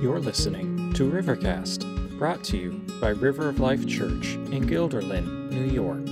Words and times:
You're 0.00 0.20
listening 0.20 0.92
to 0.92 1.10
Rivercast, 1.10 2.18
brought 2.18 2.44
to 2.44 2.56
you 2.56 2.70
by 3.00 3.08
River 3.08 3.48
of 3.48 3.58
Life 3.58 3.84
Church 3.84 4.34
in 4.52 4.64
Guilderland, 4.64 5.50
New 5.50 5.64
York. 5.64 6.06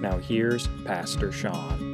Now, 0.00 0.18
here's 0.18 0.68
Pastor 0.84 1.32
Sean. 1.32 1.93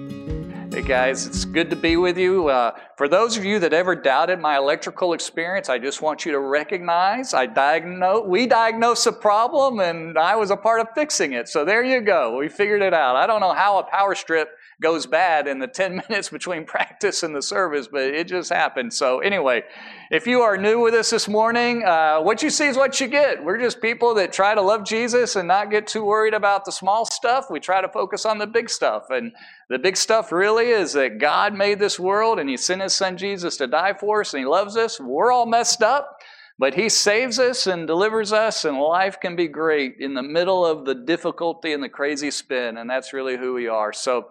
Hey 0.81 0.89
guys, 0.89 1.27
it's 1.27 1.45
good 1.45 1.69
to 1.69 1.77
be 1.77 1.99
with 1.99 2.17
you. 2.17 2.49
Uh, 2.49 2.71
for 2.97 3.07
those 3.07 3.37
of 3.37 3.45
you 3.45 3.59
that 3.59 3.75
ever 3.75 3.95
doubted 3.95 4.41
my 4.41 4.57
electrical 4.57 5.13
experience, 5.13 5.69
I 5.69 5.79
just 5.79 6.01
want 6.01 6.25
you 6.25 6.33
to 6.33 6.41
recognize 6.41 7.35
I 7.35 7.45
diagnose, 7.45 8.27
we 8.27 8.47
diagnosed 8.47 9.07
a 9.07 9.13
problem 9.13 9.81
and 9.81 10.17
I 10.17 10.37
was 10.37 10.51
a 10.51 10.57
part 10.57 10.81
of 10.81 10.89
fixing 10.95 11.35
it. 11.35 11.51
So 11.51 11.67
there 11.67 11.85
you 11.85 12.01
go. 12.01 12.39
We 12.39 12.49
figured 12.49 12.81
it 12.81 12.95
out. 12.95 13.15
I 13.15 13.27
don't 13.27 13.41
know 13.41 13.53
how 13.53 13.79
a 13.79 13.83
power 13.83 14.15
strip 14.15 14.49
goes 14.81 15.05
bad 15.05 15.47
in 15.47 15.59
the 15.59 15.67
10 15.69 16.03
minutes 16.09 16.31
between 16.31 16.65
practice 16.65 17.23
and 17.23 17.37
the 17.37 17.43
service, 17.43 17.87
but 17.87 18.05
it 18.05 18.27
just 18.27 18.51
happened. 18.51 18.95
So 18.95 19.21
anyway, 19.21 19.65
if 20.11 20.27
you 20.27 20.41
are 20.41 20.57
new 20.57 20.81
with 20.81 20.95
us 20.95 21.11
this 21.11 21.29
morning, 21.29 21.85
uh, 21.85 22.21
what 22.21 22.43
you 22.43 22.49
see 22.49 22.67
is 22.67 22.79
what 22.79 23.01
you 23.01 23.07
get. 23.07 23.45
We're 23.45 23.59
just 23.59 23.83
people 23.83 24.15
that 24.15 24.33
try 24.33 24.55
to 24.55 24.63
love 24.63 24.87
Jesus 24.87 25.37
and 25.37 25.47
not 25.47 25.71
get 25.71 25.87
too 25.87 26.07
worried 26.07 26.33
about 26.33 26.65
the 26.65 26.73
small 26.73 27.05
stuff. 27.05 27.51
We 27.51 27.61
try 27.61 27.83
to 27.83 27.89
focus 27.89 28.25
on 28.25 28.39
the 28.39 28.47
big 28.47 28.71
stuff. 28.71 29.11
And 29.11 29.33
the 29.71 29.79
big 29.79 29.97
stuff 29.97 30.33
really 30.33 30.71
is 30.71 30.95
that 30.95 31.19
God 31.19 31.55
made 31.55 31.79
this 31.79 31.99
world 31.99 32.41
and 32.41 32.51
He 32.51 32.57
sent 32.57 32.83
His 32.83 32.93
Son 32.93 33.17
Jesus 33.17 33.57
to 33.59 33.69
die 33.69 33.95
for 33.95 34.21
us 34.21 34.35
and 34.35 34.41
He 34.41 34.47
loves 34.47 34.77
us. 34.77 34.99
We're 34.99 35.31
all 35.31 35.47
messed 35.47 35.81
up, 35.81 36.19
but 36.59 36.75
He 36.75 36.89
saves 36.89 37.39
us 37.39 37.69
and 37.69 37.87
delivers 37.87 38.33
us, 38.33 38.65
and 38.65 38.77
life 38.77 39.21
can 39.21 39.37
be 39.37 39.47
great 39.47 39.95
in 40.01 40.15
the 40.15 40.25
middle 40.25 40.67
of 40.67 40.87
the 40.87 40.97
difficulty 40.97 41.73
and 41.73 41.85
the 41.85 41.89
crazy 41.89 42.33
spin. 42.33 42.79
And 42.79 42.91
that's 42.91 43.13
really 43.13 43.37
who 43.37 43.55
we 43.55 43.69
are. 43.69 43.93
So 43.93 44.31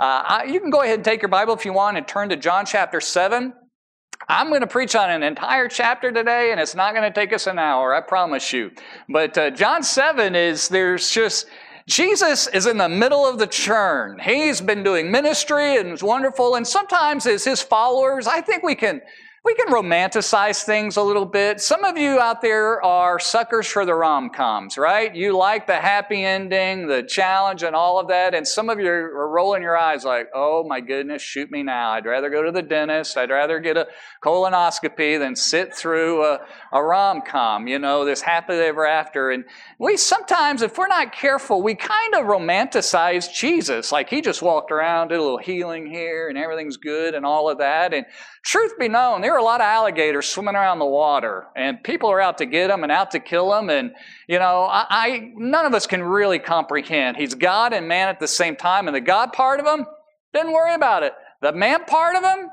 uh, 0.00 0.22
I, 0.26 0.44
you 0.50 0.58
can 0.58 0.70
go 0.70 0.82
ahead 0.82 0.96
and 0.96 1.04
take 1.04 1.22
your 1.22 1.28
Bible 1.28 1.54
if 1.54 1.64
you 1.64 1.72
want 1.72 1.96
and 1.96 2.08
turn 2.08 2.28
to 2.30 2.36
John 2.36 2.66
chapter 2.66 3.00
7. 3.00 3.52
I'm 4.28 4.48
going 4.48 4.60
to 4.60 4.66
preach 4.66 4.96
on 4.96 5.08
an 5.08 5.22
entire 5.22 5.68
chapter 5.68 6.10
today, 6.10 6.50
and 6.50 6.60
it's 6.60 6.74
not 6.74 6.94
going 6.94 7.10
to 7.10 7.14
take 7.14 7.32
us 7.32 7.46
an 7.46 7.60
hour, 7.60 7.94
I 7.94 8.00
promise 8.00 8.52
you. 8.52 8.72
But 9.08 9.38
uh, 9.38 9.50
John 9.50 9.84
7 9.84 10.34
is, 10.34 10.68
there's 10.68 11.10
just, 11.10 11.46
Jesus 11.90 12.46
is 12.46 12.66
in 12.66 12.76
the 12.78 12.88
middle 12.88 13.26
of 13.26 13.38
the 13.40 13.48
churn. 13.48 14.20
He's 14.20 14.60
been 14.60 14.84
doing 14.84 15.10
ministry 15.10 15.76
and 15.76 15.88
it's 15.88 16.04
wonderful. 16.04 16.54
And 16.54 16.64
sometimes 16.64 17.26
as 17.26 17.44
his 17.44 17.60
followers, 17.62 18.28
I 18.28 18.40
think 18.42 18.62
we 18.62 18.76
can 18.76 19.02
we 19.42 19.54
can 19.54 19.68
romanticize 19.68 20.64
things 20.64 20.98
a 20.98 21.02
little 21.02 21.24
bit. 21.24 21.62
Some 21.62 21.82
of 21.82 21.96
you 21.96 22.20
out 22.20 22.42
there 22.42 22.82
are 22.82 23.18
suckers 23.18 23.66
for 23.66 23.86
the 23.86 23.94
rom 23.94 24.28
coms, 24.28 24.76
right? 24.76 25.14
You 25.14 25.34
like 25.34 25.66
the 25.66 25.76
happy 25.76 26.22
ending, 26.22 26.86
the 26.88 27.02
challenge, 27.02 27.62
and 27.62 27.74
all 27.74 27.98
of 27.98 28.08
that. 28.08 28.34
And 28.34 28.46
some 28.46 28.68
of 28.68 28.78
you 28.78 28.90
are 28.90 29.30
rolling 29.30 29.62
your 29.62 29.78
eyes 29.78 30.04
like, 30.04 30.28
oh 30.34 30.64
my 30.64 30.80
goodness, 30.80 31.22
shoot 31.22 31.50
me 31.50 31.62
now. 31.62 31.92
I'd 31.92 32.04
rather 32.04 32.28
go 32.28 32.42
to 32.42 32.52
the 32.52 32.60
dentist. 32.60 33.16
I'd 33.16 33.30
rather 33.30 33.60
get 33.60 33.78
a 33.78 33.86
colonoscopy 34.22 35.18
than 35.18 35.34
sit 35.34 35.74
through 35.74 36.22
a, 36.22 36.40
a 36.74 36.82
rom 36.82 37.22
com, 37.22 37.66
you 37.66 37.78
know, 37.78 38.04
this 38.04 38.20
happily 38.20 38.58
ever 38.58 38.86
after. 38.86 39.30
And 39.30 39.44
we 39.78 39.96
sometimes, 39.96 40.60
if 40.60 40.76
we're 40.76 40.86
not 40.86 41.14
careful, 41.14 41.62
we 41.62 41.74
kind 41.74 42.14
of 42.14 42.26
romanticize 42.26 43.32
Jesus. 43.32 43.90
Like 43.90 44.10
he 44.10 44.20
just 44.20 44.42
walked 44.42 44.70
around, 44.70 45.08
did 45.08 45.18
a 45.18 45.22
little 45.22 45.38
healing 45.38 45.86
here, 45.86 46.28
and 46.28 46.36
everything's 46.36 46.76
good 46.76 47.14
and 47.14 47.24
all 47.24 47.48
of 47.48 47.56
that. 47.56 47.94
And 47.94 48.04
truth 48.44 48.72
be 48.78 48.88
known, 48.88 49.22
there 49.30 49.36
are 49.36 49.38
a 49.38 49.44
lot 49.44 49.60
of 49.60 49.66
alligators 49.66 50.26
swimming 50.26 50.56
around 50.56 50.80
the 50.80 50.84
water, 50.84 51.46
and 51.54 51.80
people 51.84 52.10
are 52.10 52.20
out 52.20 52.38
to 52.38 52.46
get 52.46 52.66
them 52.66 52.82
and 52.82 52.90
out 52.90 53.12
to 53.12 53.20
kill 53.20 53.50
them. 53.50 53.70
And 53.70 53.92
you 54.26 54.40
know, 54.40 54.64
I, 54.64 54.86
I 54.90 55.32
none 55.36 55.66
of 55.66 55.72
us 55.72 55.86
can 55.86 56.02
really 56.02 56.40
comprehend. 56.40 57.16
He's 57.16 57.34
God 57.34 57.72
and 57.72 57.86
man 57.86 58.08
at 58.08 58.18
the 58.18 58.26
same 58.26 58.56
time, 58.56 58.88
and 58.88 58.94
the 58.94 59.00
God 59.00 59.32
part 59.32 59.60
of 59.60 59.66
him 59.66 59.86
didn't 60.34 60.52
worry 60.52 60.74
about 60.74 61.04
it. 61.04 61.12
The 61.42 61.52
man 61.52 61.84
part 61.84 62.16
of 62.16 62.24
him 62.24 62.50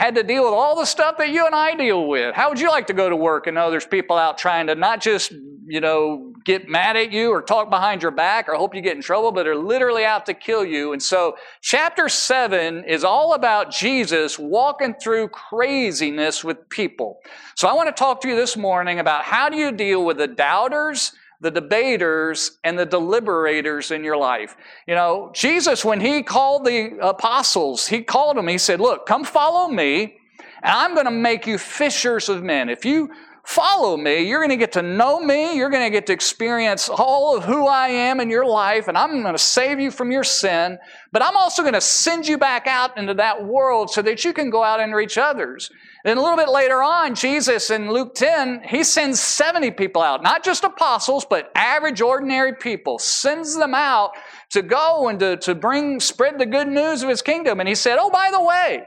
had 0.00 0.14
to 0.14 0.22
deal 0.22 0.44
with 0.44 0.54
all 0.54 0.76
the 0.76 0.86
stuff 0.86 1.18
that 1.18 1.28
you 1.28 1.44
and 1.44 1.54
I 1.54 1.74
deal 1.74 2.06
with. 2.08 2.34
How 2.34 2.48
would 2.48 2.58
you 2.58 2.70
like 2.70 2.86
to 2.86 2.94
go 2.94 3.10
to 3.10 3.14
work 3.14 3.46
and 3.46 3.54
know 3.54 3.70
there's 3.70 3.86
people 3.86 4.16
out 4.16 4.38
trying 4.38 4.68
to 4.68 4.74
not 4.74 5.02
just, 5.02 5.30
you 5.66 5.78
know, 5.78 6.32
get 6.42 6.70
mad 6.70 6.96
at 6.96 7.12
you 7.12 7.30
or 7.30 7.42
talk 7.42 7.68
behind 7.68 8.00
your 8.00 8.10
back 8.10 8.48
or 8.48 8.54
hope 8.54 8.74
you 8.74 8.80
get 8.80 8.96
in 8.96 9.02
trouble, 9.02 9.30
but 9.30 9.46
are 9.46 9.54
literally 9.54 10.06
out 10.06 10.24
to 10.24 10.32
kill 10.32 10.64
you? 10.64 10.94
And 10.94 11.02
so, 11.02 11.36
chapter 11.60 12.08
7 12.08 12.84
is 12.84 13.04
all 13.04 13.34
about 13.34 13.72
Jesus 13.72 14.38
walking 14.38 14.94
through 14.94 15.28
craziness 15.28 16.42
with 16.42 16.66
people. 16.70 17.20
So, 17.54 17.68
I 17.68 17.74
want 17.74 17.94
to 17.94 17.98
talk 18.00 18.22
to 18.22 18.28
you 18.28 18.36
this 18.36 18.56
morning 18.56 19.00
about 19.00 19.24
how 19.24 19.50
do 19.50 19.58
you 19.58 19.70
deal 19.70 20.06
with 20.06 20.16
the 20.16 20.28
doubters 20.28 21.12
the 21.40 21.50
debaters 21.50 22.58
and 22.64 22.78
the 22.78 22.86
deliberators 22.86 23.90
in 23.90 24.04
your 24.04 24.16
life. 24.16 24.56
You 24.86 24.94
know, 24.94 25.30
Jesus, 25.34 25.84
when 25.84 26.00
he 26.00 26.22
called 26.22 26.64
the 26.64 26.98
apostles, 27.00 27.86
he 27.86 28.02
called 28.02 28.36
them, 28.36 28.48
he 28.48 28.58
said, 28.58 28.80
Look, 28.80 29.06
come 29.06 29.24
follow 29.24 29.68
me, 29.68 30.18
and 30.62 30.72
I'm 30.72 30.94
going 30.94 31.06
to 31.06 31.10
make 31.10 31.46
you 31.46 31.56
fishers 31.58 32.28
of 32.28 32.42
men. 32.42 32.68
If 32.68 32.84
you 32.84 33.10
follow 33.44 33.96
me, 33.96 34.22
you're 34.22 34.40
going 34.40 34.50
to 34.50 34.56
get 34.56 34.72
to 34.72 34.82
know 34.82 35.20
me, 35.20 35.56
you're 35.56 35.70
going 35.70 35.84
to 35.84 35.90
get 35.90 36.06
to 36.06 36.12
experience 36.12 36.88
all 36.88 37.36
of 37.36 37.44
who 37.44 37.66
I 37.66 37.88
am 37.88 38.20
in 38.20 38.30
your 38.30 38.46
life, 38.46 38.88
and 38.88 38.96
I'm 38.96 39.22
going 39.22 39.34
to 39.34 39.38
save 39.38 39.80
you 39.80 39.90
from 39.90 40.12
your 40.12 40.24
sin, 40.24 40.78
but 41.12 41.22
I'm 41.22 41.36
also 41.36 41.62
going 41.62 41.74
to 41.74 41.80
send 41.80 42.26
you 42.28 42.38
back 42.38 42.66
out 42.66 42.96
into 42.96 43.14
that 43.14 43.44
world 43.44 43.90
so 43.90 44.02
that 44.02 44.24
you 44.24 44.32
can 44.32 44.50
go 44.50 44.62
out 44.62 44.80
and 44.80 44.94
reach 44.94 45.18
others. 45.18 45.70
Then 46.04 46.16
a 46.16 46.22
little 46.22 46.36
bit 46.36 46.48
later 46.48 46.82
on, 46.82 47.14
Jesus 47.14 47.70
in 47.70 47.90
Luke 47.90 48.14
10, 48.14 48.62
he 48.68 48.84
sends 48.84 49.20
70 49.20 49.72
people 49.72 50.00
out, 50.00 50.22
not 50.22 50.42
just 50.42 50.64
apostles, 50.64 51.26
but 51.28 51.50
average, 51.54 52.00
ordinary 52.00 52.54
people, 52.54 52.98
sends 52.98 53.56
them 53.56 53.74
out 53.74 54.12
to 54.50 54.62
go 54.62 55.08
and 55.08 55.20
to, 55.20 55.36
to 55.38 55.54
bring, 55.54 56.00
spread 56.00 56.38
the 56.38 56.46
good 56.46 56.68
news 56.68 57.02
of 57.02 57.08
his 57.08 57.20
kingdom. 57.20 57.60
And 57.60 57.68
he 57.68 57.74
said, 57.74 57.98
Oh, 58.00 58.10
by 58.10 58.30
the 58.32 58.42
way, 58.42 58.84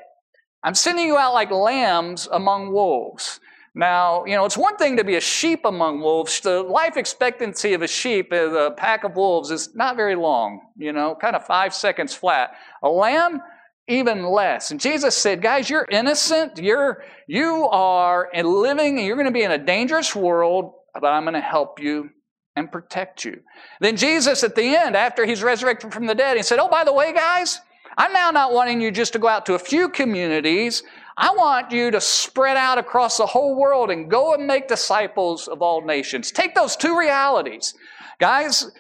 I'm 0.64 0.76
sending 0.76 1.06
you 1.06 1.18
out 1.18 1.34
like 1.34 1.52
lambs 1.52 2.28
among 2.32 2.72
wolves. 2.72 3.40
Now, 3.76 4.24
you 4.26 4.36
know, 4.36 4.46
it's 4.46 4.58
one 4.58 4.78
thing 4.78 4.98
to 4.98 5.04
be 5.04 5.16
a 5.16 5.22
sheep 5.22 5.66
among 5.66 6.02
wolves. 6.02 6.40
The 6.40 6.62
life 6.62 6.96
expectancy 6.96 7.74
of 7.74 7.82
a 7.82 7.88
sheep, 7.88 8.32
uh, 8.32 8.52
a 8.52 8.72
pack 8.72 9.04
of 9.04 9.16
wolves, 9.16 9.50
is 9.50 9.74
not 9.76 9.96
very 9.96 10.16
long, 10.16 10.62
you 10.78 10.94
know, 10.94 11.16
kind 11.20 11.36
of 11.36 11.46
five 11.46 11.74
seconds 11.74 12.14
flat. 12.14 12.52
A 12.84 12.90
lamb, 12.90 13.42
even 13.88 14.26
less. 14.26 14.70
And 14.70 14.80
Jesus 14.80 15.18
said, 15.18 15.42
guys, 15.42 15.70
you're 15.70 15.88
innocent. 15.90 16.60
You're, 16.60 17.04
you 17.28 17.68
are 17.72 18.30
living, 18.36 19.00
and 19.00 19.08
you're 19.08 19.16
going 19.16 19.26
to 19.26 19.32
be 19.32 19.44
in 19.44 19.52
a 19.52 19.58
dangerous 19.58 20.16
world, 20.16 20.74
but 20.94 21.08
I'm 21.08 21.24
going 21.24 21.34
to 21.34 21.42
help 21.42 21.80
you 21.80 22.12
and 22.56 22.72
protect 22.72 23.26
you. 23.26 23.42
Then 23.82 23.98
Jesus, 23.98 24.44
at 24.44 24.56
the 24.56 24.76
end, 24.76 24.96
after 24.96 25.26
he's 25.26 25.42
resurrected 25.42 25.92
from 25.92 26.06
the 26.06 26.14
dead, 26.14 26.38
he 26.38 26.44
said, 26.44 26.60
Oh, 26.60 26.70
by 26.70 26.84
the 26.84 26.94
way, 26.94 27.12
guys, 27.12 27.60
I'm 27.98 28.14
now 28.14 28.32
not 28.32 28.54
wanting 28.54 28.82
you 28.82 28.92
just 28.92 29.14
to 29.14 29.20
go 29.20 29.28
out 29.28 29.46
to 29.48 29.56
a 29.56 29.60
few 29.60 29.90
communities. 29.90 30.84
I 31.16 31.32
want 31.36 31.72
you 31.72 31.92
to 31.92 32.02
spread 32.02 32.58
out 32.58 32.78
across 32.78 33.18
the 33.18 33.26
whole 33.26 33.56
world 33.56 33.92
and 33.92 34.10
go 34.10 34.34
and 34.34 34.48
make 34.48 34.68
disciples 34.68 35.48
of 35.48 35.62
all 35.62 35.86
nations. 35.86 36.32
Take 36.32 36.56
those 36.56 36.76
two 36.76 36.98
realities. 36.98 37.76
Guys, 38.20 38.72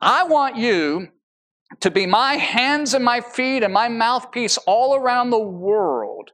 I 0.00 0.24
want 0.24 0.56
you 0.56 1.08
to 1.80 1.90
be 1.90 2.06
my 2.06 2.34
hands 2.34 2.94
and 2.94 3.04
my 3.04 3.20
feet 3.20 3.62
and 3.62 3.72
my 3.72 3.88
mouthpiece 3.88 4.56
all 4.66 4.94
around 4.94 5.30
the 5.30 5.38
world. 5.38 6.30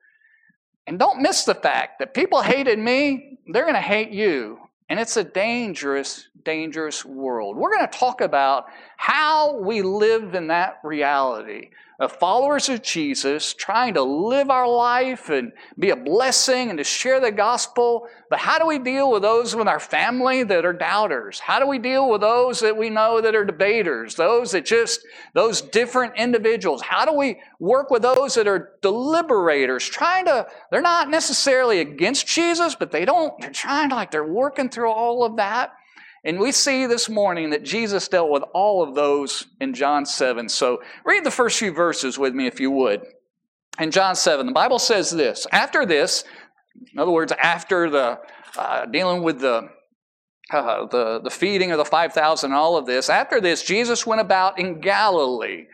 And 0.87 0.99
don't 0.99 1.21
miss 1.21 1.45
the 1.45 1.55
fact 1.55 1.99
that 1.99 2.15
people 2.15 2.43
hated 2.43 2.79
me, 2.79 3.39
they're 3.53 3.65
going 3.65 3.75
to 3.75 3.81
hate 3.81 4.11
you. 4.11 4.59
And 4.89 5.01
it's 5.01 5.17
a 5.17 5.25
dangerous, 5.25 6.29
dangerous 6.45 7.05
world. 7.05 7.57
We're 7.57 7.75
going 7.75 7.89
to 7.89 7.99
talk 7.99 8.21
about 8.21 8.67
how 8.97 9.59
we 9.59 9.83
live 9.83 10.35
in 10.35 10.47
that 10.49 10.79
reality 10.85 11.71
of 11.99 12.13
followers 12.13 12.69
of 12.69 12.83
Jesus, 12.83 13.55
trying 13.55 13.95
to 13.95 14.03
live 14.03 14.51
our 14.51 14.69
life 14.69 15.31
and 15.31 15.53
be 15.79 15.91
a 15.91 15.97
blessing 15.97 16.69
and 16.69 16.79
to 16.79 16.85
share 16.85 17.21
the 17.21 17.33
gospel. 17.33 18.07
But 18.29 18.41
how 18.41 18.59
do 18.59 18.67
we 18.67 18.79
deal 18.79 19.11
with 19.11 19.23
those 19.23 19.55
in 19.55 19.67
our 19.67 19.81
family 19.81 20.43
that 20.43 20.65
are 20.67 20.73
doubters? 20.75 21.39
How 21.39 21.59
do 21.59 21.67
we 21.67 21.79
deal 21.79 22.11
with 22.11 22.21
those 22.21 22.61
that 22.61 22.77
we 22.77 22.91
know 22.91 23.21
that 23.21 23.35
are 23.35 23.45
debaters? 23.45 24.15
Those 24.15 24.53
that 24.53 24.67
just, 24.67 25.01
those 25.33 25.63
different 25.63 26.15
individuals? 26.17 26.83
How 26.83 27.07
do 27.07 27.13
we 27.13 27.41
work 27.59 27.91
with 27.91 28.03
those 28.03 28.35
that 28.35 28.47
are 28.47 28.73
deliberators, 28.83 29.89
trying 29.89 30.27
to, 30.27 30.47
they're 30.71 30.83
not 30.83 31.09
necessarily 31.09 31.81
against 31.81 32.27
Jesus, 32.27 32.75
but 32.75 32.91
they 32.91 33.05
don't, 33.05 33.33
they're 33.41 33.51
trying 33.51 33.89
to, 33.89 33.95
like, 33.95 34.11
they're 34.11 34.25
working 34.27 34.69
through 34.69 34.91
all 34.91 35.25
of 35.25 35.37
that. 35.37 35.73
And 36.27 36.41
we 36.41 36.51
see 36.51 36.87
this 36.87 37.09
morning 37.09 37.51
that 37.51 37.63
Jesus 37.63 38.09
dealt 38.09 38.31
with 38.31 38.43
all 38.53 38.83
of 38.83 38.97
those 38.97 39.47
in 39.61 39.73
John 39.73 40.05
7. 40.05 40.49
So 40.49 40.83
read 41.05 41.23
the 41.23 41.31
first 41.31 41.57
few 41.57 41.71
verses 41.71 42.19
with 42.19 42.35
me 42.35 42.49
if 42.49 42.59
you 42.59 42.73
would. 42.73 43.03
In 43.79 43.93
John 43.93 44.17
7, 44.17 44.45
the 44.45 44.53
Bible 44.53 44.81
says 44.81 45.13
this 45.13 45.47
After 45.53 45.87
this, 45.87 46.25
in 46.93 46.99
other 46.99 47.13
words, 47.13 47.33
after 47.41 47.89
the 47.89 48.19
uh, 48.59 48.87
dealing 48.87 49.23
with 49.23 49.39
the 49.39 49.69
uh, 50.51 50.87
the, 50.87 51.21
the 51.23 51.31
feeding 51.31 51.71
of 51.71 51.79
the 51.79 51.85
5,000 51.85 52.51
and 52.51 52.57
all 52.57 52.77
of 52.77 52.87
this, 52.87 53.09
after 53.09 53.41
this, 53.41 53.63
Jesus 53.63 54.07
went 54.07 54.21
about 54.21 54.59
in 54.59 54.81
Galilee. 54.81 55.67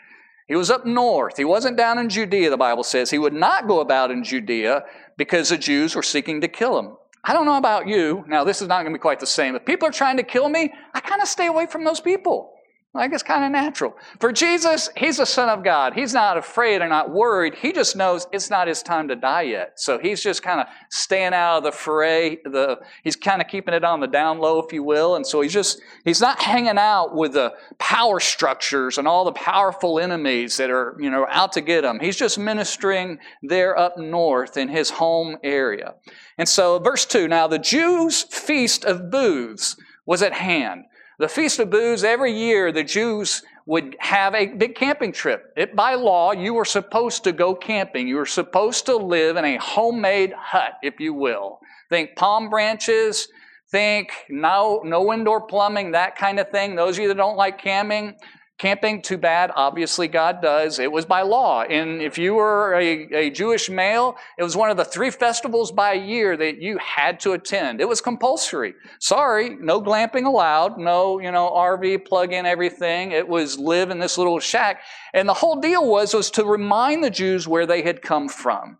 He 0.49 0.57
was 0.57 0.71
up 0.71 0.85
north. 0.85 1.39
He 1.39 1.45
wasn't 1.45 1.79
down 1.79 1.99
in 1.99 2.11
Judea, 2.11 2.51
the 2.51 2.57
Bible 2.59 2.83
says. 2.83 3.11
He 3.11 3.19
would 3.19 3.35
not 3.35 3.69
go 3.69 3.81
about 3.81 4.11
in 4.11 4.25
Judea 4.25 4.85
because 5.17 5.49
the 5.49 5.59
Jews 5.59 5.95
were 5.95 6.03
seeking 6.03 6.43
to 6.43 6.49
kill 6.49 6.79
him. 6.79 6.97
I 7.25 7.33
don't 7.33 7.47
know 7.47 7.57
about 7.57 7.87
you. 7.87 8.25
Now, 8.27 8.43
this 8.43 8.61
is 8.63 8.69
not 8.69 8.83
going 8.83 8.93
to 8.93 8.99
be 8.99 9.03
quite 9.03 9.21
the 9.21 9.27
same. 9.27 9.55
If 9.55 9.65
people 9.65 9.89
are 9.89 9.93
trying 9.93 10.17
to 10.17 10.25
kill 10.25 10.49
me, 10.49 10.73
I 10.93 11.01
kind 11.01 11.23
of 11.23 11.29
stay 11.29 11.47
away 11.47 11.67
from 11.67 11.85
those 11.85 12.01
people. 12.01 12.53
Like 12.95 13.15
it's 13.15 13.23
kind 13.23 13.43
of 13.43 13.51
natural. 13.51 13.97
For 14.21 14.33
Jesus, 14.33 14.91
he's 14.95 15.19
a 15.19 15.25
son 15.25 15.49
of 15.49 15.65
God. 15.65 15.95
He's 15.95 16.13
not 16.13 16.37
afraid 16.37 16.83
or 16.83 16.89
not 16.89 17.11
worried. 17.11 17.55
He 17.55 17.73
just 17.73 17.97
knows 17.97 18.27
it's 18.33 18.51
not 18.51 18.69
his 18.69 18.83
time 18.83 19.09
to 19.09 19.17
die 19.17 19.43
yet. 19.43 19.81
So 19.81 19.99
he's 19.99 20.23
just 20.23 20.43
kind 20.43 20.61
of 20.61 20.67
staying 20.91 21.33
out 21.33 21.59
of 21.59 21.65
the 21.65 21.73
fray. 21.73 22.37
The, 22.45 22.81
he's 23.03 23.17
kind 23.17 23.41
of 23.41 23.49
keeping 23.49 23.73
it 23.73 23.83
on 23.83 24.01
the 24.01 24.07
down 24.07 24.41
low, 24.41 24.59
if 24.59 24.75
you 24.75 24.83
will. 24.83 25.17
And 25.17 25.27
so 25.27 25.41
he's 25.41 25.55
just, 25.55 25.81
he's 26.05 26.21
not 26.21 26.43
hanging 26.43 26.77
out 26.77 27.15
with 27.15 27.33
the 27.33 27.55
power 27.79 28.21
structures 28.21 28.99
and 28.99 29.09
all 29.09 29.25
the 29.25 29.33
powerful 29.33 29.99
enemies 29.99 30.59
that 30.59 30.69
are, 30.69 30.95
you 31.01 31.09
know, 31.09 31.27
out 31.31 31.53
to 31.53 31.63
get 31.63 31.85
him. 31.85 31.99
He's 31.99 32.17
just 32.17 32.39
ministering 32.39 33.19
there 33.43 33.79
up 33.79 33.97
north 33.97 34.59
in 34.59 34.69
his 34.69 34.91
home 34.91 35.39
area. 35.43 35.95
And 36.37 36.47
so 36.47 36.79
verse 36.79 37.07
2, 37.07 37.27
now 37.27 37.47
the 37.47 37.59
Jews' 37.59 38.23
feast 38.23 38.85
of 38.85 39.11
booths 39.11 39.77
was 40.05 40.21
at 40.21 40.35
hand. 40.35 40.85
The 41.23 41.29
Feast 41.29 41.61
of 41.61 41.71
Booths, 41.71 42.03
every 42.03 42.33
year 42.33 42.73
the 42.73 42.83
Jews 42.83 43.45
would 43.67 43.95
have 44.01 44.35
a 44.35 44.47
big 44.47 44.75
camping 44.75 45.13
trip. 45.13 45.53
It, 45.57 45.77
by 45.77 45.95
law, 45.95 46.33
you 46.33 46.53
were 46.53 46.65
supposed 46.65 47.23
to 47.23 47.31
go 47.31 47.55
camping. 47.55 48.09
You 48.09 48.17
were 48.17 48.27
supposed 48.27 48.87
to 48.87 48.97
live 48.97 49.37
in 49.37 49.45
a 49.45 49.57
homemade 49.59 50.33
hut, 50.33 50.73
if 50.83 50.99
you 50.99 51.15
will. 51.15 51.61
Think 51.91 52.17
palm 52.17 52.51
branches, 52.51 53.29
think 53.71 54.11
no, 54.29 54.83
no 54.85 55.13
indoor 55.13 55.47
plumbing, 55.47 55.93
that 55.93 56.17
kind 56.17 56.41
of 56.41 56.51
thing. 56.51 56.75
Those 56.75 56.99
of 56.99 57.03
you 57.03 57.09
that 57.09 57.19
don't 57.19 57.37
like 57.37 57.57
camping, 57.57 58.17
Camping, 58.59 59.03
too 59.03 59.19
bad. 59.19 59.51
Obviously, 59.57 60.07
God 60.07 60.41
does. 60.41 60.79
It 60.79 60.93
was 60.93 61.05
by 61.05 61.23
law. 61.23 61.63
And 61.63 62.01
if 62.01 62.17
you 62.17 62.35
were 62.35 62.75
a, 62.75 63.09
a 63.13 63.31
Jewish 63.31 63.69
male, 63.69 64.17
it 64.39 64.45
was 64.45 64.57
one 64.57 64.71
of 64.71 64.77
the 64.77 64.85
three 64.85 65.11
festivals 65.11 65.73
by 65.73 65.95
year 65.95 66.37
that 66.37 66.63
you 66.63 66.79
had 66.79 67.19
to 67.21 67.33
attend. 67.33 67.81
It 67.81 67.89
was 67.89 68.01
compulsory. 68.01 68.75
Sorry, 69.01 69.57
no 69.57 69.83
glamping 69.83 70.27
allowed. 70.27 70.79
No, 70.79 71.19
you 71.19 71.33
know, 71.33 71.51
RV, 71.51 72.05
plug 72.05 72.33
in 72.33 72.47
everything. 72.47 73.11
It 73.11 73.27
was 73.27 73.59
live 73.59 73.91
in 73.91 73.99
this 73.99 74.17
little 74.17 74.39
shack. 74.39 74.83
And 75.13 75.29
the 75.29 75.35
whole 75.35 75.61
deal 75.61 75.89
was, 75.89 76.15
was 76.15 76.31
to 76.33 76.45
remind 76.45 77.03
the 77.03 77.11
Jews 77.11 77.49
where 77.49 77.67
they 77.67 77.83
had 77.83 78.01
come 78.01 78.29
from. 78.29 78.79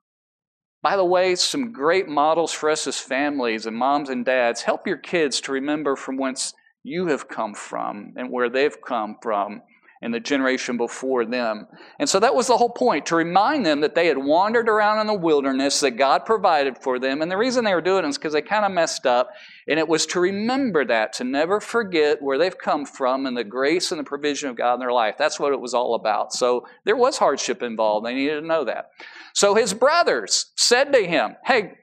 By 0.83 0.97
the 0.97 1.05
way, 1.05 1.37
some 1.37 1.73
great 1.73 2.09
models 2.09 2.53
for 2.53 2.69
us 2.69 2.87
as 2.87 2.99
families 2.99 3.67
and 3.67 3.77
moms 3.77 4.11
and 4.11 4.25
dads. 4.25 4.63
Help 4.63 4.87
your 4.87 4.97
kids 4.97 5.41
to 5.43 5.53
remember 5.53 5.95
from 5.95 6.17
whence 6.17 6.55
you 6.83 7.07
have 7.07 7.29
come 7.29 7.55
from 7.55 8.15
and 8.17 8.31
where 8.31 8.49
they've 8.49 8.81
come 8.81 9.17
from 9.23 9.63
and 10.03 10.13
the 10.13 10.21
generation 10.21 10.77
before 10.77 11.25
them. 11.25 11.69
And 12.01 12.09
so 12.09 12.19
that 12.19 12.35
was 12.35 12.49
the 12.49 12.57
whole 12.57 12.71
point 12.71 13.07
to 13.07 13.17
remind 13.17 13.65
them 13.65 13.81
that 13.83 13.95
they 13.95 14.09
had 14.09 14.19
wandered 14.19 14.69
around 14.69 14.99
in 14.99 15.07
the 15.07 15.15
wilderness, 15.15 15.79
that 15.81 15.93
God 15.93 16.27
provided 16.27 16.77
for 16.77 16.99
them. 16.99 17.23
And 17.23 17.31
the 17.31 17.37
reason 17.37 17.65
they 17.65 17.75
were 17.75 17.81
doing 17.81 18.05
it 18.05 18.09
is 18.09 18.19
because 18.19 18.33
they 18.33 18.43
kind 18.43 18.65
of 18.65 18.73
messed 18.73 19.07
up. 19.07 19.31
And 19.69 19.79
it 19.79 19.87
was 19.87 20.05
to 20.07 20.19
remember 20.19 20.85
that, 20.87 21.13
to 21.15 21.25
never 21.25 21.61
forget 21.61 22.21
where 22.21 22.37
they've 22.37 22.59
come 22.59 22.85
from 22.85 23.27
and 23.27 23.37
the 23.37 23.45
grace 23.45 23.93
and 23.93 24.01
the 24.01 24.05
provision 24.05 24.51
of 24.51 24.57
God 24.57 24.75
in 24.75 24.81
their 24.81 24.93
life. 24.93 25.15
That's 25.17 25.39
what 25.39 25.53
it 25.53 25.61
was 25.61 25.73
all 25.73 25.95
about. 25.95 26.33
So 26.33 26.67
there 26.85 26.97
was 26.97 27.19
hardship 27.19 27.63
involved. 27.63 28.05
They 28.05 28.15
needed 28.15 28.41
to 28.41 28.47
know 28.47 28.65
that. 28.65 28.91
So 29.35 29.55
his 29.55 29.73
brothers 29.73 30.47
said 30.57 30.93
to 30.93 31.07
him, 31.07 31.37
Hey, 31.45 31.75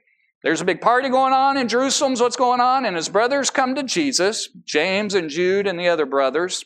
there's 0.42 0.60
a 0.60 0.64
big 0.66 0.80
party 0.80 1.08
going 1.08 1.32
on 1.32 1.56
in 1.56 1.68
Jerusalem's 1.68 2.20
what's 2.20 2.36
going 2.36 2.60
on, 2.60 2.86
and 2.86 2.96
his 2.96 3.08
brothers 3.08 3.50
come 3.50 3.74
to 3.74 3.82
Jesus, 3.82 4.48
James 4.64 5.14
and 5.14 5.28
Jude 5.28 5.66
and 5.66 5.78
the 5.78 5.88
other 5.88 6.06
brothers, 6.06 6.64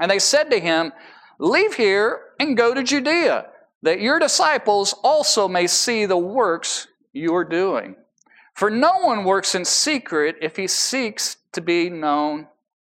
and 0.00 0.10
they 0.10 0.18
said 0.18 0.50
to 0.50 0.60
him, 0.60 0.92
Leave 1.38 1.74
here 1.74 2.20
and 2.40 2.56
go 2.56 2.74
to 2.74 2.82
Judea, 2.82 3.46
that 3.82 4.00
your 4.00 4.18
disciples 4.18 4.94
also 5.04 5.46
may 5.46 5.66
see 5.66 6.04
the 6.04 6.16
works 6.16 6.88
you 7.12 7.34
are 7.34 7.44
doing. 7.44 7.94
For 8.54 8.70
no 8.70 8.98
one 8.98 9.24
works 9.24 9.54
in 9.54 9.64
secret 9.64 10.36
if 10.42 10.56
he 10.56 10.66
seeks 10.66 11.36
to 11.52 11.60
be 11.60 11.88
known 11.88 12.48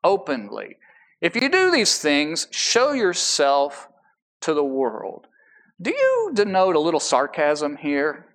openly. 0.03 0.77
If 1.19 1.35
you 1.35 1.49
do 1.49 1.69
these 1.69 1.99
things, 1.99 2.47
show 2.49 2.93
yourself 2.93 3.89
to 4.41 4.53
the 4.53 4.63
world. 4.63 5.27
Do 5.81 5.91
you 5.91 6.31
denote 6.33 6.75
a 6.75 6.79
little 6.79 7.01
sarcasm 7.01 7.75
here? 7.75 8.28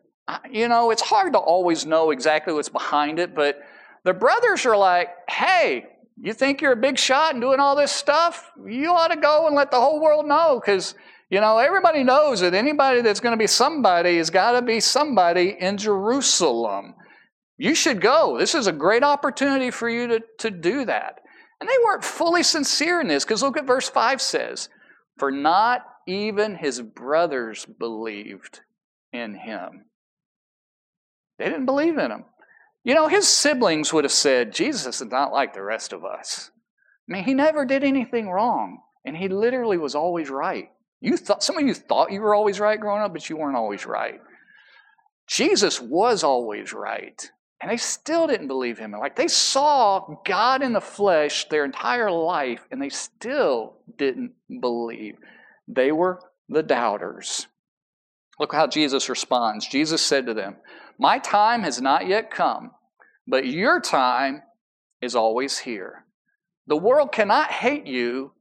You 0.51 0.69
know, 0.69 0.91
it's 0.91 1.03
hard 1.03 1.35
to 1.35 1.39
always 1.39 1.85
know 1.85 2.11
exactly 2.11 2.55
what's 2.55 2.69
behind 2.69 3.19
it, 3.19 3.35
but 3.35 3.61
the 4.05 4.15
brothers 4.15 4.65
are 4.65 4.77
like, 4.77 5.09
hey, 5.29 5.87
you 6.21 6.33
think 6.33 6.61
you're 6.61 6.73
a 6.73 6.77
big 6.77 6.99
shot 6.99 7.33
and 7.35 7.43
doing 7.43 7.61
all 7.61 7.77
this 7.77 7.93
stuff? 7.93 8.51
You 8.67 8.91
ought 8.91 9.09
to 9.09 9.17
go 9.17 9.47
and 9.47 9.57
let 9.57 9.71
the 9.71 9.81
whole 9.81 10.01
world 10.01 10.27
know 10.27 10.61
because, 10.61 10.95
you 11.29 11.41
know, 11.41 11.59
everybody 11.59 12.05
knows 12.05 12.41
that 12.41 12.55
anybody 12.55 13.03
that's 13.03 13.21
going 13.21 13.33
to 13.33 13.39
be 13.43 13.47
somebody 13.47 14.17
has 14.19 14.31
got 14.31 14.53
to 14.53 14.63
be 14.63 14.81
somebody 14.81 15.57
in 15.59 15.77
Jerusalem. 15.77 16.95
You 17.59 17.75
should 17.75 18.01
go. 18.01 18.39
This 18.39 18.55
is 18.55 18.67
a 18.67 18.73
great 18.73 19.03
opportunity 19.03 19.71
for 19.71 19.89
you 19.89 20.07
to, 20.09 20.21
to 20.39 20.51
do 20.51 20.85
that. 20.85 21.21
And 21.61 21.69
they 21.69 21.85
weren't 21.85 22.05
fully 22.05 22.43
sincere 22.43 23.01
in 23.01 23.09
this 23.09 23.25
because 23.25 23.43
look 23.43 23.57
at 23.57 23.67
verse 23.67 23.89
5 23.89 24.21
says, 24.21 24.69
For 25.19 25.31
not 25.31 25.85
even 26.07 26.57
his 26.57 26.81
brothers 26.81 27.65
believed 27.65 28.61
in 29.13 29.35
him. 29.35 29.87
They 31.39 31.47
didn't 31.47 31.67
believe 31.67 31.99
in 31.99 32.11
him. 32.11 32.25
You 32.85 32.95
know, 32.95 33.09
his 33.09 33.27
siblings 33.27 33.93
would 33.93 34.05
have 34.05 34.13
said, 34.13 34.53
Jesus 34.53 35.01
is 35.01 35.11
not 35.11 35.33
like 35.33 35.55
the 35.55 35.63
rest 35.63 35.93
of 35.93 36.05
us. 36.05 36.51
I 37.09 37.13
mean, 37.13 37.25
he 37.25 37.35
never 37.35 37.65
did 37.65 37.83
anything 37.83 38.29
wrong, 38.29 38.81
and 39.05 39.17
he 39.17 39.29
literally 39.29 39.79
was 39.79 39.95
always 39.95 40.31
right. 40.31 40.71
You 41.01 41.17
thought 41.17 41.43
some 41.43 41.59
of 41.59 41.67
you 41.67 41.75
thought 41.75 42.13
you 42.13 42.21
were 42.21 42.35
always 42.35 42.61
right 42.61 42.81
growing 42.81 43.03
up, 43.03 43.13
but 43.13 43.29
you 43.29 43.37
weren't 43.37 43.57
always 43.57 43.85
right. 43.85 44.21
Jesus 45.27 45.81
was 45.81 46.25
always 46.25 46.73
right. 46.73 47.31
And 47.61 47.71
they 47.71 47.77
still 47.77 48.27
didn't 48.27 48.49
believe 48.49 48.79
him. 48.79 48.93
Like 48.93 49.17
they 49.17 49.29
saw 49.29 50.17
God 50.25 50.63
in 50.63 50.73
the 50.73 50.81
flesh 50.81 51.47
their 51.49 51.65
entire 51.65 52.11
life, 52.11 52.67
and 52.71 52.81
they 52.81 52.91
still 52.91 53.77
didn't 53.97 54.33
believe. 54.61 55.17
They 55.69 55.93
were 55.93 56.21
the 56.49 56.63
doubters. 56.63 57.47
Look 58.39 58.53
how 58.53 58.67
Jesus 58.67 59.09
responds. 59.09 59.67
Jesus 59.67 60.03
said 60.03 60.27
to 60.27 60.35
them, 60.35 60.57
My 60.99 61.19
time 61.19 61.63
has 61.63 61.81
not 61.81 62.07
yet 62.07 62.31
come, 62.31 62.73
but 63.27 63.47
your 63.47 63.81
time 63.81 64.43
is 65.01 65.15
always 65.15 65.59
here. 65.59 66.05
The 66.67 66.77
world 66.77 67.13
cannot 67.13 67.51
hate 67.51 67.87
you, 67.87 68.33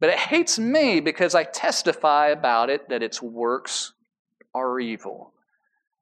but 0.00 0.10
it 0.10 0.18
hates 0.18 0.58
me 0.58 1.00
because 1.00 1.34
I 1.34 1.44
testify 1.44 2.28
about 2.28 2.68
it 2.68 2.88
that 2.88 3.02
its 3.02 3.22
works 3.22 3.92
are 4.54 4.78
evil. 4.80 5.32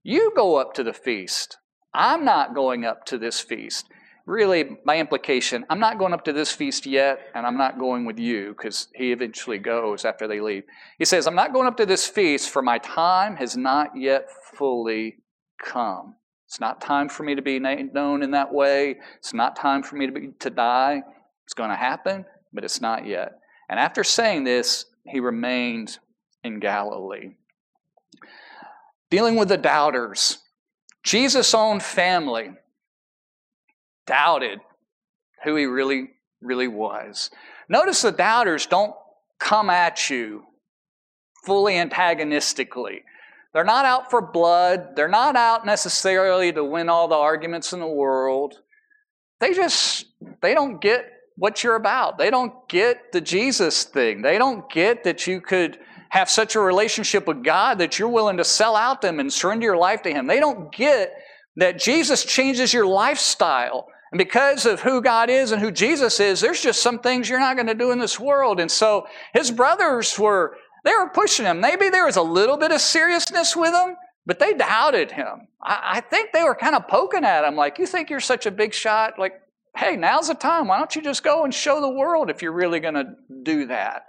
You 0.02 0.32
go 0.34 0.56
up 0.56 0.74
to 0.74 0.82
the 0.82 0.92
feast. 0.92 1.58
I'm 1.94 2.24
not 2.24 2.54
going 2.54 2.84
up 2.84 3.04
to 3.06 3.18
this 3.18 3.40
feast 3.40 3.86
really, 4.26 4.78
by 4.84 4.98
implication, 4.98 5.64
I'm 5.68 5.80
not 5.80 5.98
going 5.98 6.12
up 6.12 6.24
to 6.24 6.32
this 6.32 6.52
feast 6.52 6.86
yet, 6.86 7.20
and 7.34 7.46
I'm 7.46 7.56
not 7.56 7.78
going 7.78 8.04
with 8.04 8.18
you 8.18 8.54
because 8.56 8.88
he 8.94 9.12
eventually 9.12 9.58
goes 9.58 10.04
after 10.04 10.28
they 10.28 10.40
leave. 10.40 10.64
He 10.98 11.04
says, 11.04 11.26
I'm 11.26 11.34
not 11.34 11.52
going 11.52 11.66
up 11.66 11.76
to 11.78 11.86
this 11.86 12.06
feast, 12.06 12.50
for 12.50 12.62
my 12.62 12.78
time 12.78 13.36
has 13.36 13.56
not 13.56 13.96
yet 13.96 14.28
fully 14.54 15.16
come. 15.62 16.16
It's 16.46 16.60
not 16.60 16.82
time 16.82 17.08
for 17.08 17.22
me 17.22 17.34
to 17.34 17.42
be 17.42 17.58
known 17.58 18.22
in 18.22 18.32
that 18.32 18.52
way. 18.52 18.96
It's 19.18 19.32
not 19.32 19.56
time 19.56 19.82
for 19.82 19.96
me 19.96 20.06
to, 20.06 20.12
be, 20.12 20.28
to 20.40 20.50
die. 20.50 21.02
It's 21.46 21.54
going 21.54 21.70
to 21.70 21.76
happen, 21.76 22.26
but 22.52 22.64
it's 22.64 22.80
not 22.80 23.06
yet. 23.06 23.38
And 23.70 23.80
after 23.80 24.04
saying 24.04 24.44
this, 24.44 24.84
he 25.06 25.20
remained 25.20 25.98
in 26.44 26.60
Galilee. 26.60 27.30
Dealing 29.10 29.36
with 29.36 29.48
the 29.48 29.56
doubters, 29.56 30.38
Jesus' 31.04 31.54
own 31.54 31.80
family 31.80 32.50
doubted 34.06 34.60
who 35.44 35.56
he 35.56 35.64
really, 35.64 36.10
really 36.40 36.68
was. 36.68 37.30
Notice 37.68 38.02
the 38.02 38.12
doubters 38.12 38.66
don't 38.66 38.94
come 39.38 39.70
at 39.70 40.10
you 40.10 40.44
fully 41.44 41.76
antagonistically. 41.76 43.02
They're 43.54 43.64
not 43.64 43.84
out 43.84 44.10
for 44.10 44.22
blood. 44.22 44.96
They're 44.96 45.08
not 45.08 45.36
out 45.36 45.66
necessarily 45.66 46.52
to 46.52 46.64
win 46.64 46.88
all 46.88 47.08
the 47.08 47.16
arguments 47.16 47.72
in 47.72 47.80
the 47.80 47.86
world. 47.86 48.54
They 49.40 49.52
just, 49.52 50.06
they 50.40 50.54
don't 50.54 50.80
get 50.80 51.04
what 51.36 51.62
you're 51.62 51.74
about. 51.74 52.18
They 52.18 52.30
don't 52.30 52.68
get 52.68 53.12
the 53.12 53.20
Jesus 53.20 53.84
thing. 53.84 54.22
They 54.22 54.38
don't 54.38 54.70
get 54.70 55.04
that 55.04 55.26
you 55.26 55.40
could 55.40 55.78
have 56.10 56.28
such 56.28 56.56
a 56.56 56.60
relationship 56.60 57.26
with 57.26 57.42
God 57.42 57.78
that 57.78 57.98
you're 57.98 58.08
willing 58.08 58.36
to 58.36 58.44
sell 58.44 58.76
out 58.76 59.00
them 59.00 59.18
and 59.18 59.32
surrender 59.32 59.64
your 59.64 59.78
life 59.78 60.02
to 60.02 60.10
Him. 60.10 60.26
They 60.26 60.40
don't 60.40 60.72
get 60.72 61.12
that 61.56 61.78
Jesus 61.78 62.24
changes 62.24 62.72
your 62.72 62.86
lifestyle. 62.86 63.86
And 64.12 64.18
because 64.18 64.66
of 64.66 64.82
who 64.82 65.00
God 65.00 65.30
is 65.30 65.52
and 65.52 65.60
who 65.60 65.70
Jesus 65.70 66.20
is, 66.20 66.42
there's 66.42 66.60
just 66.60 66.82
some 66.82 66.98
things 66.98 67.28
you're 67.28 67.40
not 67.40 67.56
going 67.56 67.66
to 67.66 67.74
do 67.74 67.92
in 67.92 67.98
this 67.98 68.20
world. 68.20 68.60
And 68.60 68.70
so 68.70 69.06
his 69.32 69.50
brothers 69.50 70.18
were, 70.18 70.56
they 70.84 70.92
were 70.92 71.08
pushing 71.08 71.46
him. 71.46 71.60
Maybe 71.60 71.88
there 71.88 72.06
was 72.06 72.16
a 72.16 72.22
little 72.22 72.56
bit 72.56 72.72
of 72.72 72.80
seriousness 72.80 73.54
with 73.54 73.74
him, 73.74 73.96
but 74.26 74.38
they 74.38 74.52
doubted 74.54 75.12
him. 75.12 75.48
I, 75.62 75.94
I 75.94 76.00
think 76.00 76.32
they 76.32 76.42
were 76.42 76.54
kind 76.54 76.74
of 76.74 76.88
poking 76.88 77.24
at 77.24 77.44
him, 77.44 77.56
like, 77.56 77.78
you 77.78 77.86
think 77.86 78.10
you're 78.10 78.20
such 78.20 78.46
a 78.46 78.50
big 78.50 78.74
shot? 78.74 79.18
Like, 79.18 79.40
hey, 79.76 79.96
now's 79.96 80.28
the 80.28 80.34
time. 80.34 80.68
Why 80.68 80.78
don't 80.78 80.94
you 80.94 81.02
just 81.02 81.22
go 81.22 81.44
and 81.44 81.54
show 81.54 81.80
the 81.80 81.88
world 81.88 82.30
if 82.30 82.42
you're 82.42 82.52
really 82.52 82.80
going 82.80 82.94
to 82.94 83.14
do 83.42 83.66
that? 83.66 84.06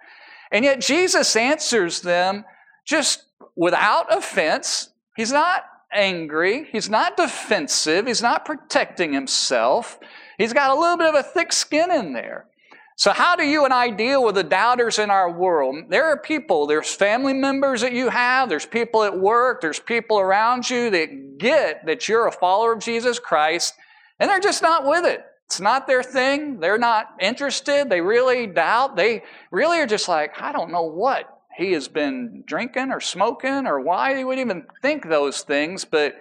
And 0.52 0.66
yet 0.66 0.82
Jesus 0.82 1.36
answers 1.36 2.02
them 2.02 2.46
just 2.86 3.24
without 3.56 4.16
offense. 4.16 4.90
He's 5.16 5.32
not 5.32 5.64
angry. 5.92 6.68
He's 6.72 6.90
not 6.90 7.18
defensive. 7.18 8.08
He's 8.08 8.22
not 8.22 8.46
protecting 8.46 9.14
himself. 9.14 10.00
He's 10.38 10.54
got 10.54 10.76
a 10.76 10.80
little 10.80 10.98
bit 10.98 11.08
of 11.08 11.16
a 11.16 11.24
thick 11.24 11.54
skin 11.54 11.92
in 11.92 12.14
there. 12.14 12.48
So, 12.96 13.12
how 13.12 13.36
do 13.36 13.44
you 13.44 13.66
and 13.66 13.74
I 13.74 13.90
deal 13.90 14.24
with 14.24 14.36
the 14.36 14.44
doubters 14.44 15.00
in 15.00 15.10
our 15.10 15.32
world? 15.32 15.86
There 15.90 16.06
are 16.06 16.18
people, 16.18 16.68
there's 16.68 16.94
family 16.94 17.34
members 17.34 17.82
that 17.82 17.94
you 17.94 18.10
have, 18.10 18.50
there's 18.50 18.66
people 18.66 19.04
at 19.04 19.18
work, 19.18 19.62
there's 19.62 19.80
people 19.80 20.20
around 20.20 20.70
you 20.70 20.90
that 20.92 21.38
get 21.40 21.86
that 21.86 22.08
you're 22.08 22.28
a 22.28 22.32
follower 22.32 22.74
of 22.74 22.80
Jesus 22.80 23.18
Christ, 23.18 23.74
and 24.20 24.30
they're 24.30 24.40
just 24.40 24.62
not 24.62 24.86
with 24.86 25.06
it. 25.06 25.26
It's 25.46 25.60
not 25.60 25.88
their 25.88 26.04
thing. 26.04 26.60
They're 26.60 26.78
not 26.78 27.16
interested. 27.20 27.90
They 27.90 28.02
really 28.02 28.48
doubt. 28.48 28.96
They 28.96 29.24
really 29.52 29.80
are 29.80 29.88
just 29.88 30.08
like, 30.08 30.42
I 30.42 30.52
don't 30.52 30.72
know 30.72 30.84
what 30.84 31.30
he 31.56 31.74
has 31.74 31.88
been 31.88 32.44
drinking 32.48 32.92
or 32.92 33.00
smoking 33.00 33.68
or 33.68 33.80
why 33.80 34.18
he 34.18 34.24
would 34.24 34.40
even 34.40 34.66
think 34.82 35.08
those 35.08 35.42
things, 35.42 35.86
but 35.86 36.16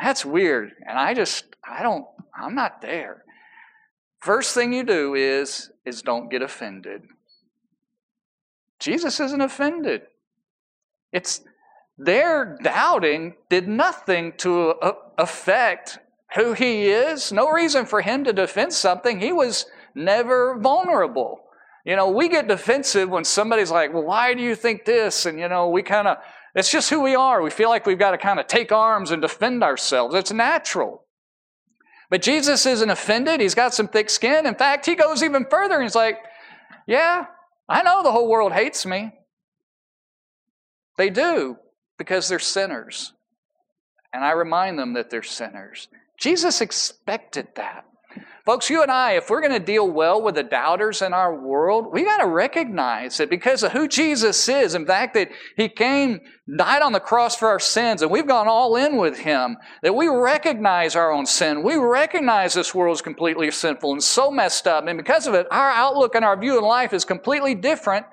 that's 0.00 0.24
weird. 0.24 0.72
And 0.86 0.98
I 0.98 1.14
just, 1.14 1.44
I 1.64 1.82
don't, 1.82 2.06
I'm 2.34 2.54
not 2.54 2.80
there. 2.80 3.21
First 4.22 4.54
thing 4.54 4.72
you 4.72 4.84
do 4.84 5.14
is 5.14 5.70
is 5.84 6.00
don't 6.00 6.30
get 6.30 6.42
offended. 6.42 7.02
Jesus 8.78 9.18
isn't 9.18 9.40
offended. 9.40 10.02
It's 11.12 11.40
their 11.98 12.56
doubting 12.62 13.34
did 13.48 13.66
nothing 13.66 14.32
to 14.38 14.70
uh, 14.70 14.92
affect 15.18 15.98
who 16.36 16.52
he 16.52 16.86
is. 16.86 17.32
No 17.32 17.50
reason 17.50 17.84
for 17.84 18.00
him 18.00 18.22
to 18.22 18.32
defend 18.32 18.72
something. 18.72 19.20
He 19.20 19.32
was 19.32 19.66
never 19.94 20.56
vulnerable. 20.58 21.40
You 21.84 21.96
know, 21.96 22.08
we 22.08 22.28
get 22.28 22.46
defensive 22.46 23.08
when 23.08 23.24
somebody's 23.24 23.72
like, 23.72 23.92
well, 23.92 24.04
why 24.04 24.34
do 24.34 24.42
you 24.42 24.54
think 24.54 24.84
this? 24.84 25.26
And, 25.26 25.38
you 25.38 25.48
know, 25.48 25.68
we 25.68 25.82
kind 25.82 26.06
of, 26.06 26.18
it's 26.54 26.70
just 26.70 26.90
who 26.90 27.00
we 27.00 27.16
are. 27.16 27.42
We 27.42 27.50
feel 27.50 27.68
like 27.68 27.86
we've 27.86 27.98
got 27.98 28.12
to 28.12 28.18
kind 28.18 28.38
of 28.38 28.46
take 28.46 28.70
arms 28.70 29.10
and 29.10 29.20
defend 29.20 29.64
ourselves. 29.64 30.14
It's 30.14 30.32
natural. 30.32 31.02
But 32.12 32.20
Jesus 32.20 32.66
isn't 32.66 32.90
offended. 32.90 33.40
He's 33.40 33.54
got 33.54 33.72
some 33.72 33.88
thick 33.88 34.10
skin. 34.10 34.44
In 34.44 34.54
fact, 34.54 34.84
he 34.84 34.96
goes 34.96 35.22
even 35.22 35.46
further 35.46 35.76
and 35.76 35.82
he's 35.82 35.94
like, 35.94 36.18
Yeah, 36.86 37.24
I 37.70 37.82
know 37.82 38.02
the 38.02 38.12
whole 38.12 38.28
world 38.28 38.52
hates 38.52 38.84
me. 38.84 39.12
They 40.98 41.08
do 41.08 41.56
because 41.96 42.28
they're 42.28 42.38
sinners. 42.38 43.14
And 44.12 44.22
I 44.22 44.32
remind 44.32 44.78
them 44.78 44.92
that 44.92 45.08
they're 45.08 45.22
sinners. 45.22 45.88
Jesus 46.18 46.60
expected 46.60 47.48
that. 47.56 47.86
Folks, 48.44 48.68
you 48.68 48.82
and 48.82 48.90
I, 48.90 49.12
if 49.12 49.30
we're 49.30 49.40
going 49.40 49.52
to 49.52 49.64
deal 49.64 49.88
well 49.88 50.20
with 50.20 50.34
the 50.34 50.42
doubters 50.42 51.00
in 51.00 51.12
our 51.12 51.32
world, 51.32 51.92
we 51.92 52.02
got 52.02 52.18
to 52.18 52.26
recognize 52.26 53.18
that 53.18 53.30
because 53.30 53.62
of 53.62 53.70
who 53.70 53.86
Jesus 53.86 54.48
is, 54.48 54.74
in 54.74 54.84
fact, 54.84 55.14
that 55.14 55.30
He 55.56 55.68
came, 55.68 56.18
died 56.56 56.82
on 56.82 56.92
the 56.92 56.98
cross 56.98 57.36
for 57.36 57.46
our 57.46 57.60
sins, 57.60 58.02
and 58.02 58.10
we've 58.10 58.26
gone 58.26 58.48
all 58.48 58.74
in 58.74 58.96
with 58.96 59.20
Him, 59.20 59.58
that 59.84 59.94
we 59.94 60.08
recognize 60.08 60.96
our 60.96 61.12
own 61.12 61.24
sin. 61.24 61.62
We 61.62 61.76
recognize 61.76 62.52
this 62.52 62.74
world 62.74 62.96
is 62.96 63.02
completely 63.02 63.48
sinful 63.52 63.92
and 63.92 64.02
so 64.02 64.32
messed 64.32 64.66
up. 64.66 64.88
And 64.88 64.98
because 64.98 65.28
of 65.28 65.34
it, 65.34 65.46
our 65.52 65.70
outlook 65.70 66.16
and 66.16 66.24
our 66.24 66.36
view 66.36 66.58
in 66.58 66.64
life 66.64 66.92
is 66.92 67.04
completely 67.04 67.54
different. 67.54 68.06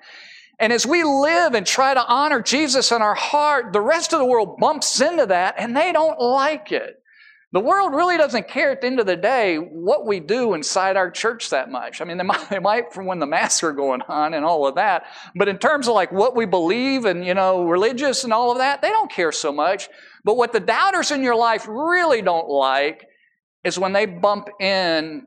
And 0.59 0.71
as 0.71 0.85
we 0.85 1.03
live 1.03 1.55
and 1.55 1.65
try 1.65 1.95
to 1.95 2.05
honor 2.05 2.43
Jesus 2.43 2.91
in 2.91 3.01
our 3.01 3.15
heart, 3.15 3.73
the 3.73 3.81
rest 3.81 4.13
of 4.13 4.19
the 4.19 4.25
world 4.25 4.57
bumps 4.59 5.01
into 5.01 5.25
that 5.25 5.55
and 5.57 5.75
they 5.75 5.91
don't 5.91 6.19
like 6.19 6.71
it. 6.71 7.01
The 7.51 7.59
world 7.59 7.95
really 7.95 8.17
doesn't 8.17 8.47
care 8.47 8.69
at 8.69 8.81
the 8.81 8.87
end 8.87 8.99
of 8.99 9.07
the 9.07 9.15
day 9.15 9.57
what 9.57 10.05
we 10.05 10.19
do 10.19 10.53
inside 10.53 10.97
our 10.97 11.09
church 11.09 11.49
that 11.49 11.71
much. 11.71 11.99
I 11.99 12.05
mean, 12.05 12.17
they 12.17 12.23
might, 12.25 12.49
they 12.49 12.59
might 12.59 12.93
from 12.93 13.05
when 13.05 13.19
the 13.19 13.25
masks 13.25 13.63
are 13.63 13.73
going 13.73 14.01
on 14.07 14.33
and 14.33 14.45
all 14.45 14.67
of 14.67 14.75
that, 14.75 15.05
but 15.35 15.47
in 15.47 15.57
terms 15.57 15.87
of 15.87 15.95
like 15.95 16.11
what 16.11 16.35
we 16.35 16.45
believe 16.45 17.05
and, 17.05 17.25
you 17.25 17.33
know, 17.33 17.63
religious 17.63 18.23
and 18.23 18.31
all 18.31 18.51
of 18.51 18.59
that, 18.59 18.81
they 18.81 18.89
don't 18.89 19.11
care 19.11 19.31
so 19.31 19.51
much. 19.51 19.89
But 20.23 20.37
what 20.37 20.53
the 20.53 20.59
doubters 20.59 21.11
in 21.11 21.23
your 21.23 21.35
life 21.35 21.65
really 21.67 22.21
don't 22.21 22.49
like 22.49 23.05
is 23.63 23.79
when 23.79 23.93
they 23.93 24.05
bump 24.05 24.49
in 24.59 25.25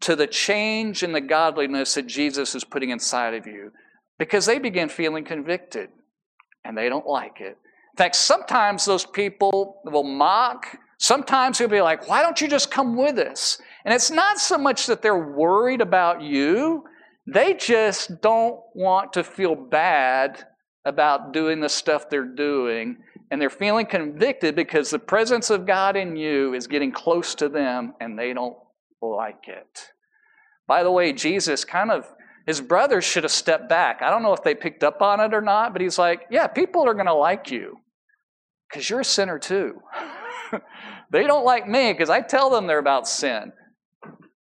to 0.00 0.16
the 0.16 0.26
change 0.26 1.04
and 1.04 1.14
the 1.14 1.20
godliness 1.20 1.94
that 1.94 2.08
Jesus 2.08 2.56
is 2.56 2.64
putting 2.64 2.90
inside 2.90 3.34
of 3.34 3.46
you 3.46 3.70
because 4.18 4.46
they 4.46 4.58
begin 4.58 4.88
feeling 4.88 5.24
convicted 5.24 5.90
and 6.64 6.76
they 6.76 6.88
don't 6.88 7.06
like 7.06 7.40
it. 7.40 7.56
In 7.92 7.96
fact, 7.96 8.16
sometimes 8.16 8.84
those 8.84 9.04
people 9.04 9.80
will 9.84 10.02
mock 10.02 10.78
Sometimes 11.02 11.58
he'll 11.58 11.66
be 11.66 11.80
like, 11.80 12.08
Why 12.08 12.22
don't 12.22 12.40
you 12.40 12.46
just 12.46 12.70
come 12.70 12.96
with 12.96 13.18
us? 13.18 13.60
And 13.84 13.92
it's 13.92 14.12
not 14.12 14.38
so 14.38 14.56
much 14.56 14.86
that 14.86 15.02
they're 15.02 15.18
worried 15.18 15.80
about 15.80 16.22
you, 16.22 16.84
they 17.26 17.54
just 17.54 18.20
don't 18.20 18.60
want 18.72 19.12
to 19.14 19.24
feel 19.24 19.56
bad 19.56 20.46
about 20.84 21.32
doing 21.32 21.60
the 21.60 21.68
stuff 21.68 22.08
they're 22.08 22.24
doing. 22.24 22.98
And 23.32 23.42
they're 23.42 23.50
feeling 23.50 23.86
convicted 23.86 24.54
because 24.54 24.90
the 24.90 24.98
presence 25.00 25.50
of 25.50 25.66
God 25.66 25.96
in 25.96 26.14
you 26.14 26.54
is 26.54 26.68
getting 26.68 26.92
close 26.92 27.34
to 27.36 27.48
them 27.48 27.94
and 28.00 28.16
they 28.16 28.32
don't 28.32 28.56
like 29.00 29.48
it. 29.48 29.90
By 30.68 30.84
the 30.84 30.92
way, 30.92 31.12
Jesus 31.12 31.64
kind 31.64 31.90
of, 31.90 32.06
his 32.46 32.60
brothers 32.60 33.04
should 33.04 33.24
have 33.24 33.32
stepped 33.32 33.68
back. 33.68 34.02
I 34.02 34.10
don't 34.10 34.22
know 34.22 34.34
if 34.34 34.44
they 34.44 34.54
picked 34.54 34.84
up 34.84 35.02
on 35.02 35.18
it 35.18 35.34
or 35.34 35.40
not, 35.40 35.72
but 35.72 35.82
he's 35.82 35.98
like, 35.98 36.26
Yeah, 36.30 36.46
people 36.46 36.86
are 36.88 36.94
going 36.94 37.06
to 37.06 37.14
like 37.14 37.50
you 37.50 37.78
because 38.70 38.88
you're 38.88 39.00
a 39.00 39.04
sinner 39.04 39.40
too. 39.40 39.82
they 41.10 41.24
don't 41.24 41.44
like 41.44 41.68
me 41.68 41.92
because 41.92 42.10
I 42.10 42.20
tell 42.20 42.50
them 42.50 42.66
they're 42.66 42.78
about 42.78 43.08
sin. 43.08 43.52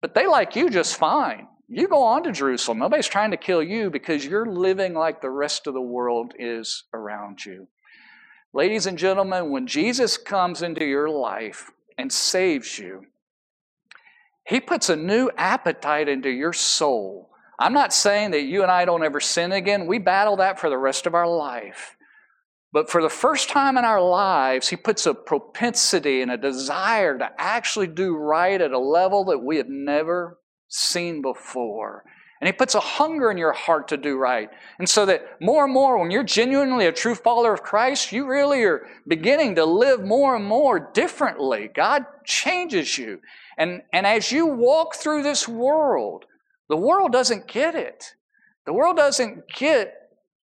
But 0.01 0.15
they 0.15 0.27
like 0.27 0.57
you 0.57 0.71
just 0.71 0.97
fine. 0.97 1.47
You 1.69 1.87
go 1.87 2.03
on 2.03 2.25
to 2.25 2.33
Jerusalem. 2.33 2.79
Nobody's 2.79 3.07
trying 3.07 3.31
to 3.31 3.37
kill 3.37 3.63
you 3.63 3.91
because 3.91 4.25
you're 4.25 4.47
living 4.47 4.95
like 4.95 5.21
the 5.21 5.31
rest 5.31 5.67
of 5.67 5.75
the 5.75 5.81
world 5.81 6.33
is 6.39 6.85
around 6.93 7.45
you. 7.45 7.69
Ladies 8.53 8.87
and 8.87 8.99
gentlemen, 8.99 9.51
when 9.51 9.69
Jesus 9.69 10.17
comes 10.17 10.63
into 10.63 10.85
your 10.85 11.09
life 11.09 11.71
and 11.97 12.13
saves 12.13 12.79
you, 12.79 13.07
he 14.45 14.59
puts 14.59 14.89
a 14.89 14.97
new 14.97 15.31
appetite 15.37 16.09
into 16.09 16.29
your 16.29 16.53
soul. 16.53 17.31
I'm 17.61 17.73
not 17.73 17.93
saying 17.93 18.33
that 18.33 18.43
you 18.43 18.63
and 18.63 18.71
I 18.71 18.85
don't 18.85 19.05
ever 19.05 19.21
sin 19.21 19.53
again. 19.53 19.87
We 19.87 19.99
battle 19.99 20.37
that 20.37 20.59
for 20.59 20.69
the 20.71 20.79
rest 20.79 21.07
of 21.07 21.15
our 21.15 21.29
life. 21.29 21.95
But 22.73 22.89
for 22.89 23.03
the 23.03 23.09
first 23.09 23.49
time 23.49 23.77
in 23.77 23.85
our 23.85 24.01
lives, 24.01 24.69
He 24.69 24.77
puts 24.77 25.07
a 25.07 25.15
propensity 25.15 26.23
and 26.23 26.31
a 26.31 26.37
desire 26.37 27.19
to 27.19 27.31
actually 27.37 27.89
do 27.89 28.17
right 28.17 28.61
at 28.61 28.71
a 28.71 28.79
level 28.79 29.25
that 29.27 29.39
we 29.39 29.57
have 29.57 29.69
never 29.69 30.39
seen 30.69 31.21
before. 31.21 32.05
And 32.41 32.47
He 32.47 32.53
puts 32.53 32.77
a 32.77 32.81
hunger 32.81 33.31
in 33.31 33.37
your 33.37 33.53
heart 33.53 33.89
to 33.89 33.97
do 33.97 34.17
right. 34.17 34.49
And 34.79 34.89
so 34.89 35.05
that 35.07 35.41
more 35.41 35.65
and 35.65 35.75
more, 35.75 35.99
when 35.99 36.13
you're 36.13 36.23
genuinely 36.23 36.87
a 36.87 36.93
true 36.93 37.17
follower 37.17 37.53
of 37.53 37.63
Christ, 37.63 38.13
you 38.13 38.27
really 38.27 38.63
are 38.63 38.87
beginning 39.07 39.57
to 39.57 39.65
live 39.65 40.05
more 40.05 40.37
and 40.37 40.45
more 40.45 40.91
differently. 40.95 41.69
God 41.75 42.07
changes 42.25 42.97
you. 42.97 43.21
And, 43.59 43.83
and 43.93 44.07
as 44.07 44.31
you 44.31 44.47
walk 44.47 44.95
through 44.95 45.25
this 45.25 45.49
world, 45.49 46.25
the 46.69 46.77
world 46.77 47.11
doesn't 47.11 47.49
get 47.49 47.75
it. 47.75 48.15
The 48.65 48.73
world 48.73 48.97
doesn't 48.97 49.49
get 49.49 49.97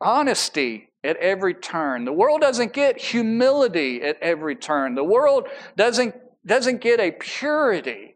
honesty 0.00 0.88
at 1.04 1.16
every 1.18 1.54
turn. 1.54 2.04
The 2.04 2.12
world 2.12 2.40
doesn't 2.40 2.72
get 2.72 2.98
humility 2.98 4.02
at 4.02 4.18
every 4.20 4.56
turn. 4.56 4.94
The 4.94 5.04
world 5.04 5.46
doesn't, 5.76 6.14
doesn't 6.46 6.80
get 6.80 6.98
a 6.98 7.12
purity. 7.12 8.14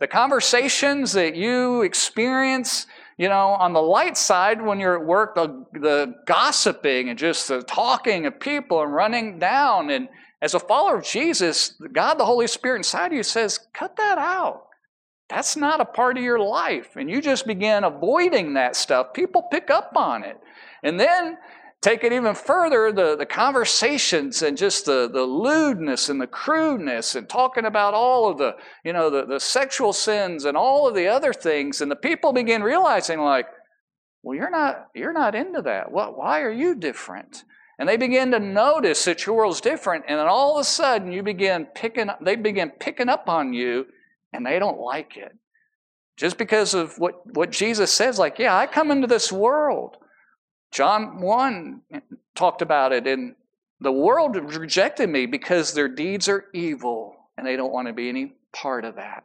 The 0.00 0.06
conversations 0.06 1.12
that 1.12 1.36
you 1.36 1.82
experience, 1.82 2.86
you 3.18 3.28
know, 3.28 3.48
on 3.48 3.74
the 3.74 3.82
light 3.82 4.16
side 4.16 4.62
when 4.62 4.80
you're 4.80 4.98
at 4.98 5.06
work, 5.06 5.34
the, 5.34 5.66
the 5.74 6.14
gossiping 6.26 7.10
and 7.10 7.18
just 7.18 7.48
the 7.48 7.62
talking 7.62 8.24
of 8.24 8.40
people 8.40 8.82
and 8.82 8.94
running 8.94 9.38
down. 9.38 9.90
And 9.90 10.08
as 10.40 10.54
a 10.54 10.60
follower 10.60 10.96
of 10.96 11.04
Jesus, 11.04 11.74
God, 11.92 12.14
the 12.14 12.24
Holy 12.24 12.46
Spirit 12.46 12.78
inside 12.78 13.12
you 13.12 13.22
says, 13.22 13.60
cut 13.74 13.96
that 13.96 14.16
out. 14.16 14.62
That's 15.28 15.56
not 15.56 15.80
a 15.80 15.84
part 15.84 16.16
of 16.16 16.24
your 16.24 16.40
life. 16.40 16.96
And 16.96 17.08
you 17.10 17.20
just 17.20 17.46
begin 17.46 17.84
avoiding 17.84 18.54
that 18.54 18.74
stuff. 18.74 19.12
People 19.12 19.42
pick 19.50 19.70
up 19.70 19.92
on 19.94 20.24
it. 20.24 20.38
And 20.82 20.98
then 20.98 21.36
take 21.80 22.04
it 22.04 22.12
even 22.12 22.34
further, 22.34 22.92
the, 22.92 23.16
the 23.16 23.26
conversations 23.26 24.42
and 24.42 24.56
just 24.56 24.84
the, 24.84 25.08
the 25.10 25.22
lewdness 25.22 26.08
and 26.08 26.20
the 26.20 26.26
crudeness 26.26 27.14
and 27.14 27.28
talking 27.28 27.64
about 27.64 27.94
all 27.94 28.30
of 28.30 28.36
the, 28.38 28.54
you 28.84 28.92
know, 28.92 29.08
the, 29.08 29.24
the 29.24 29.40
sexual 29.40 29.92
sins 29.92 30.44
and 30.44 30.56
all 30.56 30.86
of 30.86 30.94
the 30.94 31.06
other 31.06 31.32
things. 31.32 31.80
And 31.80 31.90
the 31.90 31.96
people 31.96 32.32
begin 32.32 32.62
realizing 32.62 33.20
like, 33.20 33.46
well, 34.22 34.36
you're 34.36 34.50
not, 34.50 34.88
you're 34.94 35.14
not 35.14 35.34
into 35.34 35.62
that. 35.62 35.90
What, 35.90 36.18
why 36.18 36.42
are 36.42 36.52
you 36.52 36.74
different? 36.74 37.44
And 37.78 37.88
they 37.88 37.96
begin 37.96 38.30
to 38.32 38.38
notice 38.38 39.06
that 39.06 39.24
your 39.24 39.36
world's 39.36 39.62
different. 39.62 40.04
And 40.06 40.18
then 40.18 40.26
all 40.26 40.56
of 40.56 40.60
a 40.60 40.64
sudden 40.64 41.12
you 41.12 41.22
begin 41.22 41.66
picking, 41.74 42.10
they 42.20 42.36
begin 42.36 42.72
picking 42.78 43.08
up 43.08 43.26
on 43.26 43.54
you 43.54 43.86
and 44.34 44.44
they 44.44 44.58
don't 44.58 44.78
like 44.78 45.16
it. 45.16 45.32
Just 46.18 46.36
because 46.36 46.74
of 46.74 46.98
what, 46.98 47.34
what 47.34 47.50
Jesus 47.50 47.90
says, 47.90 48.18
like, 48.18 48.38
yeah, 48.38 48.54
I 48.54 48.66
come 48.66 48.90
into 48.90 49.06
this 49.06 49.32
world. 49.32 49.96
John 50.70 51.20
1 51.20 51.82
talked 52.34 52.62
about 52.62 52.92
it, 52.92 53.06
and 53.06 53.34
the 53.80 53.92
world 53.92 54.36
rejected 54.36 55.08
me 55.08 55.26
because 55.26 55.72
their 55.72 55.88
deeds 55.88 56.28
are 56.28 56.46
evil 56.52 57.16
and 57.36 57.46
they 57.46 57.56
don't 57.56 57.72
want 57.72 57.88
to 57.88 57.94
be 57.94 58.08
any 58.08 58.34
part 58.52 58.84
of 58.84 58.96
that. 58.96 59.24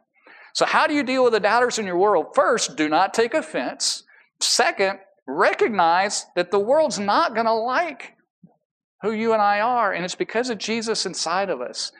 So, 0.54 0.64
how 0.64 0.86
do 0.86 0.94
you 0.94 1.02
deal 1.02 1.22
with 1.22 1.34
the 1.34 1.40
doubters 1.40 1.78
in 1.78 1.86
your 1.86 1.98
world? 1.98 2.28
First, 2.34 2.76
do 2.76 2.88
not 2.88 3.12
take 3.12 3.34
offense. 3.34 4.04
Second, 4.40 4.98
recognize 5.26 6.26
that 6.34 6.50
the 6.50 6.58
world's 6.58 6.98
not 6.98 7.34
going 7.34 7.46
to 7.46 7.52
like 7.52 8.14
who 9.02 9.12
you 9.12 9.34
and 9.34 9.42
I 9.42 9.60
are, 9.60 9.92
and 9.92 10.04
it's 10.04 10.14
because 10.14 10.48
of 10.48 10.58
Jesus 10.58 11.04
inside 11.04 11.50
of 11.50 11.60
us. 11.60 11.92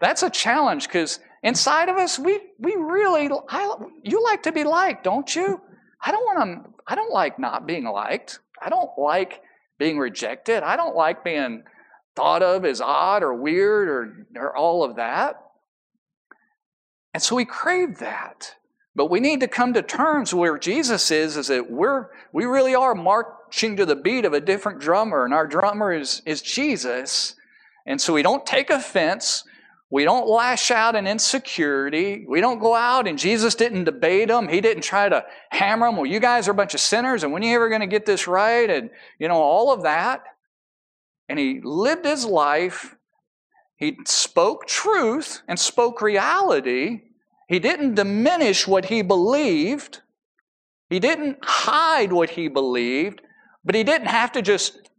That's 0.00 0.22
a 0.22 0.30
challenge 0.30 0.88
because 0.88 1.20
inside 1.42 1.88
of 1.88 1.96
us, 1.96 2.18
we, 2.18 2.40
we 2.58 2.74
really, 2.74 3.30
I, 3.48 3.76
you 4.02 4.22
like 4.24 4.42
to 4.42 4.52
be 4.52 4.64
liked, 4.64 5.04
don't 5.04 5.34
you? 5.34 5.60
I 6.02 6.10
don't 6.10 6.24
want 6.24 6.64
to 6.64 6.70
I 6.90 6.96
don't 6.96 7.12
like 7.12 7.38
not 7.38 7.68
being 7.68 7.84
liked. 7.84 8.40
I 8.60 8.68
don't 8.68 8.90
like 8.98 9.42
being 9.78 9.98
rejected. 9.98 10.62
I 10.62 10.76
don't 10.76 10.96
like 10.96 11.24
being 11.24 11.64
thought 12.14 12.42
of 12.42 12.64
as 12.64 12.80
odd 12.80 13.22
or 13.22 13.34
weird 13.34 13.88
or, 13.88 14.26
or 14.36 14.56
all 14.56 14.84
of 14.84 14.96
that. 14.96 15.40
And 17.14 17.22
so 17.22 17.36
we 17.36 17.44
crave 17.44 17.98
that. 17.98 18.54
But 18.94 19.10
we 19.10 19.20
need 19.20 19.40
to 19.40 19.48
come 19.48 19.72
to 19.74 19.82
terms 19.82 20.34
where 20.34 20.58
Jesus 20.58 21.10
is, 21.10 21.36
is 21.36 21.46
that 21.46 21.70
we're 21.70 22.08
we 22.32 22.44
really 22.44 22.74
are 22.74 22.94
marching 22.94 23.76
to 23.76 23.86
the 23.86 23.96
beat 23.96 24.24
of 24.24 24.32
a 24.32 24.40
different 24.40 24.80
drummer, 24.80 25.24
and 25.24 25.32
our 25.32 25.46
drummer 25.46 25.92
is, 25.92 26.22
is 26.26 26.42
Jesus. 26.42 27.36
And 27.86 28.00
so 28.00 28.12
we 28.12 28.22
don't 28.22 28.44
take 28.44 28.68
offense. 28.68 29.44
We 29.90 30.04
don't 30.04 30.28
lash 30.28 30.70
out 30.70 30.94
in 30.94 31.08
insecurity. 31.08 32.24
We 32.28 32.40
don't 32.40 32.60
go 32.60 32.76
out 32.76 33.08
and 33.08 33.18
Jesus 33.18 33.56
didn't 33.56 33.84
debate 33.84 34.28
them. 34.28 34.48
He 34.48 34.60
didn't 34.60 34.84
try 34.84 35.08
to 35.08 35.24
hammer 35.50 35.88
them. 35.88 35.96
Well, 35.96 36.06
you 36.06 36.20
guys 36.20 36.46
are 36.46 36.52
a 36.52 36.54
bunch 36.54 36.74
of 36.74 36.80
sinners 36.80 37.24
and 37.24 37.32
when 37.32 37.42
are 37.42 37.46
you 37.46 37.56
ever 37.56 37.68
going 37.68 37.80
to 37.80 37.88
get 37.88 38.06
this 38.06 38.28
right? 38.28 38.70
And, 38.70 38.90
you 39.18 39.26
know, 39.26 39.34
all 39.34 39.72
of 39.72 39.82
that. 39.82 40.22
And 41.28 41.38
he 41.38 41.60
lived 41.62 42.04
his 42.04 42.24
life. 42.24 42.94
He 43.76 43.98
spoke 44.06 44.66
truth 44.66 45.42
and 45.48 45.58
spoke 45.58 46.02
reality. 46.02 47.02
He 47.48 47.58
didn't 47.58 47.96
diminish 47.96 48.68
what 48.68 48.84
he 48.84 49.02
believed. 49.02 50.02
He 50.88 51.00
didn't 51.00 51.38
hide 51.42 52.12
what 52.12 52.30
he 52.30 52.46
believed, 52.48 53.22
but 53.64 53.74
he 53.74 53.82
didn't 53.82 54.08
have 54.08 54.32
to 54.32 54.42
just 54.42 54.89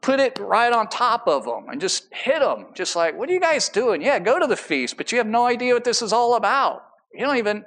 put 0.00 0.20
it 0.20 0.38
right 0.38 0.72
on 0.72 0.88
top 0.88 1.28
of 1.28 1.44
them 1.44 1.68
and 1.68 1.80
just 1.80 2.08
hit 2.12 2.40
them. 2.40 2.66
Just 2.74 2.96
like, 2.96 3.16
what 3.16 3.28
are 3.28 3.32
you 3.32 3.40
guys 3.40 3.68
doing? 3.68 4.02
Yeah, 4.02 4.18
go 4.18 4.38
to 4.38 4.46
the 4.46 4.56
feast, 4.56 4.96
but 4.96 5.12
you 5.12 5.18
have 5.18 5.26
no 5.26 5.46
idea 5.46 5.74
what 5.74 5.84
this 5.84 6.02
is 6.02 6.12
all 6.12 6.34
about. 6.34 6.82
You 7.12 7.26
don't 7.26 7.36
even, 7.36 7.64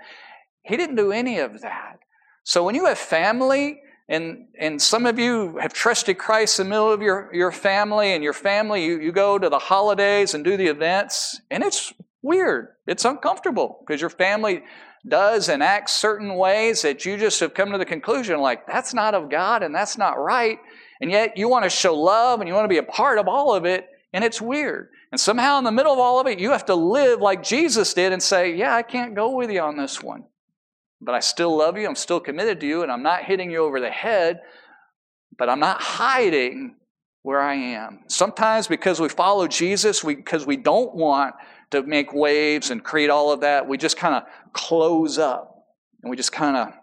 he 0.63 0.77
didn't 0.77 0.95
do 0.95 1.11
any 1.11 1.39
of 1.39 1.61
that. 1.61 1.99
So 2.43 2.63
when 2.63 2.75
you 2.75 2.85
have 2.85 2.97
family, 2.97 3.81
and, 4.09 4.47
and 4.59 4.81
some 4.81 5.05
of 5.05 5.17
you 5.17 5.57
have 5.57 5.73
trusted 5.73 6.17
Christ 6.17 6.59
in 6.59 6.65
the 6.65 6.69
middle 6.71 6.91
of 6.91 7.01
your, 7.01 7.29
your 7.33 7.51
family, 7.51 8.13
and 8.13 8.23
your 8.23 8.33
family, 8.33 8.83
you, 8.83 8.99
you 8.99 9.11
go 9.11 9.39
to 9.39 9.49
the 9.49 9.59
holidays 9.59 10.33
and 10.33 10.43
do 10.43 10.57
the 10.57 10.67
events, 10.67 11.39
and 11.49 11.63
it's 11.63 11.93
weird. 12.21 12.69
It's 12.87 13.05
uncomfortable 13.05 13.79
because 13.85 14.01
your 14.01 14.09
family 14.09 14.63
does 15.07 15.49
and 15.49 15.61
acts 15.61 15.91
certain 15.93 16.35
ways 16.35 16.81
that 16.81 17.05
you 17.05 17.17
just 17.17 17.39
have 17.41 17.53
come 17.53 17.71
to 17.71 17.77
the 17.77 17.85
conclusion 17.85 18.39
like, 18.39 18.65
that's 18.65 18.93
not 18.93 19.13
of 19.13 19.29
God 19.29 19.61
and 19.61 19.75
that's 19.75 19.97
not 19.97 20.17
right. 20.17 20.59
And 21.03 21.12
yet 21.12 21.38
you 21.38 21.50
want 21.50 21.65
to 21.65 21.69
show 21.69 21.93
love 21.93 22.39
and 22.39 22.48
you 22.48 22.53
want 22.53 22.63
to 22.63 22.69
be 22.69 22.77
a 22.77 22.83
part 22.83 23.19
of 23.19 23.27
all 23.27 23.53
of 23.53 23.65
it, 23.65 23.89
and 24.13 24.24
it's 24.24 24.41
weird. 24.41 24.88
And 25.12 25.19
somehow 25.19 25.57
in 25.57 25.65
the 25.65 25.72
middle 25.72 25.91
of 25.91 26.00
all 26.00 26.22
of 26.22 26.27
it, 26.27 26.39
you 26.39 26.51
have 26.51 26.67
to 26.67 26.75
live 26.75 27.19
like 27.19 27.43
Jesus 27.43 27.93
did 27.93 28.13
and 28.13 28.24
say, 28.24 28.55
Yeah, 28.55 28.74
I 28.74 28.83
can't 28.83 29.13
go 29.13 29.36
with 29.36 29.51
you 29.51 29.60
on 29.60 29.75
this 29.75 30.01
one. 30.01 30.24
But 31.01 31.13
I 31.13 31.19
still 31.19 31.57
love 31.57 31.77
you, 31.77 31.86
I'm 31.89 31.95
still 31.95 32.22
committed 32.22 32.62
to 32.62 32.65
you, 32.65 32.83
and 32.83 32.91
I'm 32.91 33.03
not 33.03 33.25
hitting 33.25 33.51
you 33.51 33.65
over 33.65 33.81
the 33.81 33.89
head, 33.89 34.39
but 35.38 35.50
I'm 35.50 35.60
not 35.60 35.81
hiding 35.81 36.77
where 37.22 37.41
I 37.41 37.55
am. 37.55 38.05
Sometimes 38.07 38.69
because 38.69 39.01
we 39.01 39.10
follow 39.10 39.45
Jesus, 39.45 40.05
we, 40.05 40.15
because 40.15 40.45
we 40.45 40.55
don't 40.55 40.95
want 40.95 41.36
to 41.72 41.83
make 41.83 42.13
waves 42.13 42.69
and 42.69 42.81
create 42.81 43.10
all 43.10 43.33
of 43.33 43.41
that, 43.41 43.67
we 43.67 43.77
just 43.77 43.98
kind 43.98 44.15
of 44.15 44.24
close 44.53 45.17
up 45.17 45.65
and 46.01 46.10
we 46.10 46.15
just 46.15 46.31
kind 46.31 46.55
of, 46.55 46.74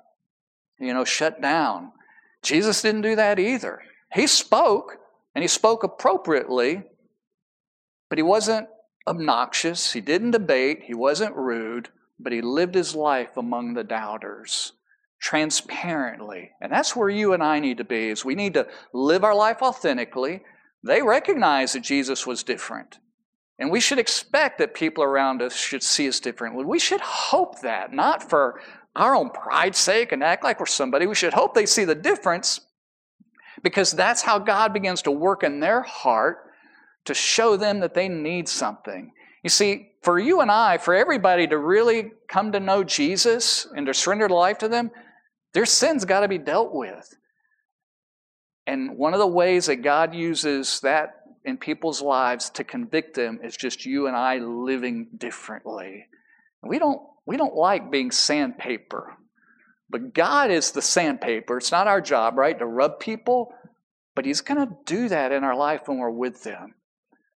you 0.79 0.93
know, 0.93 1.07
shut 1.07 1.41
down. 1.41 1.93
Jesus 2.43 2.83
didn't 2.83 3.01
do 3.01 3.17
that 3.17 3.39
either. 3.39 3.81
He 4.13 4.27
spoke, 4.27 4.99
and 5.35 5.43
he 5.43 5.49
spoke 5.49 5.85
appropriately, 5.85 6.83
but 8.09 8.19
he 8.19 8.23
wasn't 8.23 8.69
obnoxious. 9.07 9.93
He 9.93 10.01
didn't 10.01 10.33
debate. 10.33 10.83
He 10.85 10.95
wasn't 10.95 11.37
rude, 11.37 11.89
but 12.19 12.33
he 12.33 12.41
lived 12.41 12.75
his 12.75 12.95
life 12.95 13.37
among 13.37 13.75
the 13.75 13.85
doubters 13.85 14.73
transparently. 15.21 16.51
And 16.61 16.73
that's 16.73 16.97
where 16.97 17.09
you 17.09 17.35
and 17.35 17.43
I 17.43 17.61
need 17.61 17.79
to 17.79 17.85
be 17.85 18.09
is 18.09 18.25
we 18.25 18.35
need 18.35 18.55
to 18.55 18.67
live 18.93 19.23
our 19.23 19.35
life 19.35 19.63
authentically. 19.63 20.43
They 20.83 21.03
recognized 21.03 21.75
that 21.75 21.83
Jesus 21.83 22.27
was 22.27 22.43
different. 22.43 22.99
And 23.59 23.71
we 23.71 23.81
should 23.81 23.99
expect 23.99 24.59
that 24.59 24.75
people 24.75 25.05
around 25.05 25.43
us 25.43 25.55
should 25.55 25.83
see 25.83 26.09
us 26.09 26.19
differently. 26.19 26.65
We 26.65 26.79
should 26.79 27.03
hope 27.03 27.61
that, 27.61 27.93
not 27.93 28.29
for 28.29 28.61
our 28.97 29.15
own 29.15 29.29
pride's 29.31 29.79
sake 29.79 30.13
and 30.13 30.25
act 30.25 30.43
like 30.43 30.59
we're 30.59 30.67
somebody. 30.67 31.07
We 31.07 31.15
should 31.15 31.35
hope 31.35 31.55
they 31.55 31.67
see 31.67 31.85
the 31.85 31.95
difference 31.95 32.61
because 33.63 33.93
that's 33.93 34.23
how 34.23 34.39
God 34.39 34.73
begins 34.73 35.03
to 35.03 35.11
work 35.11 35.43
in 35.43 35.61
their 35.61 35.83
heart 35.83 36.39
to 37.05 37.15
show 37.15 37.57
them 37.57 37.81
that 37.81 37.95
they 37.95 38.09
need 38.09 38.49
something. 38.49 39.13
You 39.43 39.51
see, 39.51 39.93
for 40.03 40.19
you 40.19 40.41
and 40.41 40.51
I, 40.51 40.79
for 40.79 40.95
everybody 40.95 41.47
to 41.47 41.59
really 41.59 42.13
come 42.29 42.53
to 42.53 42.61
know 42.61 42.85
Jesus 42.85 43.67
and 43.75 43.87
to 43.87 43.95
surrender 43.95 44.29
life 44.29 44.59
to 44.59 44.69
them, 44.69 44.91
their 45.55 45.67
sins 45.67 46.05
got 46.05 46.21
to 46.21 46.29
be 46.29 46.39
dealt 46.39 46.75
with. 46.75 47.15
And 48.67 48.97
one 48.97 49.15
of 49.15 49.21
the 49.21 49.27
ways 49.27 49.67
that 49.67 49.77
God 49.77 50.15
uses 50.15 50.81
that 50.81 51.17
in 51.45 51.57
people's 51.57 52.03
lives 52.03 52.51
to 52.51 52.65
convict 52.65 53.15
them 53.15 53.41
is 53.43 53.57
just 53.57 53.87
you 53.87 54.07
and 54.07 54.17
I 54.17 54.39
living 54.39 55.09
differently. 55.17 56.07
We 56.63 56.79
don't, 56.79 57.01
we 57.27 57.37
don't 57.37 57.55
like 57.55 57.91
being 57.91 58.11
sandpaper. 58.11 59.17
But 59.91 60.15
God 60.15 60.51
is 60.51 60.71
the 60.71 60.83
sandpaper. 60.83 61.59
It's 61.59 61.73
not 61.73 61.89
our 61.89 62.01
job, 62.01 62.39
right, 62.39 62.59
to 62.59 62.67
rub 62.67 63.01
people, 63.01 63.53
but 64.15 64.25
He's 64.25 64.41
going 64.41 64.67
to 64.67 64.75
do 64.87 65.09
that 65.09 65.33
in 65.33 65.43
our 65.43 65.57
life 65.57 65.83
when 65.87 65.99
we're 65.99 66.11
with 66.11 66.45
them. 66.45 66.75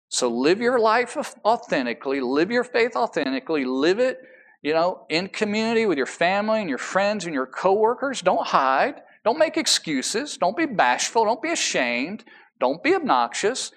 So 0.10 0.30
live 0.30 0.62
your 0.62 0.80
life 0.80 1.18
authentically, 1.44 2.22
live 2.22 2.52
your 2.52 2.64
faith 2.64 2.96
authentically, 2.96 3.66
live 3.66 3.98
it, 3.98 4.20
you 4.62 4.74
know, 4.74 5.08
in 5.10 5.28
community 5.28 5.88
with 5.88 5.98
your 5.98 6.06
family 6.06 6.60
and 6.60 6.70
your 6.70 6.78
friends 6.78 7.26
and 7.26 7.34
your 7.34 7.48
coworkers. 7.48 8.22
Don't 8.22 8.46
hide. 8.46 9.02
Don't 9.26 9.40
make 9.40 9.58
excuses. 9.58 10.38
Don't 10.38 10.56
be 10.56 10.68
bashful. 10.68 11.26
Don't 11.26 11.42
be 11.42 11.52
ashamed. 11.52 12.24
Don't 12.60 12.84
be 12.84 12.94
obnoxious. 12.94 13.72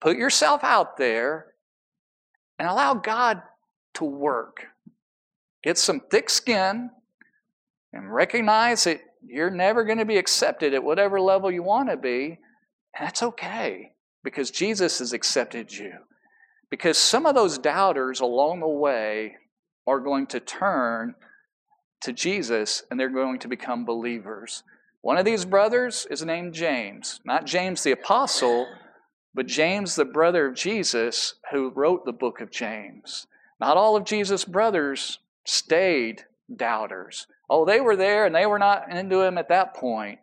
Put 0.00 0.16
yourself 0.16 0.64
out 0.64 0.96
there 0.96 1.46
and 2.58 2.68
allow 2.68 2.94
God 2.94 3.42
to 3.94 4.04
work. 4.04 4.66
Get 5.62 5.78
some 5.78 6.00
thick 6.10 6.28
skin 6.28 6.90
and 7.98 8.14
recognize 8.14 8.84
that 8.84 9.00
you're 9.26 9.50
never 9.50 9.84
going 9.84 9.98
to 9.98 10.04
be 10.04 10.18
accepted 10.18 10.72
at 10.72 10.84
whatever 10.84 11.20
level 11.20 11.50
you 11.50 11.62
want 11.62 11.90
to 11.90 11.96
be. 11.96 12.38
And 12.96 13.06
that's 13.06 13.22
okay 13.22 13.92
because 14.22 14.50
Jesus 14.50 15.00
has 15.00 15.12
accepted 15.12 15.72
you. 15.72 15.92
Because 16.70 16.96
some 16.96 17.26
of 17.26 17.34
those 17.34 17.58
doubters 17.58 18.20
along 18.20 18.60
the 18.60 18.68
way 18.68 19.36
are 19.86 20.00
going 20.00 20.26
to 20.28 20.40
turn 20.40 21.14
to 22.02 22.12
Jesus 22.12 22.84
and 22.90 23.00
they're 23.00 23.08
going 23.08 23.40
to 23.40 23.48
become 23.48 23.84
believers. 23.84 24.62
One 25.00 25.18
of 25.18 25.24
these 25.24 25.44
brothers 25.44 26.06
is 26.10 26.24
named 26.24 26.54
James, 26.54 27.20
not 27.24 27.46
James 27.46 27.82
the 27.82 27.92
apostle, 27.92 28.66
but 29.34 29.46
James 29.46 29.96
the 29.96 30.04
brother 30.04 30.46
of 30.46 30.54
Jesus 30.54 31.34
who 31.50 31.70
wrote 31.70 32.04
the 32.04 32.12
book 32.12 32.40
of 32.40 32.50
James. 32.50 33.26
Not 33.60 33.76
all 33.76 33.96
of 33.96 34.04
Jesus' 34.04 34.44
brothers 34.44 35.18
stayed 35.44 36.24
doubters. 36.54 37.26
Oh, 37.48 37.64
they 37.64 37.80
were 37.80 37.96
there 37.96 38.26
and 38.26 38.34
they 38.34 38.46
were 38.46 38.58
not 38.58 38.90
into 38.90 39.22
him 39.22 39.38
at 39.38 39.48
that 39.48 39.74
point. 39.74 40.18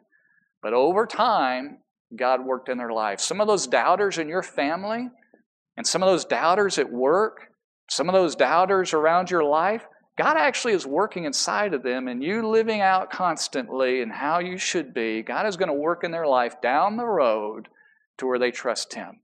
But 0.62 0.74
over 0.74 1.06
time, 1.06 1.80
God 2.16 2.46
worked 2.46 2.70
in 2.70 2.78
their 2.78 2.92
life. 2.92 3.20
Some 3.20 3.42
of 3.42 3.48
those 3.48 3.68
doubters 3.68 4.18
in 4.18 4.28
your 4.28 4.44
family, 4.44 5.10
and 5.78 5.86
some 5.86 6.02
of 6.02 6.08
those 6.08 6.26
doubters 6.26 6.78
at 6.78 6.92
work, 6.92 7.52
some 7.90 8.08
of 8.10 8.14
those 8.14 8.36
doubters 8.36 8.94
around 8.94 9.30
your 9.30 9.44
life, 9.44 9.84
God 10.18 10.38
actually 10.38 10.74
is 10.74 10.88
working 10.88 11.26
inside 11.26 11.74
of 11.74 11.84
them, 11.84 12.08
and 12.08 12.24
you 12.24 12.48
living 12.48 12.80
out 12.80 13.12
constantly 13.12 14.02
and 14.02 14.12
how 14.12 14.40
you 14.40 14.58
should 14.58 14.94
be. 14.94 15.22
God 15.22 15.46
is 15.46 15.58
going 15.58 15.68
to 15.68 15.74
work 15.74 16.04
in 16.04 16.12
their 16.12 16.26
life 16.26 16.62
down 16.62 16.96
the 16.96 17.06
road 17.06 17.68
to 18.18 18.26
where 18.26 18.40
they 18.40 18.52
trust 18.52 18.94
Him. 18.94 19.20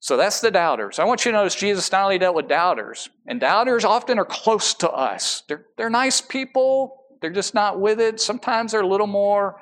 So 0.00 0.16
that's 0.16 0.40
the 0.40 0.50
doubters. 0.50 0.98
I 0.98 1.04
want 1.04 1.24
you 1.24 1.32
to 1.32 1.38
notice 1.38 1.54
Jesus 1.54 1.90
not 1.90 2.04
only 2.04 2.18
dealt 2.18 2.36
with 2.36 2.48
doubters, 2.48 3.10
and 3.26 3.40
doubters 3.40 3.84
often 3.84 4.18
are 4.18 4.24
close 4.24 4.74
to 4.74 4.90
us. 4.90 5.42
They're, 5.48 5.66
they're 5.76 5.90
nice 5.90 6.20
people, 6.20 7.04
they're 7.20 7.30
just 7.30 7.54
not 7.54 7.80
with 7.80 8.00
it. 8.00 8.20
Sometimes 8.20 8.72
they're 8.72 8.82
a 8.82 8.86
little 8.86 9.08
more, 9.08 9.60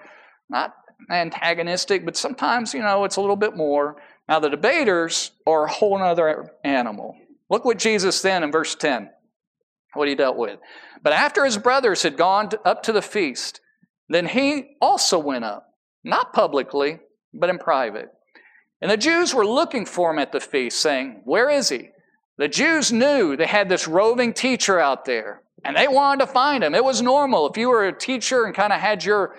not 0.51 0.75
antagonistic, 1.11 2.05
but 2.05 2.17
sometimes, 2.17 2.75
you 2.75 2.81
know, 2.81 3.05
it's 3.05 3.17
a 3.17 3.21
little 3.21 3.37
bit 3.37 3.57
more. 3.57 3.97
Now, 4.29 4.41
the 4.41 4.51
debaters 4.51 5.31
are 5.47 5.65
a 5.65 5.73
whole 5.73 5.97
other 6.03 6.51
animal. 6.65 7.17
Look 7.49 7.65
what 7.65 7.79
Jesus 7.79 8.21
then 8.23 8.43
in 8.43 8.51
verse 8.51 8.75
10, 8.75 9.09
what 9.95 10.09
he 10.09 10.15
dealt 10.15 10.37
with. 10.37 10.59
But 11.03 11.13
after 11.13 11.45
his 11.45 11.57
brothers 11.59 12.03
had 12.03 12.17
gone 12.17 12.51
up 12.65 12.83
to 12.85 12.93
the 12.93 13.03
feast, 13.03 13.61
then 14.09 14.27
he 14.27 14.77
also 14.81 15.19
went 15.19 15.45
up, 15.45 15.69
not 16.05 16.33
publicly, 16.33 16.99
but 17.33 17.51
in 17.51 17.59
private. 17.59 18.09
And 18.87 18.93
the 18.93 18.97
Jews 18.97 19.35
were 19.35 19.45
looking 19.45 19.85
for 19.85 20.13
him 20.13 20.21
at 20.21 20.31
the 20.31 20.39
feast, 20.39 20.81
saying, 20.81 21.23
Where 21.25 21.51
is 21.51 21.71
he? 21.71 21.91
The 22.39 22.47
Jews 22.47 22.93
knew 22.93 23.37
they 23.37 23.49
had 23.49 23.69
this 23.69 23.89
roving 23.89 24.33
teacher 24.33 24.79
out 24.79 25.07
there, 25.07 25.43
and 25.65 25.77
they 25.77 25.89
wanted 25.89 26.25
to 26.25 26.33
find 26.33 26.63
him. 26.63 26.73
It 26.73 26.85
was 26.85 27.03
normal. 27.03 27.51
If 27.51 27.57
you 27.57 27.69
were 27.69 27.89
a 27.89 27.93
teacher 27.93 28.45
and 28.45 28.55
kind 28.55 28.73
of 28.73 28.79
had 28.79 29.05
your 29.05 29.35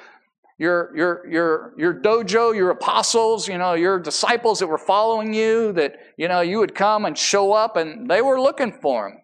your, 0.58 0.92
your, 0.94 1.28
your, 1.30 1.74
your 1.78 1.94
dojo, 1.94 2.54
your 2.54 2.72
apostles, 2.72 3.48
you 3.48 3.58
know, 3.58 3.74
your 3.74 4.00
disciples 4.00 4.60
that 4.60 4.68
were 4.68 4.78
following 4.78 5.34
you, 5.34 5.72
that, 5.72 5.96
you 6.18 6.28
know, 6.28 6.42
you 6.42 6.60
would 6.60 6.76
come 6.76 7.06
and 7.06 7.18
show 7.18 7.54
up 7.54 7.78
and 7.78 8.10
they 8.10 8.22
were 8.22 8.42
looking 8.42 8.74
for 8.74 9.08
him. 9.08 9.22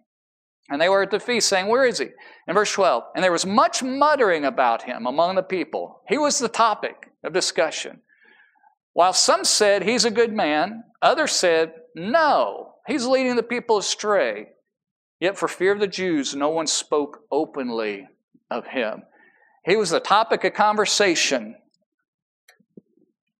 And 0.69 0.79
they 0.79 0.87
were 0.87 1.01
at 1.01 1.11
the 1.11 1.19
feast 1.19 1.49
saying, 1.49 1.67
Where 1.67 1.85
is 1.85 1.97
he? 1.99 2.07
In 2.47 2.53
verse 2.53 2.71
12, 2.71 3.03
and 3.13 3.21
there 3.25 3.31
was 3.33 3.45
much 3.45 3.83
muttering 3.83 4.45
about 4.45 4.83
him 4.83 5.05
among 5.05 5.35
the 5.35 5.43
people. 5.43 6.01
He 6.07 6.17
was 6.17 6.39
the 6.39 6.47
topic 6.47 7.11
of 7.25 7.33
discussion. 7.33 7.99
While 8.93 9.13
some 9.13 9.43
said, 9.43 9.83
He's 9.83 10.05
a 10.05 10.11
good 10.11 10.31
man, 10.31 10.83
others 11.01 11.31
said, 11.31 11.73
No, 11.95 12.75
he's 12.87 13.05
leading 13.05 13.35
the 13.35 13.43
people 13.43 13.77
astray. 13.77 14.49
Yet 15.19 15.37
for 15.37 15.47
fear 15.47 15.71
of 15.71 15.79
the 15.79 15.87
Jews, 15.87 16.35
no 16.35 16.49
one 16.49 16.67
spoke 16.67 17.21
openly 17.31 18.07
of 18.51 18.67
him. 18.67 19.03
He 19.65 19.75
was 19.75 19.89
the 19.89 19.99
topic 19.99 20.43
of 20.43 20.53
conversation. 20.53 21.55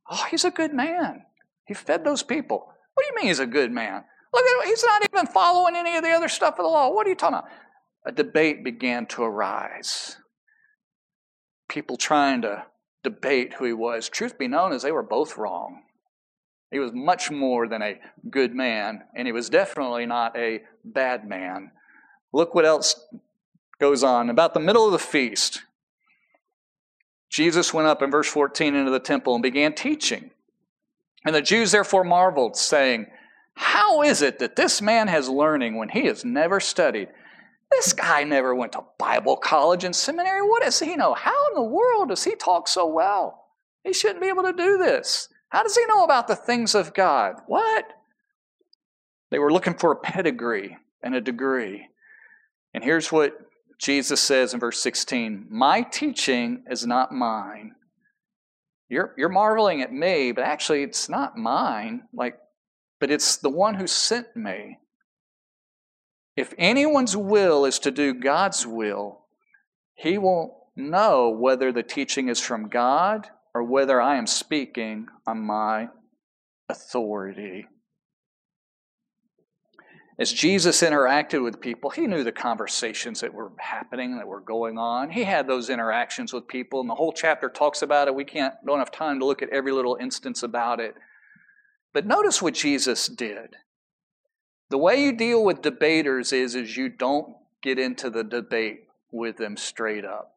Oh, 0.09 0.25
he's 0.31 0.45
a 0.45 0.51
good 0.51 0.73
man. 0.73 1.23
He 1.65 1.73
fed 1.73 2.03
those 2.03 2.23
people. 2.23 2.73
What 2.93 3.03
do 3.03 3.07
you 3.09 3.15
mean 3.15 3.27
he's 3.27 3.39
a 3.39 3.45
good 3.45 3.71
man? 3.71 4.03
Look 4.33 4.43
at 4.45 4.63
him. 4.63 4.69
He's 4.69 4.83
not 4.83 5.03
even 5.11 5.27
following 5.27 5.75
any 5.75 5.95
of 5.97 6.03
the 6.03 6.11
other 6.11 6.29
stuff 6.29 6.53
of 6.57 6.63
the 6.63 6.69
law. 6.69 6.89
What 6.89 7.05
are 7.05 7.09
you 7.09 7.15
talking 7.15 7.39
about? 7.39 7.49
A 8.05 8.11
debate 8.11 8.63
began 8.63 9.05
to 9.07 9.23
arise. 9.23 10.17
People 11.69 11.97
trying 11.97 12.41
to 12.41 12.65
debate 13.03 13.53
who 13.53 13.65
he 13.65 13.73
was. 13.73 14.09
Truth 14.09 14.37
be 14.37 14.47
known, 14.47 14.73
as 14.73 14.81
they 14.81 14.91
were 14.91 15.03
both 15.03 15.37
wrong. 15.37 15.83
He 16.71 16.79
was 16.79 16.91
much 16.93 17.29
more 17.29 17.67
than 17.67 17.81
a 17.81 17.99
good 18.29 18.55
man, 18.55 19.03
and 19.15 19.27
he 19.27 19.31
was 19.31 19.49
definitely 19.49 20.05
not 20.07 20.35
a 20.35 20.61
bad 20.83 21.27
man. 21.27 21.71
Look 22.31 22.55
what 22.55 22.65
else 22.65 23.05
goes 23.79 24.03
on. 24.03 24.29
About 24.29 24.53
the 24.55 24.59
middle 24.59 24.85
of 24.85 24.91
the 24.91 24.99
feast, 24.99 25.61
Jesus 27.29 27.73
went 27.73 27.87
up 27.87 28.01
in 28.01 28.09
verse 28.09 28.27
14 28.27 28.75
into 28.75 28.91
the 28.91 28.99
temple 28.99 29.35
and 29.35 29.43
began 29.43 29.73
teaching. 29.73 30.31
And 31.25 31.35
the 31.35 31.41
Jews 31.41 31.71
therefore 31.71 32.03
marveled, 32.03 32.57
saying, 32.57 33.07
How 33.55 34.01
is 34.01 34.21
it 34.21 34.39
that 34.39 34.55
this 34.55 34.81
man 34.81 35.07
has 35.07 35.29
learning 35.29 35.77
when 35.77 35.89
he 35.89 36.05
has 36.05 36.25
never 36.25 36.59
studied? 36.59 37.09
This 37.77 37.91
guy 37.91 38.23
never 38.23 38.53
went 38.53 38.73
to 38.73 38.83
Bible 38.99 39.35
college 39.35 39.83
and 39.83 39.95
seminary. 39.95 40.41
What 40.41 40.61
does 40.61 40.79
he 40.79 40.95
know? 40.95 41.15
How 41.15 41.49
in 41.49 41.55
the 41.55 41.63
world 41.63 42.09
does 42.09 42.23
he 42.23 42.35
talk 42.35 42.67
so 42.67 42.85
well? 42.85 43.45
He 43.83 43.93
shouldn't 43.93 44.21
be 44.21 44.27
able 44.27 44.43
to 44.43 44.53
do 44.53 44.77
this. 44.77 45.27
How 45.49 45.63
does 45.63 45.75
he 45.75 45.85
know 45.87 46.03
about 46.03 46.27
the 46.27 46.35
things 46.35 46.75
of 46.75 46.93
God? 46.93 47.35
What? 47.47 47.85
They 49.31 49.39
were 49.39 49.51
looking 49.51 49.73
for 49.73 49.91
a 49.91 49.95
pedigree 49.95 50.77
and 51.01 51.15
a 51.15 51.21
degree. 51.21 51.87
And 52.75 52.83
here's 52.83 53.11
what 53.11 53.39
Jesus 53.79 54.21
says 54.21 54.53
in 54.53 54.59
verse 54.59 54.81
16 54.81 55.47
My 55.49 55.81
teaching 55.81 56.63
is 56.69 56.85
not 56.85 57.11
mine, 57.11 57.73
you're, 58.87 59.15
you're 59.17 59.29
marveling 59.29 59.81
at 59.81 59.91
me, 59.91 60.31
but 60.31 60.43
actually 60.43 60.83
it's 60.83 61.09
not 61.09 61.35
mine, 61.35 62.03
like, 62.13 62.37
but 62.99 63.09
it's 63.09 63.37
the 63.37 63.49
one 63.49 63.73
who 63.73 63.87
sent 63.87 64.35
me. 64.35 64.77
If 66.35 66.53
anyone's 66.57 67.15
will 67.15 67.65
is 67.65 67.79
to 67.79 67.91
do 67.91 68.13
God's 68.13 68.65
will, 68.65 69.25
he 69.95 70.17
will 70.17 70.69
know 70.75 71.29
whether 71.29 71.71
the 71.71 71.83
teaching 71.83 72.27
is 72.27 72.39
from 72.39 72.69
God 72.69 73.27
or 73.53 73.63
whether 73.63 74.01
I 74.01 74.17
am 74.17 74.25
speaking 74.25 75.07
on 75.27 75.45
my 75.45 75.89
authority. 76.67 77.67
As 80.19 80.31
Jesus 80.31 80.81
interacted 80.81 81.43
with 81.43 81.59
people, 81.59 81.89
he 81.89 82.05
knew 82.05 82.23
the 82.23 82.31
conversations 82.31 83.21
that 83.21 83.33
were 83.33 83.51
happening, 83.57 84.17
that 84.17 84.27
were 84.27 84.41
going 84.41 84.77
on. 84.77 85.09
He 85.09 85.23
had 85.23 85.47
those 85.47 85.69
interactions 85.69 86.31
with 86.31 86.47
people, 86.47 86.79
and 86.81 86.89
the 86.89 86.95
whole 86.95 87.13
chapter 87.13 87.49
talks 87.49 87.81
about 87.81 88.07
it. 88.07 88.13
We 88.13 88.23
can't 88.23 88.53
don't 88.65 88.79
have 88.79 88.91
time 88.91 89.19
to 89.19 89.25
look 89.25 89.41
at 89.41 89.49
every 89.49 89.71
little 89.71 89.97
instance 89.99 90.43
about 90.43 90.79
it. 90.79 90.95
But 91.93 92.05
notice 92.05 92.41
what 92.41 92.53
Jesus 92.53 93.07
did. 93.07 93.55
The 94.73 94.79
way 94.79 95.03
you 95.03 95.11
deal 95.11 95.43
with 95.43 95.61
debaters 95.61 96.33
is, 96.33 96.55
is 96.55 96.75
you 96.75 96.89
don't 96.89 97.35
get 97.61 97.77
into 97.77 98.09
the 98.09 98.23
debate 98.23 98.87
with 99.11 99.37
them 99.37 99.55
straight 99.55 100.03
up. 100.03 100.33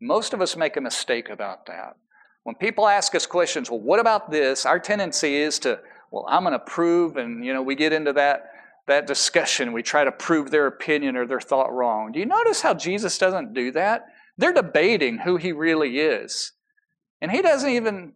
Most 0.00 0.34
of 0.34 0.40
us 0.40 0.54
make 0.56 0.76
a 0.76 0.80
mistake 0.80 1.28
about 1.28 1.66
that. 1.66 1.96
When 2.44 2.54
people 2.54 2.86
ask 2.86 3.12
us 3.16 3.26
questions, 3.26 3.68
well, 3.68 3.80
what 3.80 3.98
about 3.98 4.30
this? 4.30 4.64
Our 4.64 4.78
tendency 4.78 5.34
is 5.34 5.58
to, 5.58 5.80
well, 6.12 6.24
I'm 6.28 6.44
going 6.44 6.52
to 6.52 6.60
prove, 6.60 7.16
and 7.16 7.44
you 7.44 7.52
know, 7.52 7.60
we 7.60 7.74
get 7.74 7.92
into 7.92 8.12
that 8.12 8.52
that 8.86 9.08
discussion. 9.08 9.72
We 9.72 9.82
try 9.82 10.04
to 10.04 10.12
prove 10.12 10.52
their 10.52 10.68
opinion 10.68 11.16
or 11.16 11.26
their 11.26 11.40
thought 11.40 11.72
wrong. 11.72 12.12
Do 12.12 12.20
you 12.20 12.26
notice 12.26 12.60
how 12.60 12.74
Jesus 12.74 13.18
doesn't 13.18 13.52
do 13.52 13.72
that? 13.72 14.06
They're 14.38 14.52
debating 14.52 15.18
who 15.18 15.38
he 15.38 15.50
really 15.50 15.98
is. 15.98 16.52
And 17.20 17.32
he 17.32 17.42
doesn't 17.42 17.68
even 17.68 18.12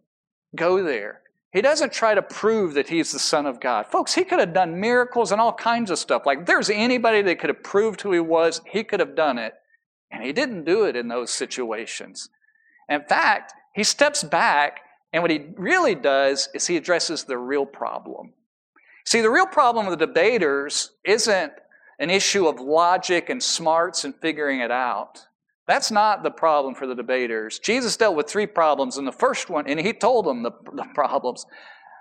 go 0.55 0.81
there. 0.81 1.23
He 1.51 1.61
doesn't 1.61 1.91
try 1.91 2.13
to 2.13 2.21
prove 2.21 2.75
that 2.75 2.89
he's 2.89 3.11
the 3.11 3.19
Son 3.19 3.47
of 3.47 3.59
God. 3.59 3.87
Folks, 3.87 4.13
he 4.13 4.23
could 4.23 4.39
have 4.39 4.53
done 4.53 4.79
miracles 4.79 5.31
and 5.31 5.41
all 5.41 5.53
kinds 5.53 5.89
of 5.89 5.97
stuff. 5.97 6.25
Like, 6.25 6.45
there's 6.45 6.69
anybody 6.69 7.23
that 7.23 7.39
could 7.39 7.49
have 7.49 7.63
proved 7.63 8.01
who 8.01 8.11
he 8.11 8.19
was, 8.19 8.61
he 8.71 8.83
could 8.83 8.99
have 8.99 9.15
done 9.15 9.39
it. 9.39 9.53
And 10.11 10.23
he 10.23 10.31
didn't 10.31 10.65
do 10.65 10.85
it 10.85 10.95
in 10.95 11.07
those 11.07 11.31
situations. 11.31 12.29
In 12.87 13.03
fact, 13.03 13.53
he 13.73 13.83
steps 13.83 14.23
back, 14.23 14.81
and 15.11 15.23
what 15.23 15.31
he 15.31 15.47
really 15.55 15.95
does 15.95 16.49
is 16.53 16.67
he 16.67 16.77
addresses 16.77 17.23
the 17.23 17.37
real 17.37 17.65
problem. 17.65 18.33
See, 19.05 19.21
the 19.21 19.29
real 19.31 19.47
problem 19.47 19.87
with 19.87 19.97
the 19.97 20.05
debaters 20.05 20.91
isn't 21.03 21.53
an 21.97 22.09
issue 22.09 22.47
of 22.47 22.59
logic 22.59 23.29
and 23.29 23.41
smarts 23.41 24.03
and 24.03 24.15
figuring 24.15 24.59
it 24.59 24.71
out. 24.71 25.25
That's 25.69 25.91
not 25.91 26.23
the 26.23 26.31
problem 26.31 26.73
for 26.73 26.87
the 26.87 26.95
debaters. 26.95 27.59
Jesus 27.59 27.95
dealt 27.95 28.15
with 28.15 28.27
three 28.27 28.47
problems, 28.47 28.97
and 28.97 29.07
the 29.07 29.11
first 29.11 29.51
one, 29.51 29.67
and 29.67 29.79
he 29.79 29.93
told 29.93 30.25
them 30.25 30.41
the, 30.41 30.49
the 30.73 30.87
problems. 30.95 31.45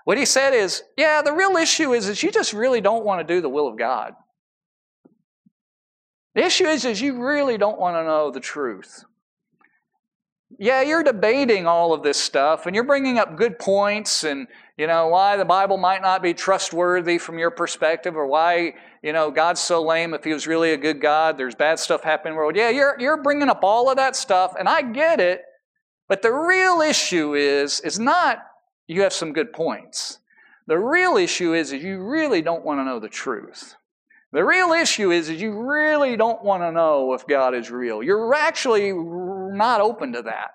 What 0.04 0.16
he 0.16 0.24
said 0.24 0.54
is, 0.54 0.84
yeah, 0.96 1.20
the 1.20 1.34
real 1.34 1.54
issue 1.54 1.92
is 1.92 2.06
that 2.06 2.22
you 2.22 2.30
just 2.32 2.54
really 2.54 2.80
don't 2.80 3.04
want 3.04 3.20
to 3.20 3.34
do 3.34 3.42
the 3.42 3.48
will 3.50 3.68
of 3.68 3.76
God. 3.76 4.14
The 6.34 6.46
issue 6.46 6.64
is, 6.64 6.86
is 6.86 7.02
you 7.02 7.22
really 7.22 7.58
don't 7.58 7.78
want 7.78 7.96
to 7.96 8.04
know 8.04 8.30
the 8.30 8.40
truth. 8.40 9.04
Yeah, 10.58 10.80
you're 10.80 11.02
debating 11.02 11.66
all 11.66 11.92
of 11.92 12.02
this 12.02 12.18
stuff, 12.18 12.64
and 12.64 12.74
you're 12.74 12.84
bringing 12.84 13.18
up 13.18 13.36
good 13.36 13.58
points 13.58 14.24
and 14.24 14.48
you 14.78 14.86
know, 14.86 15.08
why 15.08 15.36
the 15.36 15.44
Bible 15.44 15.76
might 15.76 16.00
not 16.00 16.22
be 16.22 16.32
trustworthy 16.32 17.18
from 17.18 17.38
your 17.38 17.50
perspective, 17.50 18.16
or 18.16 18.26
why, 18.26 18.74
you 19.02 19.12
know, 19.12 19.30
God's 19.30 19.60
so 19.60 19.82
lame 19.82 20.14
if 20.14 20.24
He 20.24 20.32
was 20.32 20.46
really 20.46 20.72
a 20.72 20.76
good 20.76 21.00
God, 21.00 21.36
there's 21.36 21.56
bad 21.56 21.78
stuff 21.80 22.04
happening 22.04 22.32
in 22.32 22.36
the 22.36 22.38
world. 22.38 22.56
Yeah, 22.56 22.70
you're, 22.70 22.96
you're 22.98 23.22
bringing 23.22 23.48
up 23.48 23.64
all 23.64 23.90
of 23.90 23.96
that 23.96 24.14
stuff, 24.14 24.54
and 24.58 24.68
I 24.68 24.82
get 24.82 25.18
it, 25.18 25.42
but 26.08 26.22
the 26.22 26.32
real 26.32 26.80
issue 26.80 27.34
is, 27.34 27.80
is 27.80 27.98
not 27.98 28.44
you 28.86 29.02
have 29.02 29.12
some 29.12 29.32
good 29.32 29.52
points. 29.52 30.18
The 30.66 30.78
real 30.78 31.16
issue 31.16 31.54
is, 31.54 31.72
is 31.72 31.82
you 31.82 32.02
really 32.02 32.40
don't 32.40 32.64
want 32.64 32.80
to 32.80 32.84
know 32.84 33.00
the 33.00 33.08
truth. 33.08 33.74
The 34.32 34.44
real 34.44 34.72
issue 34.72 35.10
is, 35.10 35.28
is 35.28 35.40
you 35.40 35.52
really 35.52 36.16
don't 36.16 36.42
want 36.44 36.62
to 36.62 36.70
know 36.70 37.14
if 37.14 37.26
God 37.26 37.54
is 37.54 37.70
real. 37.70 38.02
You're 38.02 38.34
actually 38.34 38.92
not 38.92 39.80
open 39.80 40.12
to 40.12 40.22
that. 40.22 40.50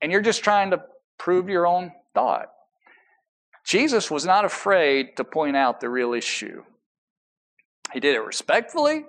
And 0.00 0.10
you're 0.10 0.20
just 0.20 0.42
trying 0.42 0.70
to 0.70 0.82
prove 1.18 1.48
your 1.48 1.66
own 1.66 1.92
thought. 2.14 2.48
Jesus 3.64 4.10
was 4.10 4.26
not 4.26 4.44
afraid 4.44 5.16
to 5.16 5.24
point 5.24 5.56
out 5.56 5.80
the 5.80 5.88
real 5.88 6.12
issue. 6.12 6.64
He 7.92 8.00
did 8.00 8.14
it 8.14 8.20
respectfully, 8.20 9.04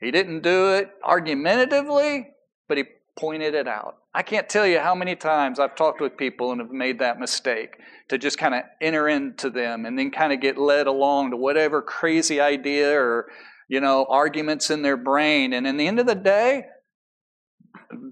he 0.00 0.10
didn't 0.10 0.42
do 0.42 0.72
it 0.74 0.90
argumentatively, 1.02 2.28
but 2.68 2.78
he 2.78 2.84
pointed 3.18 3.54
it 3.54 3.68
out. 3.68 3.98
I 4.14 4.22
can't 4.22 4.48
tell 4.48 4.66
you 4.66 4.80
how 4.80 4.94
many 4.94 5.14
times 5.14 5.60
I've 5.60 5.76
talked 5.76 6.00
with 6.00 6.16
people 6.16 6.52
and 6.52 6.60
have 6.60 6.72
made 6.72 6.98
that 6.98 7.20
mistake 7.20 7.76
to 8.08 8.18
just 8.18 8.38
kind 8.38 8.54
of 8.54 8.62
enter 8.80 9.08
into 9.08 9.50
them 9.50 9.86
and 9.86 9.98
then 9.98 10.10
kind 10.10 10.32
of 10.32 10.40
get 10.40 10.58
led 10.58 10.86
along 10.86 11.30
to 11.30 11.36
whatever 11.36 11.80
crazy 11.80 12.40
idea 12.40 12.98
or 12.98 13.28
you 13.68 13.80
know 13.80 14.06
arguments 14.08 14.70
in 14.70 14.82
their 14.82 14.96
brain 14.96 15.52
and 15.52 15.66
in 15.66 15.76
the 15.76 15.86
end 15.86 16.00
of 16.00 16.06
the 16.06 16.14
day 16.14 16.64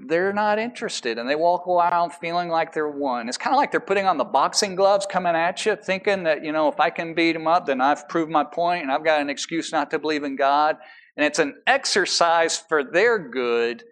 they're 0.07 0.33
not 0.33 0.59
interested 0.59 1.19
and 1.19 1.29
they 1.29 1.35
walk 1.35 1.67
around 1.67 2.13
feeling 2.13 2.49
like 2.49 2.73
they're 2.73 2.89
one. 2.89 3.29
It's 3.29 3.39
kind 3.39 3.55
of 3.55 3.59
like 3.59 3.71
they're 3.71 3.81
putting 3.81 4.07
on 4.07 4.17
the 4.17 4.25
boxing 4.25 4.75
gloves 4.75 5.07
coming 5.07 5.35
at 5.35 5.65
you, 5.65 5.77
thinking 5.77 6.25
that, 6.25 6.45
you 6.45 6.53
know, 6.53 6.69
if 6.69 6.81
I 6.81 6.91
can 6.91 7.15
beat 7.15 7.33
them 7.33 7.47
up, 7.47 7.67
then 7.67 7.81
I've 7.81 8.09
proved 8.09 8.31
my 8.31 8.45
point 8.45 8.83
and 8.83 8.91
I've 8.91 9.05
got 9.05 9.21
an 9.21 9.31
excuse 9.31 9.73
not 9.73 9.91
to 9.91 9.99
believe 9.99 10.25
in 10.25 10.37
God. 10.37 10.77
And 11.17 11.25
it's 11.25 11.39
an 11.39 11.57
exercise 11.67 12.57
for 12.57 12.83
their 12.85 13.19
good, 13.19 13.85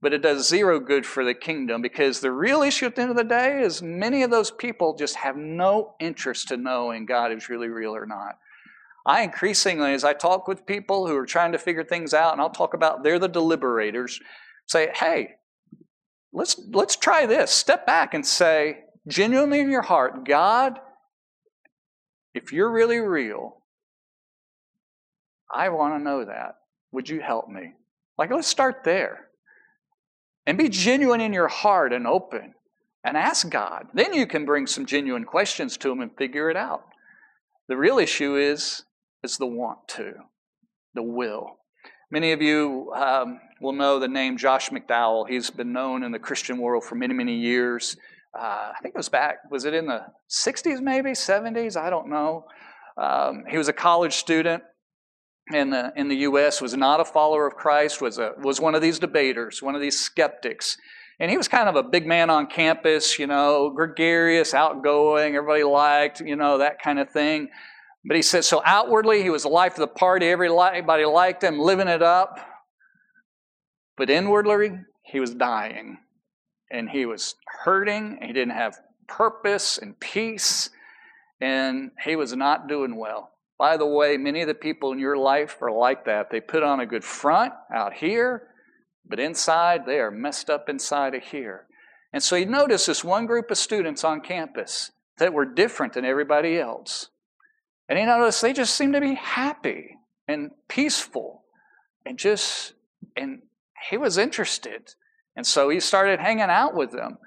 but 0.00 0.12
it 0.12 0.22
does 0.22 0.48
zero 0.48 0.80
good 0.80 1.06
for 1.06 1.24
the 1.24 1.34
kingdom 1.34 1.82
because 1.82 2.20
the 2.20 2.32
real 2.32 2.62
issue 2.62 2.86
at 2.86 2.96
the 2.96 3.02
end 3.02 3.10
of 3.10 3.16
the 3.16 3.24
day 3.24 3.62
is 3.62 3.82
many 3.82 4.22
of 4.22 4.30
those 4.30 4.50
people 4.50 4.94
just 4.94 5.16
have 5.16 5.36
no 5.36 5.94
interest 6.00 6.48
to 6.48 6.56
knowing 6.56 7.06
God 7.06 7.32
is 7.32 7.48
really 7.48 7.68
real 7.68 7.94
or 7.94 8.06
not. 8.06 8.38
I 9.06 9.22
increasingly, 9.22 9.92
as 9.92 10.04
I 10.04 10.14
talk 10.14 10.48
with 10.48 10.64
people 10.64 11.06
who 11.06 11.16
are 11.16 11.26
trying 11.26 11.52
to 11.52 11.58
figure 11.58 11.84
things 11.84 12.14
out, 12.14 12.32
and 12.32 12.40
I'll 12.40 12.48
talk 12.48 12.72
about 12.72 13.02
they're 13.02 13.18
the 13.18 13.28
deliberators, 13.28 14.18
say, 14.66 14.90
hey, 14.94 15.30
let's, 16.32 16.60
let's 16.72 16.96
try 16.96 17.26
this. 17.26 17.50
Step 17.50 17.86
back 17.86 18.14
and 18.14 18.24
say, 18.24 18.84
genuinely 19.06 19.60
in 19.60 19.70
your 19.70 19.82
heart, 19.82 20.26
God, 20.26 20.78
if 22.34 22.52
you're 22.52 22.70
really 22.70 22.98
real, 22.98 23.58
I 25.52 25.68
want 25.68 25.94
to 25.94 26.04
know 26.04 26.24
that. 26.24 26.56
Would 26.92 27.08
you 27.08 27.20
help 27.20 27.48
me? 27.48 27.72
Like, 28.18 28.30
let's 28.30 28.48
start 28.48 28.82
there. 28.84 29.28
And 30.46 30.58
be 30.58 30.68
genuine 30.68 31.20
in 31.20 31.32
your 31.32 31.48
heart 31.48 31.92
and 31.92 32.06
open 32.06 32.54
and 33.04 33.16
ask 33.16 33.48
God. 33.48 33.88
Then 33.94 34.12
you 34.12 34.26
can 34.26 34.44
bring 34.44 34.66
some 34.66 34.86
genuine 34.86 35.24
questions 35.24 35.76
to 35.78 35.90
Him 35.90 36.00
and 36.00 36.16
figure 36.16 36.50
it 36.50 36.56
out. 36.56 36.84
The 37.68 37.76
real 37.76 37.98
issue 37.98 38.36
is, 38.36 38.84
is 39.22 39.38
the 39.38 39.46
want 39.46 39.88
to, 39.88 40.14
the 40.94 41.02
will. 41.02 41.58
Many 42.14 42.30
of 42.30 42.40
you 42.40 42.92
um, 42.94 43.40
will 43.60 43.72
know 43.72 43.98
the 43.98 44.06
name 44.06 44.36
Josh 44.36 44.70
McDowell. 44.70 45.28
He's 45.28 45.50
been 45.50 45.72
known 45.72 46.04
in 46.04 46.12
the 46.12 46.18
Christian 46.20 46.58
world 46.58 46.84
for 46.84 46.94
many, 46.94 47.12
many 47.12 47.34
years. 47.34 47.96
Uh, 48.32 48.70
I 48.70 48.74
think 48.80 48.94
it 48.94 48.96
was 48.96 49.08
back, 49.08 49.38
was 49.50 49.64
it 49.64 49.74
in 49.74 49.88
the 49.88 50.02
60s 50.30 50.80
maybe, 50.80 51.10
70s? 51.10 51.76
I 51.76 51.90
don't 51.90 52.08
know. 52.08 52.44
Um, 52.96 53.42
he 53.50 53.58
was 53.58 53.66
a 53.66 53.72
college 53.72 54.14
student 54.14 54.62
in 55.52 55.70
the, 55.70 55.92
in 55.96 56.06
the 56.06 56.18
U.S., 56.18 56.60
was 56.60 56.76
not 56.76 57.00
a 57.00 57.04
follower 57.04 57.48
of 57.48 57.54
Christ, 57.54 58.00
was, 58.00 58.18
a, 58.18 58.30
was 58.38 58.60
one 58.60 58.76
of 58.76 58.80
these 58.80 59.00
debaters, 59.00 59.60
one 59.60 59.74
of 59.74 59.80
these 59.80 59.98
skeptics. 59.98 60.76
And 61.18 61.32
he 61.32 61.36
was 61.36 61.48
kind 61.48 61.68
of 61.68 61.74
a 61.74 61.82
big 61.82 62.06
man 62.06 62.30
on 62.30 62.46
campus, 62.46 63.18
you 63.18 63.26
know, 63.26 63.72
gregarious, 63.74 64.54
outgoing, 64.54 65.34
everybody 65.34 65.64
liked, 65.64 66.20
you 66.20 66.36
know, 66.36 66.58
that 66.58 66.80
kind 66.80 67.00
of 67.00 67.10
thing. 67.10 67.48
But 68.04 68.16
he 68.16 68.22
said, 68.22 68.44
so 68.44 68.60
outwardly, 68.64 69.22
he 69.22 69.30
was 69.30 69.44
the 69.44 69.48
life 69.48 69.72
of 69.72 69.78
the 69.78 69.86
party, 69.86 70.26
everybody 70.26 71.04
liked 71.04 71.42
him, 71.42 71.58
living 71.58 71.88
it 71.88 72.02
up. 72.02 72.38
But 73.96 74.10
inwardly, 74.10 74.72
he 75.02 75.20
was 75.20 75.34
dying. 75.34 75.98
And 76.70 76.90
he 76.90 77.06
was 77.06 77.34
hurting, 77.64 78.18
he 78.20 78.32
didn't 78.32 78.54
have 78.54 78.78
purpose 79.06 79.78
and 79.78 79.98
peace, 80.00 80.70
and 81.40 81.92
he 82.04 82.16
was 82.16 82.34
not 82.34 82.68
doing 82.68 82.96
well. 82.96 83.30
By 83.58 83.76
the 83.76 83.86
way, 83.86 84.16
many 84.16 84.40
of 84.40 84.48
the 84.48 84.54
people 84.54 84.92
in 84.92 84.98
your 84.98 85.16
life 85.16 85.62
are 85.62 85.70
like 85.70 86.04
that. 86.06 86.30
They 86.30 86.40
put 86.40 86.62
on 86.62 86.80
a 86.80 86.86
good 86.86 87.04
front 87.04 87.52
out 87.72 87.94
here, 87.94 88.48
but 89.06 89.20
inside, 89.20 89.86
they 89.86 90.00
are 90.00 90.10
messed 90.10 90.50
up 90.50 90.68
inside 90.68 91.14
of 91.14 91.22
here. 91.22 91.66
And 92.12 92.22
so 92.22 92.36
you 92.36 92.46
notice 92.46 92.86
this 92.86 93.04
one 93.04 93.26
group 93.26 93.50
of 93.50 93.58
students 93.58 94.04
on 94.04 94.20
campus 94.20 94.90
that 95.18 95.32
were 95.32 95.44
different 95.44 95.92
than 95.92 96.04
everybody 96.04 96.58
else. 96.58 97.10
And 97.88 97.98
you 97.98 98.06
notice 98.06 98.40
they 98.40 98.52
just 98.52 98.74
seemed 98.74 98.94
to 98.94 99.00
be 99.00 99.14
happy 99.14 99.98
and 100.26 100.50
peaceful 100.68 101.42
and 102.06 102.18
just, 102.18 102.74
and 103.16 103.42
he 103.90 103.96
was 103.96 104.18
interested. 104.18 104.94
And 105.36 105.46
so 105.46 105.68
he 105.68 105.80
started 105.80 106.20
hanging 106.20 106.44
out 106.44 106.74
with 106.74 106.92
them. 106.92 107.18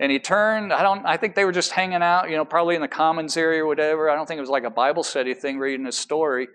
And 0.00 0.10
he 0.10 0.18
turned, 0.18 0.72
I 0.72 0.82
don't, 0.82 1.06
I 1.06 1.16
think 1.16 1.34
they 1.34 1.44
were 1.44 1.52
just 1.52 1.70
hanging 1.70 2.02
out, 2.02 2.28
you 2.28 2.36
know, 2.36 2.44
probably 2.44 2.74
in 2.74 2.80
the 2.80 2.88
commons 2.88 3.36
area 3.36 3.62
or 3.62 3.66
whatever. 3.66 4.10
I 4.10 4.16
don't 4.16 4.26
think 4.26 4.38
it 4.38 4.42
was 4.42 4.50
like 4.50 4.64
a 4.64 4.70
Bible 4.70 5.02
study 5.02 5.34
thing 5.34 5.58
reading 5.58 5.86
a 5.86 5.92
story. 5.92 6.48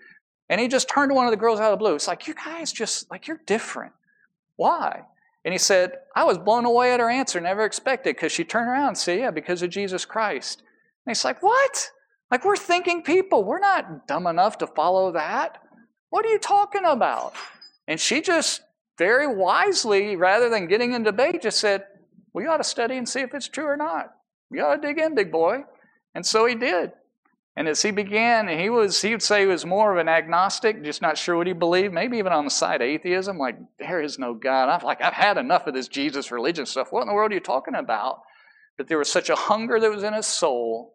And 0.49 0.59
he 0.59 0.67
just 0.67 0.89
turned 0.89 1.11
to 1.11 1.15
one 1.15 1.25
of 1.25 1.31
the 1.31 1.37
girls 1.37 1.59
out 1.59 1.71
of 1.71 1.79
the 1.79 1.83
blue. 1.83 1.95
It's 1.95 2.07
like, 2.07 2.27
you 2.27 2.33
guys 2.33 2.71
just, 2.71 3.09
like, 3.09 3.27
you're 3.27 3.41
different. 3.45 3.93
Why? 4.55 5.03
And 5.45 5.53
he 5.53 5.57
said, 5.57 5.93
I 6.15 6.25
was 6.25 6.37
blown 6.37 6.65
away 6.65 6.91
at 6.93 6.99
her 6.99 7.09
answer, 7.09 7.39
never 7.39 7.63
expected, 7.63 8.15
because 8.15 8.31
she 8.31 8.43
turned 8.43 8.69
around 8.69 8.87
and 8.89 8.97
said, 8.97 9.19
Yeah, 9.19 9.31
because 9.31 9.61
of 9.61 9.69
Jesus 9.69 10.05
Christ. 10.05 10.59
And 11.05 11.11
he's 11.11 11.23
like, 11.23 11.41
What? 11.41 11.91
Like, 12.31 12.45
we're 12.45 12.55
thinking 12.55 13.01
people. 13.01 13.43
We're 13.43 13.59
not 13.59 14.07
dumb 14.07 14.27
enough 14.27 14.59
to 14.59 14.67
follow 14.67 15.11
that. 15.13 15.61
What 16.09 16.25
are 16.25 16.29
you 16.29 16.39
talking 16.39 16.85
about? 16.85 17.33
And 17.87 17.99
she 17.99 18.21
just 18.21 18.61
very 18.97 19.27
wisely, 19.27 20.15
rather 20.15 20.49
than 20.49 20.67
getting 20.67 20.93
in 20.93 21.03
debate, 21.03 21.41
just 21.41 21.59
said, 21.59 21.85
We 22.33 22.45
ought 22.45 22.57
to 22.57 22.63
study 22.63 22.97
and 22.97 23.07
see 23.07 23.21
if 23.21 23.33
it's 23.33 23.47
true 23.47 23.65
or 23.65 23.77
not. 23.77 24.13
You 24.51 24.63
ought 24.63 24.75
to 24.75 24.81
dig 24.81 24.99
in, 24.99 25.15
big 25.15 25.31
boy. 25.31 25.63
And 26.13 26.25
so 26.25 26.45
he 26.45 26.55
did. 26.55 26.91
And 27.55 27.67
as 27.67 27.81
he 27.81 27.91
began, 27.91 28.47
he 28.47 28.69
was 28.69 29.01
he 29.01 29.11
would 29.11 29.21
say 29.21 29.41
he 29.41 29.45
was 29.45 29.65
more 29.65 29.91
of 29.91 29.97
an 29.97 30.07
agnostic, 30.07 30.83
just 30.83 31.01
not 31.01 31.17
sure 31.17 31.35
what 31.35 31.47
he 31.47 31.53
believed, 31.53 31.93
maybe 31.93 32.17
even 32.17 32.31
on 32.31 32.45
the 32.45 32.51
side 32.51 32.81
of 32.81 32.87
atheism, 32.87 33.37
like 33.37 33.57
there 33.77 34.01
is 34.01 34.17
no 34.17 34.33
God. 34.33 34.69
I'm 34.69 34.81
like, 34.85 35.01
I've 35.01 35.13
had 35.13 35.37
enough 35.37 35.67
of 35.67 35.73
this 35.73 35.89
Jesus 35.89 36.31
religion 36.31 36.65
stuff. 36.65 36.91
What 36.91 37.01
in 37.01 37.07
the 37.09 37.13
world 37.13 37.31
are 37.31 37.35
you 37.35 37.41
talking 37.41 37.75
about? 37.75 38.21
But 38.77 38.87
there 38.87 38.97
was 38.97 39.11
such 39.11 39.29
a 39.29 39.35
hunger 39.35 39.77
that 39.77 39.91
was 39.91 40.03
in 40.03 40.13
his 40.13 40.25
soul, 40.25 40.93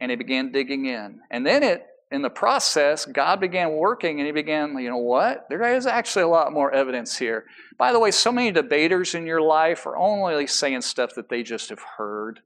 and 0.00 0.10
he 0.10 0.16
began 0.16 0.52
digging 0.52 0.86
in. 0.86 1.20
And 1.30 1.46
then 1.46 1.62
it 1.62 1.86
in 2.10 2.22
the 2.22 2.30
process, 2.30 3.06
God 3.06 3.40
began 3.40 3.72
working 3.72 4.18
and 4.18 4.26
he 4.26 4.32
began, 4.32 4.76
you 4.78 4.90
know 4.90 4.98
what? 4.98 5.46
There 5.48 5.76
is 5.76 5.86
actually 5.86 6.22
a 6.22 6.28
lot 6.28 6.52
more 6.52 6.72
evidence 6.72 7.16
here. 7.16 7.44
By 7.78 7.92
the 7.92 8.00
way, 8.00 8.10
so 8.10 8.32
many 8.32 8.50
debaters 8.50 9.14
in 9.14 9.26
your 9.26 9.40
life 9.40 9.86
are 9.86 9.96
only 9.96 10.46
saying 10.46 10.80
stuff 10.80 11.14
that 11.14 11.28
they 11.28 11.42
just 11.42 11.70
have 11.70 11.82
heard. 11.96 12.40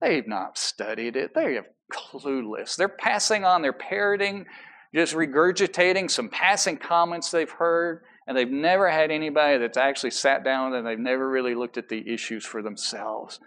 They've 0.00 0.26
not 0.26 0.58
studied 0.58 1.16
it. 1.16 1.34
They 1.34 1.56
are 1.56 1.66
clueless. 1.92 2.76
They're 2.76 2.88
passing 2.88 3.44
on, 3.44 3.62
they're 3.62 3.72
parroting, 3.72 4.46
just 4.94 5.14
regurgitating 5.14 6.10
some 6.10 6.28
passing 6.28 6.76
comments 6.76 7.30
they've 7.30 7.48
heard, 7.48 8.02
and 8.26 8.36
they've 8.36 8.50
never 8.50 8.90
had 8.90 9.12
anybody 9.12 9.58
that's 9.58 9.78
actually 9.78 10.10
sat 10.10 10.42
down 10.42 10.74
and 10.74 10.84
they've 10.84 10.98
never 10.98 11.28
really 11.30 11.54
looked 11.54 11.78
at 11.78 11.88
the 11.88 12.12
issues 12.12 12.44
for 12.44 12.60
themselves. 12.60 13.38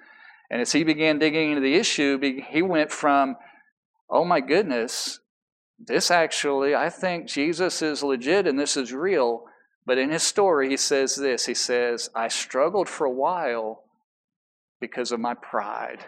And 0.50 0.62
as 0.62 0.72
he 0.72 0.84
began 0.84 1.20
digging 1.20 1.52
into 1.52 1.62
the 1.62 1.76
issue, 1.76 2.20
he 2.50 2.62
went 2.62 2.92
from, 2.92 3.36
oh 4.10 4.26
my 4.26 4.42
goodness, 4.42 5.20
this 5.78 6.12
actually, 6.12 6.76
I 6.76 6.90
think 6.90 7.28
Jesus 7.28 7.82
is 7.82 8.04
legit 8.04 8.48
and 8.48 8.60
this 8.60 8.76
is 8.76 8.92
real. 8.92 9.46
But 9.86 9.98
in 9.98 10.12
his 10.12 10.24
story, 10.24 10.70
he 10.70 10.78
says 10.78 11.16
this 11.16 11.46
He 11.46 11.54
says, 11.54 12.10
I 12.14 12.28
struggled 12.28 12.90
for 12.90 13.06
a 13.06 13.12
while 13.12 13.84
because 14.82 15.12
of 15.12 15.20
my 15.20 15.34
pride. 15.34 16.06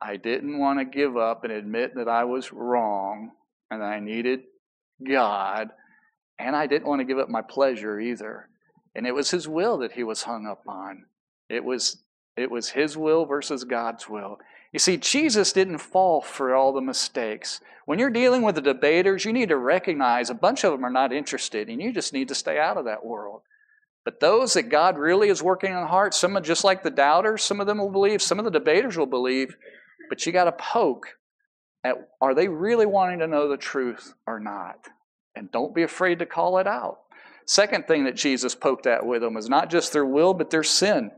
I 0.00 0.16
didn't 0.16 0.58
want 0.58 0.78
to 0.78 0.84
give 0.84 1.16
up 1.16 1.44
and 1.44 1.52
admit 1.52 1.94
that 1.96 2.08
I 2.08 2.24
was 2.24 2.52
wrong 2.52 3.30
and 3.70 3.82
I 3.82 4.00
needed 4.00 4.40
God. 5.06 5.70
And 6.38 6.54
I 6.54 6.66
didn't 6.66 6.86
want 6.86 7.00
to 7.00 7.04
give 7.04 7.18
up 7.18 7.28
my 7.28 7.42
pleasure 7.42 7.98
either. 7.98 8.48
And 8.94 9.06
it 9.06 9.14
was 9.14 9.30
His 9.30 9.48
will 9.48 9.78
that 9.78 9.92
He 9.92 10.04
was 10.04 10.22
hung 10.22 10.46
up 10.46 10.62
on. 10.68 11.06
It 11.48 11.64
was, 11.64 12.03
it 12.36 12.50
was 12.50 12.70
His 12.70 12.96
will 12.96 13.26
versus 13.26 13.64
God's 13.64 14.08
will. 14.08 14.38
You 14.72 14.78
see, 14.78 14.96
Jesus 14.96 15.52
didn't 15.52 15.78
fall 15.78 16.20
for 16.20 16.54
all 16.54 16.72
the 16.72 16.80
mistakes. 16.80 17.60
When 17.86 17.98
you're 17.98 18.10
dealing 18.10 18.42
with 18.42 18.56
the 18.56 18.60
debaters, 18.60 19.24
you 19.24 19.32
need 19.32 19.50
to 19.50 19.56
recognize 19.56 20.30
a 20.30 20.34
bunch 20.34 20.64
of 20.64 20.72
them 20.72 20.84
are 20.84 20.90
not 20.90 21.12
interested, 21.12 21.68
and 21.68 21.80
you 21.80 21.92
just 21.92 22.12
need 22.12 22.28
to 22.28 22.34
stay 22.34 22.58
out 22.58 22.76
of 22.76 22.86
that 22.86 23.04
world. 23.04 23.42
But 24.04 24.20
those 24.20 24.54
that 24.54 24.64
God 24.64 24.98
really 24.98 25.28
is 25.28 25.42
working 25.42 25.72
on 25.72 25.82
the 25.82 25.88
heart, 25.88 26.12
some 26.12 26.36
of 26.36 26.42
just 26.42 26.64
like 26.64 26.82
the 26.82 26.90
doubters, 26.90 27.42
some 27.42 27.60
of 27.60 27.66
them 27.66 27.78
will 27.78 27.90
believe, 27.90 28.20
some 28.20 28.38
of 28.38 28.44
the 28.44 28.50
debaters 28.50 28.96
will 28.96 29.06
believe, 29.06 29.56
but 30.08 30.26
you 30.26 30.32
got 30.32 30.44
to 30.44 30.52
poke 30.52 31.18
at 31.84 32.08
are 32.20 32.34
they 32.34 32.48
really 32.48 32.86
wanting 32.86 33.20
to 33.20 33.26
know 33.26 33.48
the 33.48 33.56
truth 33.56 34.14
or 34.26 34.40
not? 34.40 34.88
And 35.34 35.50
don't 35.50 35.74
be 35.74 35.82
afraid 35.82 36.18
to 36.18 36.26
call 36.26 36.58
it 36.58 36.66
out. 36.66 36.98
Second 37.46 37.86
thing 37.86 38.04
that 38.04 38.16
Jesus 38.16 38.54
poked 38.54 38.86
at 38.86 39.04
with 39.04 39.20
them 39.20 39.36
is 39.36 39.48
not 39.48 39.70
just 39.70 39.92
their 39.92 40.06
will, 40.06 40.32
but 40.34 40.50
their 40.50 40.62
sin. 40.62 41.10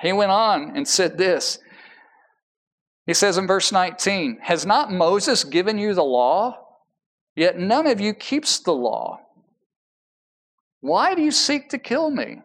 He 0.00 0.12
went 0.12 0.30
on 0.30 0.76
and 0.76 0.86
said 0.86 1.16
this. 1.16 1.58
He 3.06 3.14
says 3.14 3.38
in 3.38 3.46
verse 3.46 3.70
19, 3.70 4.38
Has 4.42 4.64
not 4.64 4.92
Moses 4.92 5.44
given 5.44 5.78
you 5.78 5.94
the 5.94 6.02
law? 6.04 6.58
Yet 7.36 7.58
none 7.58 7.86
of 7.86 8.00
you 8.00 8.14
keeps 8.14 8.58
the 8.58 8.72
law. 8.72 9.20
Why 10.80 11.14
do 11.14 11.22
you 11.22 11.30
seek 11.30 11.70
to 11.70 11.78
kill 11.78 12.10
me? 12.10 12.42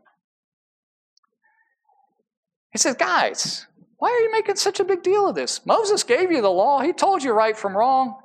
He 2.72 2.78
says, 2.78 2.96
Guys, 2.96 3.68
why 3.98 4.10
are 4.10 4.20
you 4.20 4.32
making 4.32 4.56
such 4.56 4.80
a 4.80 4.86
big 4.86 5.04
deal 5.04 5.28
of 5.28 5.36
this? 5.36 5.66
Moses 5.66 6.04
gave 6.04 6.32
you 6.32 6.42
the 6.42 6.50
law, 6.50 6.82
he 6.82 6.94
told 6.94 7.24
you 7.24 7.34
right 7.34 7.58
from 7.58 7.76
wrong, 7.76 8.16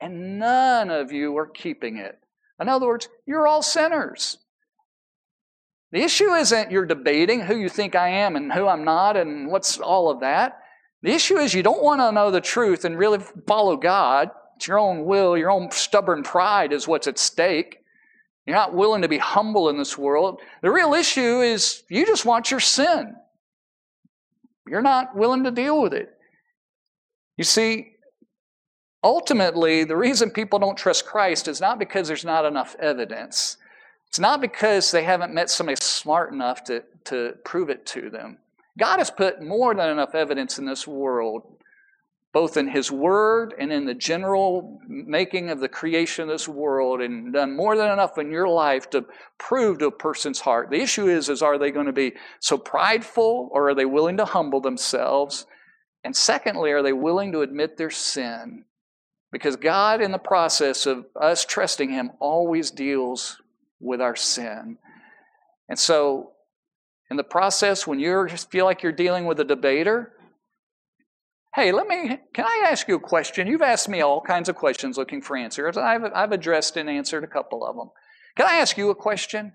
and 0.00 0.38
none 0.38 0.90
of 0.90 1.10
you 1.12 1.36
are 1.36 1.46
keeping 1.46 1.96
it. 1.96 2.18
In 2.60 2.68
other 2.68 2.86
words, 2.86 3.08
you're 3.26 3.46
all 3.46 3.62
sinners. 3.62 4.38
The 5.92 6.02
issue 6.02 6.32
isn't 6.32 6.70
you're 6.70 6.86
debating 6.86 7.40
who 7.40 7.56
you 7.56 7.68
think 7.68 7.94
I 7.94 8.08
am 8.08 8.36
and 8.36 8.52
who 8.52 8.66
I'm 8.66 8.84
not 8.84 9.16
and 9.16 9.50
what's 9.50 9.78
all 9.78 10.10
of 10.10 10.20
that. 10.20 10.58
The 11.02 11.12
issue 11.12 11.38
is 11.38 11.54
you 11.54 11.62
don't 11.62 11.82
want 11.82 12.00
to 12.00 12.12
know 12.12 12.30
the 12.30 12.40
truth 12.40 12.84
and 12.84 12.98
really 12.98 13.20
follow 13.46 13.76
God. 13.76 14.30
It's 14.56 14.66
your 14.66 14.78
own 14.78 15.04
will, 15.04 15.38
your 15.38 15.50
own 15.50 15.70
stubborn 15.70 16.22
pride 16.22 16.72
is 16.72 16.88
what's 16.88 17.06
at 17.06 17.18
stake. 17.18 17.78
You're 18.46 18.56
not 18.56 18.74
willing 18.74 19.02
to 19.02 19.08
be 19.08 19.18
humble 19.18 19.68
in 19.68 19.76
this 19.76 19.96
world. 19.96 20.40
The 20.62 20.70
real 20.70 20.94
issue 20.94 21.42
is 21.42 21.82
you 21.88 22.06
just 22.06 22.24
want 22.24 22.50
your 22.50 22.60
sin. 22.60 23.14
You're 24.66 24.82
not 24.82 25.14
willing 25.14 25.44
to 25.44 25.50
deal 25.50 25.82
with 25.82 25.92
it. 25.92 26.10
You 27.36 27.44
see, 27.44 27.92
ultimately, 29.04 29.84
the 29.84 29.96
reason 29.96 30.30
people 30.30 30.58
don't 30.58 30.78
trust 30.78 31.04
Christ 31.04 31.46
is 31.46 31.60
not 31.60 31.78
because 31.78 32.08
there's 32.08 32.24
not 32.24 32.46
enough 32.46 32.74
evidence. 32.80 33.57
It's 34.08 34.18
not 34.18 34.40
because 34.40 34.90
they 34.90 35.04
haven't 35.04 35.34
met 35.34 35.50
somebody 35.50 35.76
smart 35.80 36.32
enough 36.32 36.64
to, 36.64 36.82
to 37.04 37.34
prove 37.44 37.68
it 37.68 37.84
to 37.86 38.10
them. 38.10 38.38
God 38.78 38.98
has 38.98 39.10
put 39.10 39.42
more 39.42 39.74
than 39.74 39.90
enough 39.90 40.14
evidence 40.14 40.58
in 40.58 40.64
this 40.64 40.86
world, 40.86 41.42
both 42.32 42.56
in 42.56 42.68
His 42.68 42.90
Word 42.90 43.54
and 43.58 43.72
in 43.72 43.84
the 43.84 43.94
general 43.94 44.80
making 44.86 45.50
of 45.50 45.60
the 45.60 45.68
creation 45.68 46.22
of 46.22 46.28
this 46.28 46.48
world, 46.48 47.00
and 47.00 47.32
done 47.32 47.56
more 47.56 47.76
than 47.76 47.90
enough 47.90 48.16
in 48.18 48.30
your 48.30 48.48
life 48.48 48.88
to 48.90 49.04
prove 49.36 49.78
to 49.78 49.86
a 49.86 49.92
person's 49.92 50.40
heart. 50.40 50.70
The 50.70 50.80
issue 50.80 51.08
is, 51.08 51.28
is 51.28 51.42
are 51.42 51.58
they 51.58 51.70
going 51.70 51.86
to 51.86 51.92
be 51.92 52.14
so 52.40 52.56
prideful 52.56 53.50
or 53.52 53.70
are 53.70 53.74
they 53.74 53.84
willing 53.84 54.16
to 54.18 54.24
humble 54.24 54.60
themselves? 54.60 55.44
And 56.04 56.16
secondly, 56.16 56.70
are 56.70 56.82
they 56.82 56.92
willing 56.92 57.32
to 57.32 57.42
admit 57.42 57.76
their 57.76 57.90
sin? 57.90 58.64
Because 59.32 59.56
God, 59.56 60.00
in 60.00 60.12
the 60.12 60.18
process 60.18 60.86
of 60.86 61.06
us 61.20 61.44
trusting 61.44 61.90
Him, 61.90 62.12
always 62.20 62.70
deals 62.70 63.42
with 63.80 64.00
our 64.00 64.16
sin. 64.16 64.78
And 65.68 65.78
so 65.78 66.32
in 67.10 67.16
the 67.16 67.24
process, 67.24 67.86
when 67.86 67.98
you 67.98 68.28
feel 68.50 68.64
like 68.64 68.82
you're 68.82 68.92
dealing 68.92 69.26
with 69.26 69.40
a 69.40 69.44
debater, 69.44 70.12
hey, 71.54 71.72
let 71.72 71.86
me, 71.86 72.18
can 72.34 72.44
I 72.44 72.66
ask 72.70 72.86
you 72.88 72.96
a 72.96 73.00
question? 73.00 73.46
You've 73.46 73.62
asked 73.62 73.88
me 73.88 74.00
all 74.00 74.20
kinds 74.20 74.48
of 74.48 74.56
questions 74.56 74.96
looking 74.96 75.22
for 75.22 75.36
answers. 75.36 75.76
I've, 75.76 76.04
I've 76.14 76.32
addressed 76.32 76.76
and 76.76 76.88
answered 76.88 77.24
a 77.24 77.28
couple 77.28 77.66
of 77.66 77.76
them. 77.76 77.90
Can 78.36 78.46
I 78.46 78.56
ask 78.56 78.76
you 78.76 78.90
a 78.90 78.94
question? 78.94 79.54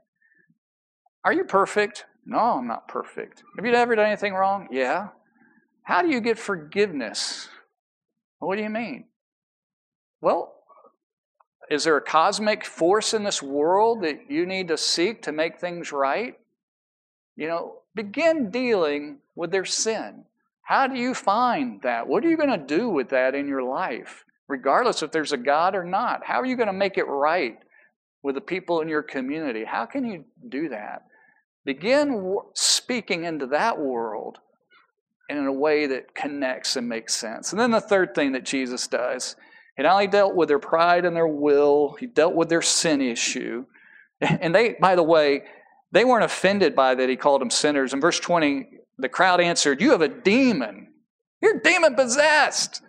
Are 1.24 1.34
you 1.34 1.46
perfect? 1.46 2.06
No, 2.26 2.38
I'm 2.38 2.68
not 2.68 2.88
perfect. 2.88 3.44
Have 3.56 3.66
you 3.66 3.74
ever 3.74 3.96
done 3.96 4.08
anything 4.08 4.34
wrong? 4.34 4.68
Yeah. 4.72 5.10
How 5.84 6.02
do 6.02 6.10
you 6.10 6.22
get 6.22 6.40
forgiveness? 6.40 7.48
What 8.40 8.58
do 8.58 8.64
you 8.64 8.70
mean? 8.70 9.06
Well, 10.22 10.54
is 11.74 11.86
there 11.86 11.98
a 11.98 12.02
cosmic 12.02 12.64
force 12.64 13.14
in 13.14 13.24
this 13.24 13.42
world 13.42 14.04
that 14.04 14.30
you 14.30 14.46
need 14.46 14.68
to 14.68 14.78
seek 14.78 15.24
to 15.24 15.32
make 15.32 15.60
things 15.60 15.92
right? 15.92 16.40
You 17.36 17.48
know, 17.48 17.78
begin 17.96 18.52
dealing 18.52 19.18
with 19.36 19.52
their 19.52 19.66
sin. 19.66 20.26
How 20.62 20.86
do 20.86 20.96
you 20.96 21.16
find 21.16 21.82
that? 21.82 22.08
What 22.08 22.24
are 22.24 22.30
you 22.30 22.38
going 22.38 22.58
to 22.58 22.78
do 22.78 22.90
with 22.90 23.10
that 23.10 23.34
in 23.34 23.48
your 23.48 23.64
life, 23.64 24.24
regardless 24.48 25.02
if 25.02 25.12
there's 25.12 25.32
a 25.32 25.38
God 25.38 25.74
or 25.74 25.84
not? 25.84 26.24
How 26.24 26.40
are 26.40 26.46
you 26.46 26.56
going 26.56 26.68
to 26.68 26.74
make 26.74 26.98
it 26.98 27.08
right 27.08 27.58
with 28.22 28.36
the 28.36 28.42
people 28.42 28.82
in 28.82 28.88
your 28.88 29.04
community? 29.04 29.66
How 29.66 29.86
can 29.86 30.06
you 30.06 30.26
do 30.48 30.70
that? 30.70 31.08
Begin 31.66 32.38
speaking 32.54 33.24
into 33.24 33.48
that 33.48 33.80
world 33.80 34.38
in 35.28 35.48
a 35.48 35.52
way 35.52 35.88
that 35.88 36.14
connects 36.14 36.76
and 36.76 36.88
makes 36.88 37.16
sense. 37.16 37.52
And 37.52 37.60
then 37.60 37.72
the 37.72 37.82
third 37.82 38.14
thing 38.14 38.34
that 38.34 38.46
Jesus 38.46 38.88
does, 38.88 39.36
he 39.76 39.84
not 39.84 39.94
only 39.94 40.08
dealt 40.08 40.36
with 40.36 40.50
their 40.50 40.60
pride 40.60 41.06
and 41.06 41.16
their 41.16 41.28
will, 41.28 41.96
he 42.00 42.06
dealt 42.06 42.36
with 42.36 42.50
their 42.50 42.62
sin 42.62 43.02
issue. 43.02 43.66
And 44.22 44.54
they, 44.54 44.76
by 44.80 44.96
the 44.96 45.04
way, 45.04 45.44
they 45.92 46.06
weren't 46.06 46.24
offended 46.24 46.76
by 46.76 46.96
that 46.96 47.10
he 47.10 47.16
called 47.16 47.42
them 47.42 47.50
sinners. 47.50 47.94
In 47.94 48.00
verse 48.00 48.20
20, 48.20 48.68
the 48.98 49.10
crowd 49.10 49.42
answered, 49.42 49.82
You 49.82 49.92
have 49.92 50.02
a 50.02 50.08
demon. 50.08 50.88
You're 51.42 51.60
demon 51.60 51.96
possessed. 51.96 52.82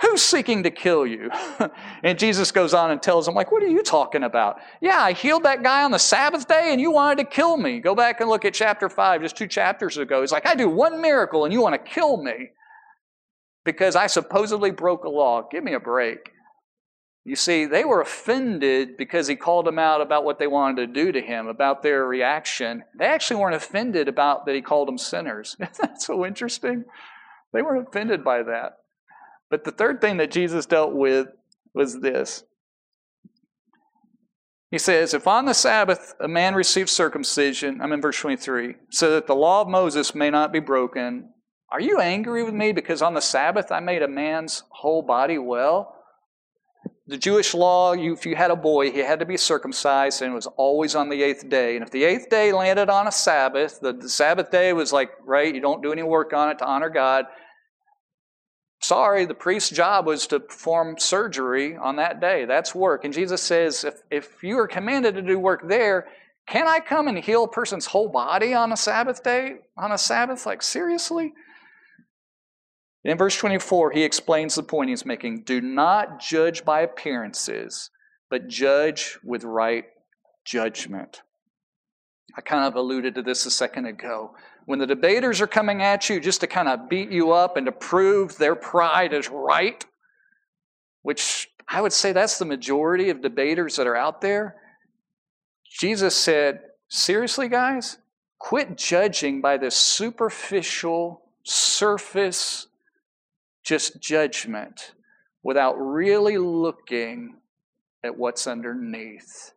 Who's 0.00 0.22
seeking 0.22 0.62
to 0.62 0.70
kill 0.70 1.04
you? 1.06 1.28
and 2.04 2.18
Jesus 2.18 2.52
goes 2.52 2.72
on 2.72 2.92
and 2.92 3.02
tells 3.02 3.26
them, 3.26 3.34
like, 3.34 3.50
what 3.50 3.64
are 3.64 3.68
you 3.68 3.82
talking 3.82 4.22
about? 4.22 4.60
Yeah, 4.80 5.02
I 5.02 5.12
healed 5.12 5.42
that 5.42 5.64
guy 5.64 5.82
on 5.82 5.90
the 5.90 5.98
Sabbath 5.98 6.46
day 6.46 6.68
and 6.70 6.80
you 6.80 6.92
wanted 6.92 7.18
to 7.18 7.24
kill 7.24 7.56
me. 7.56 7.80
Go 7.80 7.96
back 7.96 8.20
and 8.20 8.30
look 8.30 8.44
at 8.44 8.54
chapter 8.54 8.88
5, 8.88 9.22
just 9.22 9.36
two 9.36 9.48
chapters 9.48 9.98
ago. 9.98 10.20
He's 10.20 10.30
like, 10.30 10.46
I 10.46 10.54
do 10.54 10.68
one 10.68 11.02
miracle 11.02 11.44
and 11.44 11.52
you 11.52 11.60
want 11.60 11.74
to 11.74 11.90
kill 11.90 12.22
me 12.22 12.50
because 13.64 13.96
I 13.96 14.06
supposedly 14.06 14.70
broke 14.70 15.04
a 15.04 15.08
law. 15.08 15.46
Give 15.50 15.62
me 15.62 15.74
a 15.74 15.80
break. 15.80 16.32
You 17.24 17.36
see, 17.36 17.66
they 17.66 17.84
were 17.84 18.00
offended 18.00 18.96
because 18.96 19.26
he 19.26 19.36
called 19.36 19.66
them 19.66 19.78
out 19.78 20.00
about 20.00 20.24
what 20.24 20.38
they 20.38 20.46
wanted 20.46 20.86
to 20.86 21.04
do 21.04 21.12
to 21.12 21.20
him, 21.20 21.46
about 21.46 21.82
their 21.82 22.06
reaction. 22.06 22.84
They 22.98 23.04
actually 23.04 23.40
weren't 23.40 23.54
offended 23.54 24.08
about 24.08 24.46
that 24.46 24.54
he 24.54 24.62
called 24.62 24.88
them 24.88 24.96
sinners. 24.96 25.54
Isn't 25.60 25.78
that 25.78 26.00
so 26.00 26.24
interesting? 26.24 26.84
They 27.52 27.60
weren't 27.60 27.86
offended 27.86 28.24
by 28.24 28.42
that. 28.44 28.78
But 29.50 29.64
the 29.64 29.72
third 29.72 30.00
thing 30.00 30.16
that 30.18 30.30
Jesus 30.30 30.64
dealt 30.64 30.94
with 30.94 31.28
was 31.74 32.00
this. 32.00 32.44
He 34.70 34.78
says, 34.78 35.14
If 35.14 35.26
on 35.26 35.46
the 35.46 35.54
Sabbath 35.54 36.14
a 36.20 36.28
man 36.28 36.54
receives 36.54 36.92
circumcision, 36.92 37.80
I'm 37.80 37.92
in 37.92 38.02
verse 38.02 38.18
23, 38.18 38.74
so 38.90 39.10
that 39.12 39.26
the 39.26 39.34
law 39.34 39.62
of 39.62 39.68
Moses 39.68 40.14
may 40.14 40.30
not 40.30 40.52
be 40.52 40.60
broken, 40.60 41.30
are 41.70 41.80
you 41.80 42.00
angry 42.00 42.42
with 42.42 42.54
me 42.54 42.72
because 42.72 43.02
on 43.02 43.14
the 43.14 43.20
Sabbath 43.20 43.70
I 43.70 43.80
made 43.80 44.02
a 44.02 44.08
man's 44.08 44.62
whole 44.70 45.02
body 45.02 45.38
well? 45.38 45.94
The 47.06 47.18
Jewish 47.18 47.54
law, 47.54 47.94
if 47.94 48.26
you 48.26 48.36
had 48.36 48.50
a 48.50 48.56
boy, 48.56 48.90
he 48.90 48.98
had 48.98 49.20
to 49.20 49.26
be 49.26 49.36
circumcised 49.36 50.20
and 50.22 50.32
it 50.32 50.34
was 50.34 50.46
always 50.46 50.94
on 50.94 51.08
the 51.08 51.22
eighth 51.22 51.48
day. 51.48 51.74
And 51.74 51.82
if 51.82 51.90
the 51.90 52.04
eighth 52.04 52.28
day 52.28 52.52
landed 52.52 52.90
on 52.90 53.06
a 53.06 53.12
Sabbath, 53.12 53.80
the, 53.80 53.92
the 53.92 54.08
Sabbath 54.08 54.50
day 54.50 54.72
was 54.72 54.92
like, 54.92 55.10
right, 55.24 55.54
you 55.54 55.60
don't 55.60 55.82
do 55.82 55.92
any 55.92 56.02
work 56.02 56.32
on 56.32 56.50
it 56.50 56.58
to 56.58 56.66
honor 56.66 56.90
God. 56.90 57.26
Sorry, 58.80 59.24
the 59.24 59.34
priest's 59.34 59.70
job 59.70 60.06
was 60.06 60.26
to 60.28 60.40
perform 60.40 60.98
surgery 60.98 61.76
on 61.76 61.96
that 61.96 62.20
day. 62.20 62.44
That's 62.44 62.74
work. 62.74 63.04
And 63.04 63.12
Jesus 63.12 63.42
says, 63.42 63.84
if, 63.84 63.94
if 64.10 64.42
you 64.42 64.58
are 64.58 64.68
commanded 64.68 65.16
to 65.16 65.22
do 65.22 65.38
work 65.38 65.66
there, 65.66 66.06
can 66.46 66.66
I 66.66 66.80
come 66.80 67.08
and 67.08 67.18
heal 67.18 67.44
a 67.44 67.48
person's 67.48 67.86
whole 67.86 68.08
body 68.08 68.54
on 68.54 68.72
a 68.72 68.76
Sabbath 68.76 69.22
day? 69.22 69.56
On 69.76 69.92
a 69.92 69.98
Sabbath? 69.98 70.46
Like, 70.46 70.62
seriously? 70.62 71.34
In 73.04 73.16
verse 73.16 73.36
24, 73.36 73.92
he 73.92 74.02
explains 74.02 74.54
the 74.54 74.62
point 74.62 74.90
he's 74.90 75.06
making 75.06 75.42
Do 75.42 75.60
not 75.60 76.20
judge 76.20 76.64
by 76.64 76.80
appearances, 76.80 77.90
but 78.28 78.48
judge 78.48 79.18
with 79.22 79.44
right 79.44 79.84
judgment. 80.44 81.22
I 82.36 82.40
kind 82.40 82.64
of 82.64 82.74
alluded 82.74 83.14
to 83.14 83.22
this 83.22 83.46
a 83.46 83.50
second 83.50 83.86
ago 83.86 84.34
when 84.66 84.78
the 84.78 84.86
debaters 84.86 85.40
are 85.40 85.46
coming 85.46 85.82
at 85.82 86.10
you 86.10 86.20
just 86.20 86.40
to 86.42 86.46
kind 86.46 86.68
of 86.68 86.90
beat 86.90 87.10
you 87.10 87.32
up 87.32 87.56
and 87.56 87.66
to 87.66 87.72
prove 87.72 88.36
their 88.36 88.54
pride 88.54 89.14
is 89.14 89.30
right, 89.30 89.84
which 91.02 91.48
I 91.66 91.80
would 91.80 91.92
say 91.92 92.12
that's 92.12 92.38
the 92.38 92.44
majority 92.44 93.10
of 93.10 93.22
debaters 93.22 93.76
that 93.76 93.86
are 93.86 93.96
out 93.96 94.20
there, 94.20 94.56
Jesus 95.68 96.14
said, 96.14 96.60
Seriously, 96.88 97.48
guys? 97.48 97.98
Quit 98.38 98.76
judging 98.76 99.40
by 99.40 99.56
this 99.56 99.76
superficial, 99.76 101.22
surface, 101.44 102.67
just 103.68 104.00
judgment 104.00 104.94
without 105.42 105.74
really 105.74 106.38
looking 106.38 107.36
at 108.02 108.16
what's 108.16 108.46
underneath. 108.46 109.52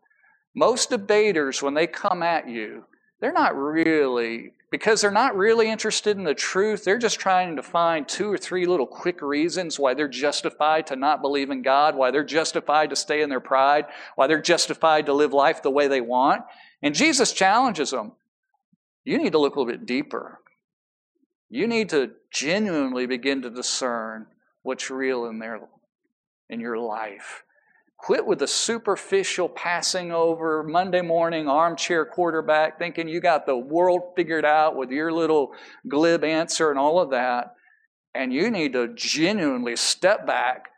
Most 0.53 0.89
debaters, 0.89 1.63
when 1.63 1.73
they 1.73 1.87
come 1.87 2.21
at 2.21 2.49
you, 2.49 2.83
they're 3.21 3.31
not 3.31 3.55
really 3.55 4.51
because 4.69 4.99
they're 4.99 5.11
not 5.11 5.37
really 5.37 5.69
interested 5.69 6.17
in 6.17 6.25
the 6.25 6.33
truth. 6.33 6.83
They're 6.83 6.97
just 6.97 7.19
trying 7.19 7.55
to 7.55 7.63
find 7.63 8.07
two 8.07 8.31
or 8.31 8.37
three 8.37 8.65
little 8.65 8.85
quick 8.85 9.21
reasons 9.21 9.79
why 9.79 9.93
they're 9.93 10.07
justified 10.07 10.87
to 10.87 10.95
not 10.97 11.21
believe 11.21 11.49
in 11.49 11.61
God, 11.61 11.95
why 11.95 12.11
they're 12.11 12.23
justified 12.23 12.89
to 12.89 12.95
stay 12.97 13.21
in 13.21 13.29
their 13.29 13.41
pride, 13.41 13.85
why 14.15 14.27
they're 14.27 14.41
justified 14.41 15.05
to 15.05 15.13
live 15.13 15.33
life 15.33 15.61
the 15.61 15.69
way 15.69 15.87
they 15.87 16.01
want. 16.01 16.43
And 16.81 16.95
Jesus 16.95 17.31
challenges 17.31 17.91
them. 17.91 18.13
You 19.05 19.17
need 19.17 19.31
to 19.31 19.39
look 19.39 19.55
a 19.55 19.59
little 19.59 19.71
bit 19.71 19.85
deeper. 19.85 20.39
You 21.53 21.67
need 21.67 21.89
to 21.89 22.11
genuinely 22.31 23.05
begin 23.05 23.41
to 23.41 23.49
discern 23.49 24.25
what's 24.63 24.89
real 24.89 25.25
in 25.25 25.37
their 25.39 25.59
in 26.49 26.61
your 26.61 26.77
life. 26.77 27.43
Quit 27.97 28.25
with 28.25 28.39
the 28.39 28.47
superficial 28.47 29.49
passing 29.49 30.13
over 30.13 30.63
Monday 30.63 31.01
morning 31.01 31.49
armchair 31.49 32.05
quarterback 32.05 32.79
thinking 32.79 33.09
you 33.09 33.19
got 33.19 33.45
the 33.45 33.55
world 33.55 34.13
figured 34.15 34.45
out 34.45 34.77
with 34.77 34.91
your 34.91 35.11
little 35.11 35.51
glib 35.89 36.23
answer 36.23 36.71
and 36.71 36.79
all 36.79 36.99
of 36.99 37.09
that. 37.09 37.55
And 38.15 38.33
you 38.33 38.49
need 38.49 38.71
to 38.73 38.87
genuinely 38.95 39.75
step 39.75 40.25
back 40.25 40.69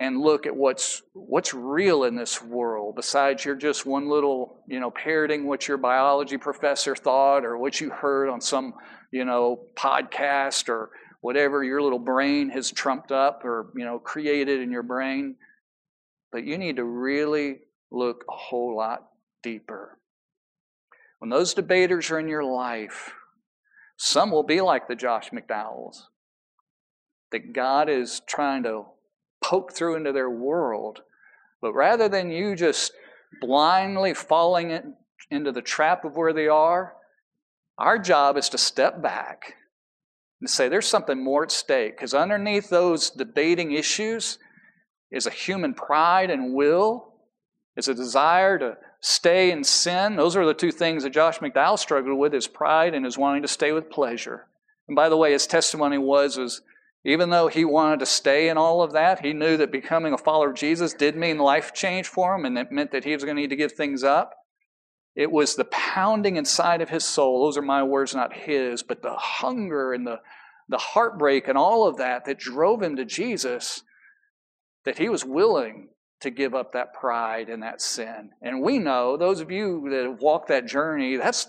and 0.00 0.20
look 0.20 0.46
at 0.46 0.56
what's 0.56 1.02
what's 1.12 1.54
real 1.54 2.02
in 2.02 2.16
this 2.16 2.42
world 2.42 2.96
besides 2.96 3.44
you're 3.44 3.54
just 3.54 3.86
one 3.86 4.08
little 4.08 4.58
you 4.66 4.80
know 4.80 4.90
parroting 4.90 5.46
what 5.46 5.68
your 5.68 5.76
biology 5.76 6.36
professor 6.36 6.96
thought 6.96 7.44
or 7.44 7.56
what 7.56 7.80
you 7.80 7.90
heard 7.90 8.28
on 8.28 8.40
some 8.40 8.74
you 9.14 9.24
know 9.24 9.60
podcast 9.76 10.68
or 10.68 10.90
whatever 11.20 11.64
your 11.64 11.80
little 11.80 11.98
brain 11.98 12.50
has 12.50 12.70
trumped 12.70 13.12
up 13.12 13.44
or 13.44 13.72
you 13.76 13.84
know 13.84 13.98
created 13.98 14.60
in 14.60 14.70
your 14.70 14.82
brain 14.82 15.36
but 16.34 16.44
you 16.44 16.58
need 16.58 16.74
to 16.74 16.84
really 16.84 17.60
look 17.92 18.24
a 18.28 18.34
whole 18.34 18.76
lot 18.76 19.06
deeper. 19.40 19.96
When 21.20 21.30
those 21.30 21.54
debaters 21.54 22.10
are 22.10 22.18
in 22.18 22.26
your 22.26 22.42
life, 22.42 23.12
some 23.96 24.32
will 24.32 24.42
be 24.42 24.60
like 24.60 24.88
the 24.88 24.96
Josh 24.96 25.30
McDowells, 25.30 26.02
that 27.30 27.52
God 27.52 27.88
is 27.88 28.20
trying 28.26 28.64
to 28.64 28.86
poke 29.44 29.72
through 29.72 29.94
into 29.94 30.10
their 30.10 30.28
world. 30.28 31.02
But 31.62 31.72
rather 31.72 32.08
than 32.08 32.32
you 32.32 32.56
just 32.56 32.90
blindly 33.40 34.12
falling 34.12 34.94
into 35.30 35.52
the 35.52 35.62
trap 35.62 36.04
of 36.04 36.16
where 36.16 36.32
they 36.32 36.48
are, 36.48 36.94
our 37.78 37.98
job 37.98 38.36
is 38.36 38.48
to 38.50 38.58
step 38.58 39.02
back 39.02 39.54
and 40.40 40.48
say 40.48 40.68
there's 40.68 40.86
something 40.86 41.22
more 41.22 41.44
at 41.44 41.50
stake. 41.50 41.96
Because 41.96 42.14
underneath 42.14 42.68
those 42.68 43.10
debating 43.10 43.72
issues 43.72 44.38
is 45.10 45.26
a 45.26 45.30
human 45.30 45.74
pride 45.74 46.30
and 46.30 46.54
will, 46.54 47.14
is 47.76 47.88
a 47.88 47.94
desire 47.94 48.58
to 48.58 48.76
stay 49.00 49.50
in 49.50 49.64
sin. 49.64 50.16
Those 50.16 50.36
are 50.36 50.46
the 50.46 50.54
two 50.54 50.72
things 50.72 51.02
that 51.02 51.10
Josh 51.10 51.38
McDowell 51.38 51.78
struggled 51.78 52.18
with 52.18 52.32
his 52.32 52.46
pride 52.46 52.94
and 52.94 53.04
his 53.04 53.18
wanting 53.18 53.42
to 53.42 53.48
stay 53.48 53.72
with 53.72 53.90
pleasure. 53.90 54.46
And 54.88 54.94
by 54.94 55.08
the 55.08 55.16
way, 55.16 55.32
his 55.32 55.46
testimony 55.46 55.98
was, 55.98 56.36
was 56.36 56.62
even 57.04 57.30
though 57.30 57.48
he 57.48 57.64
wanted 57.64 58.00
to 58.00 58.06
stay 58.06 58.48
in 58.48 58.56
all 58.56 58.82
of 58.82 58.92
that, 58.92 59.24
he 59.24 59.32
knew 59.32 59.56
that 59.56 59.70
becoming 59.72 60.12
a 60.12 60.18
follower 60.18 60.50
of 60.50 60.56
Jesus 60.56 60.94
did 60.94 61.16
mean 61.16 61.38
life 61.38 61.74
change 61.74 62.06
for 62.06 62.34
him, 62.34 62.44
and 62.44 62.56
it 62.56 62.72
meant 62.72 62.92
that 62.92 63.04
he 63.04 63.12
was 63.12 63.24
going 63.24 63.36
to 63.36 63.42
need 63.42 63.50
to 63.50 63.56
give 63.56 63.72
things 63.72 64.02
up. 64.02 64.32
It 65.16 65.30
was 65.30 65.54
the 65.54 65.66
pounding 65.66 66.36
inside 66.36 66.80
of 66.80 66.90
his 66.90 67.04
soul, 67.04 67.44
those 67.44 67.56
are 67.56 67.62
my 67.62 67.82
words, 67.82 68.14
not 68.14 68.32
his, 68.32 68.82
but 68.82 69.02
the 69.02 69.14
hunger 69.14 69.92
and 69.92 70.06
the, 70.06 70.20
the 70.68 70.78
heartbreak 70.78 71.46
and 71.46 71.56
all 71.56 71.86
of 71.86 71.98
that 71.98 72.24
that 72.24 72.38
drove 72.38 72.82
him 72.82 72.96
to 72.96 73.04
Jesus 73.04 73.82
that 74.84 74.98
he 74.98 75.08
was 75.08 75.24
willing 75.24 75.88
to 76.20 76.30
give 76.30 76.54
up 76.54 76.72
that 76.72 76.94
pride 76.94 77.48
and 77.48 77.62
that 77.62 77.80
sin. 77.80 78.30
And 78.42 78.62
we 78.62 78.78
know, 78.78 79.16
those 79.16 79.40
of 79.40 79.50
you 79.50 79.88
that 79.90 80.04
have 80.04 80.20
walked 80.20 80.48
that 80.48 80.66
journey, 80.66 81.16
that's 81.16 81.48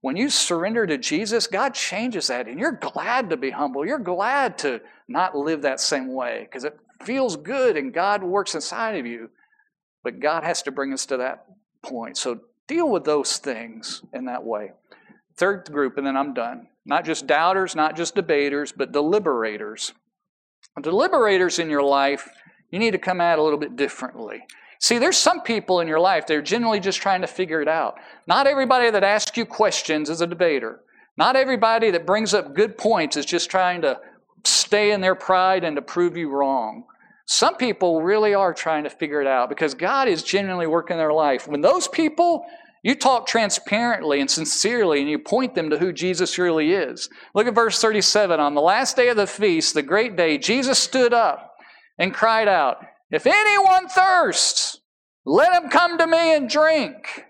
when 0.00 0.16
you 0.16 0.30
surrender 0.30 0.86
to 0.86 0.98
Jesus, 0.98 1.46
God 1.46 1.74
changes 1.74 2.28
that, 2.28 2.48
and 2.48 2.58
you're 2.60 2.72
glad 2.72 3.30
to 3.30 3.36
be 3.36 3.50
humble. 3.50 3.86
You're 3.86 3.98
glad 3.98 4.58
to 4.58 4.80
not 5.08 5.36
live 5.36 5.62
that 5.62 5.80
same 5.80 6.12
way 6.12 6.42
because 6.42 6.64
it 6.64 6.78
feels 7.02 7.36
good 7.36 7.76
and 7.76 7.92
God 7.92 8.22
works 8.22 8.54
inside 8.54 8.98
of 8.98 9.06
you. 9.06 9.30
But 10.02 10.20
God 10.20 10.44
has 10.44 10.62
to 10.62 10.70
bring 10.70 10.92
us 10.92 11.06
to 11.06 11.16
that 11.18 11.46
point. 11.82 12.16
So 12.16 12.40
Deal 12.68 12.90
with 12.90 13.04
those 13.04 13.38
things 13.38 14.02
in 14.12 14.24
that 14.24 14.44
way. 14.44 14.72
Third 15.36 15.70
group, 15.70 15.98
and 15.98 16.06
then 16.06 16.16
I'm 16.16 16.34
done. 16.34 16.68
Not 16.84 17.04
just 17.04 17.26
doubters, 17.26 17.76
not 17.76 17.96
just 17.96 18.14
debaters, 18.14 18.72
but 18.72 18.92
deliberators. 18.92 19.92
Deliberators 20.80 21.58
in 21.58 21.70
your 21.70 21.82
life, 21.82 22.28
you 22.70 22.78
need 22.78 22.92
to 22.92 22.98
come 22.98 23.20
at 23.20 23.38
a 23.38 23.42
little 23.42 23.58
bit 23.58 23.76
differently. 23.76 24.44
See, 24.78 24.98
there's 24.98 25.16
some 25.16 25.40
people 25.40 25.80
in 25.80 25.88
your 25.88 26.00
life, 26.00 26.26
they're 26.26 26.42
generally 26.42 26.80
just 26.80 27.00
trying 27.00 27.22
to 27.22 27.26
figure 27.26 27.62
it 27.62 27.68
out. 27.68 27.96
Not 28.26 28.46
everybody 28.46 28.90
that 28.90 29.04
asks 29.04 29.36
you 29.36 29.46
questions 29.46 30.10
is 30.10 30.20
a 30.20 30.26
debater. 30.26 30.80
Not 31.16 31.34
everybody 31.34 31.90
that 31.92 32.06
brings 32.06 32.34
up 32.34 32.54
good 32.54 32.76
points 32.76 33.16
is 33.16 33.24
just 33.24 33.50
trying 33.50 33.82
to 33.82 33.98
stay 34.44 34.92
in 34.92 35.00
their 35.00 35.14
pride 35.14 35.64
and 35.64 35.76
to 35.76 35.82
prove 35.82 36.16
you 36.16 36.28
wrong. 36.30 36.84
Some 37.26 37.56
people 37.56 38.02
really 38.02 38.34
are 38.34 38.54
trying 38.54 38.84
to 38.84 38.90
figure 38.90 39.20
it 39.20 39.26
out 39.26 39.48
because 39.48 39.74
God 39.74 40.08
is 40.08 40.22
genuinely 40.22 40.68
working 40.68 40.96
their 40.96 41.12
life. 41.12 41.48
When 41.48 41.60
those 41.60 41.88
people, 41.88 42.46
you 42.84 42.94
talk 42.94 43.26
transparently 43.26 44.20
and 44.20 44.30
sincerely 44.30 45.00
and 45.00 45.10
you 45.10 45.18
point 45.18 45.56
them 45.56 45.70
to 45.70 45.78
who 45.78 45.92
Jesus 45.92 46.38
really 46.38 46.72
is. 46.72 47.08
Look 47.34 47.48
at 47.48 47.54
verse 47.54 47.80
37. 47.80 48.38
On 48.38 48.54
the 48.54 48.60
last 48.60 48.96
day 48.96 49.08
of 49.08 49.16
the 49.16 49.26
feast, 49.26 49.74
the 49.74 49.82
great 49.82 50.16
day, 50.16 50.38
Jesus 50.38 50.78
stood 50.78 51.12
up 51.12 51.56
and 51.98 52.14
cried 52.14 52.46
out, 52.46 52.78
If 53.10 53.26
anyone 53.26 53.88
thirsts, 53.88 54.80
let 55.24 55.52
him 55.52 55.68
come 55.68 55.98
to 55.98 56.06
me 56.06 56.36
and 56.36 56.48
drink. 56.48 57.24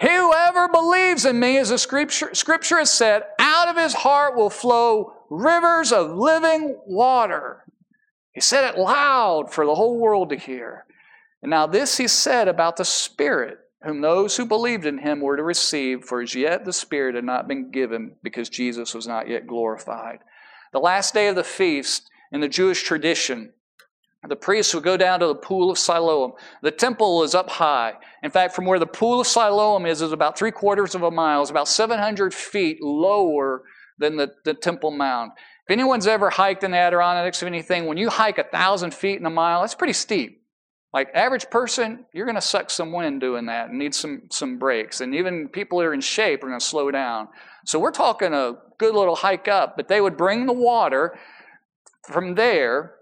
Whoever 0.00 0.68
believes 0.68 1.24
in 1.24 1.40
me, 1.40 1.58
as 1.58 1.70
the 1.70 1.78
scripture, 1.78 2.34
scripture 2.34 2.78
has 2.78 2.90
said, 2.92 3.22
out 3.40 3.68
of 3.68 3.76
his 3.76 3.94
heart 3.94 4.36
will 4.36 4.50
flow 4.50 5.14
rivers 5.30 5.92
of 5.92 6.10
living 6.16 6.76
water. 6.86 7.61
He 8.32 8.40
said 8.40 8.64
it 8.64 8.78
loud 8.78 9.52
for 9.52 9.66
the 9.66 9.74
whole 9.74 9.98
world 9.98 10.30
to 10.30 10.36
hear. 10.36 10.86
And 11.42 11.50
now, 11.50 11.66
this 11.66 11.98
he 11.98 12.08
said 12.08 12.48
about 12.48 12.76
the 12.76 12.84
Spirit, 12.84 13.58
whom 13.82 14.00
those 14.00 14.36
who 14.36 14.46
believed 14.46 14.86
in 14.86 14.98
him 14.98 15.20
were 15.20 15.36
to 15.36 15.42
receive, 15.42 16.04
for 16.04 16.22
as 16.22 16.34
yet 16.34 16.64
the 16.64 16.72
Spirit 16.72 17.14
had 17.14 17.24
not 17.24 17.48
been 17.48 17.70
given 17.70 18.16
because 18.22 18.48
Jesus 18.48 18.94
was 18.94 19.06
not 19.06 19.28
yet 19.28 19.46
glorified. 19.46 20.20
The 20.72 20.78
last 20.78 21.14
day 21.14 21.28
of 21.28 21.34
the 21.34 21.44
feast 21.44 22.08
in 22.30 22.40
the 22.40 22.48
Jewish 22.48 22.82
tradition, 22.84 23.52
the 24.26 24.36
priests 24.36 24.72
would 24.72 24.84
go 24.84 24.96
down 24.96 25.18
to 25.20 25.26
the 25.26 25.34
pool 25.34 25.70
of 25.70 25.78
Siloam. 25.78 26.32
The 26.62 26.70
temple 26.70 27.24
is 27.24 27.34
up 27.34 27.50
high. 27.50 27.94
In 28.22 28.30
fact, 28.30 28.54
from 28.54 28.66
where 28.66 28.78
the 28.78 28.86
pool 28.86 29.20
of 29.20 29.26
Siloam 29.26 29.84
is, 29.84 30.00
is 30.00 30.12
about 30.12 30.38
three 30.38 30.52
quarters 30.52 30.94
of 30.94 31.02
a 31.02 31.10
mile. 31.10 31.42
It's 31.42 31.50
about 31.50 31.66
700 31.66 32.32
feet 32.32 32.78
lower 32.80 33.64
than 33.98 34.16
the, 34.16 34.32
the 34.44 34.54
Temple 34.54 34.92
Mount. 34.92 35.32
If 35.66 35.72
anyone's 35.72 36.06
ever 36.06 36.30
hiked 36.30 36.64
in 36.64 36.72
the 36.72 36.76
Adirondacks 36.76 37.42
or 37.42 37.46
anything, 37.46 37.86
when 37.86 37.96
you 37.96 38.10
hike 38.10 38.38
a 38.38 38.44
thousand 38.44 38.94
feet 38.94 39.20
in 39.20 39.26
a 39.26 39.30
mile, 39.30 39.60
that's 39.60 39.74
pretty 39.74 39.92
steep. 39.92 40.42
Like 40.92 41.08
average 41.14 41.48
person, 41.50 42.04
you're 42.12 42.26
going 42.26 42.36
to 42.36 42.42
suck 42.42 42.68
some 42.68 42.92
wind 42.92 43.20
doing 43.20 43.46
that 43.46 43.70
and 43.70 43.78
need 43.78 43.94
some 43.94 44.22
some 44.30 44.58
breaks. 44.58 45.00
And 45.00 45.14
even 45.14 45.48
people 45.48 45.78
that 45.78 45.86
are 45.86 45.94
in 45.94 46.02
shape 46.02 46.44
are 46.44 46.48
going 46.48 46.58
to 46.58 46.64
slow 46.64 46.90
down. 46.90 47.28
So 47.64 47.78
we're 47.78 47.92
talking 47.92 48.34
a 48.34 48.54
good 48.78 48.94
little 48.94 49.16
hike 49.16 49.48
up. 49.48 49.76
But 49.76 49.88
they 49.88 50.00
would 50.00 50.16
bring 50.16 50.46
the 50.46 50.52
water 50.52 51.18
from 52.02 52.34
there 52.34 52.96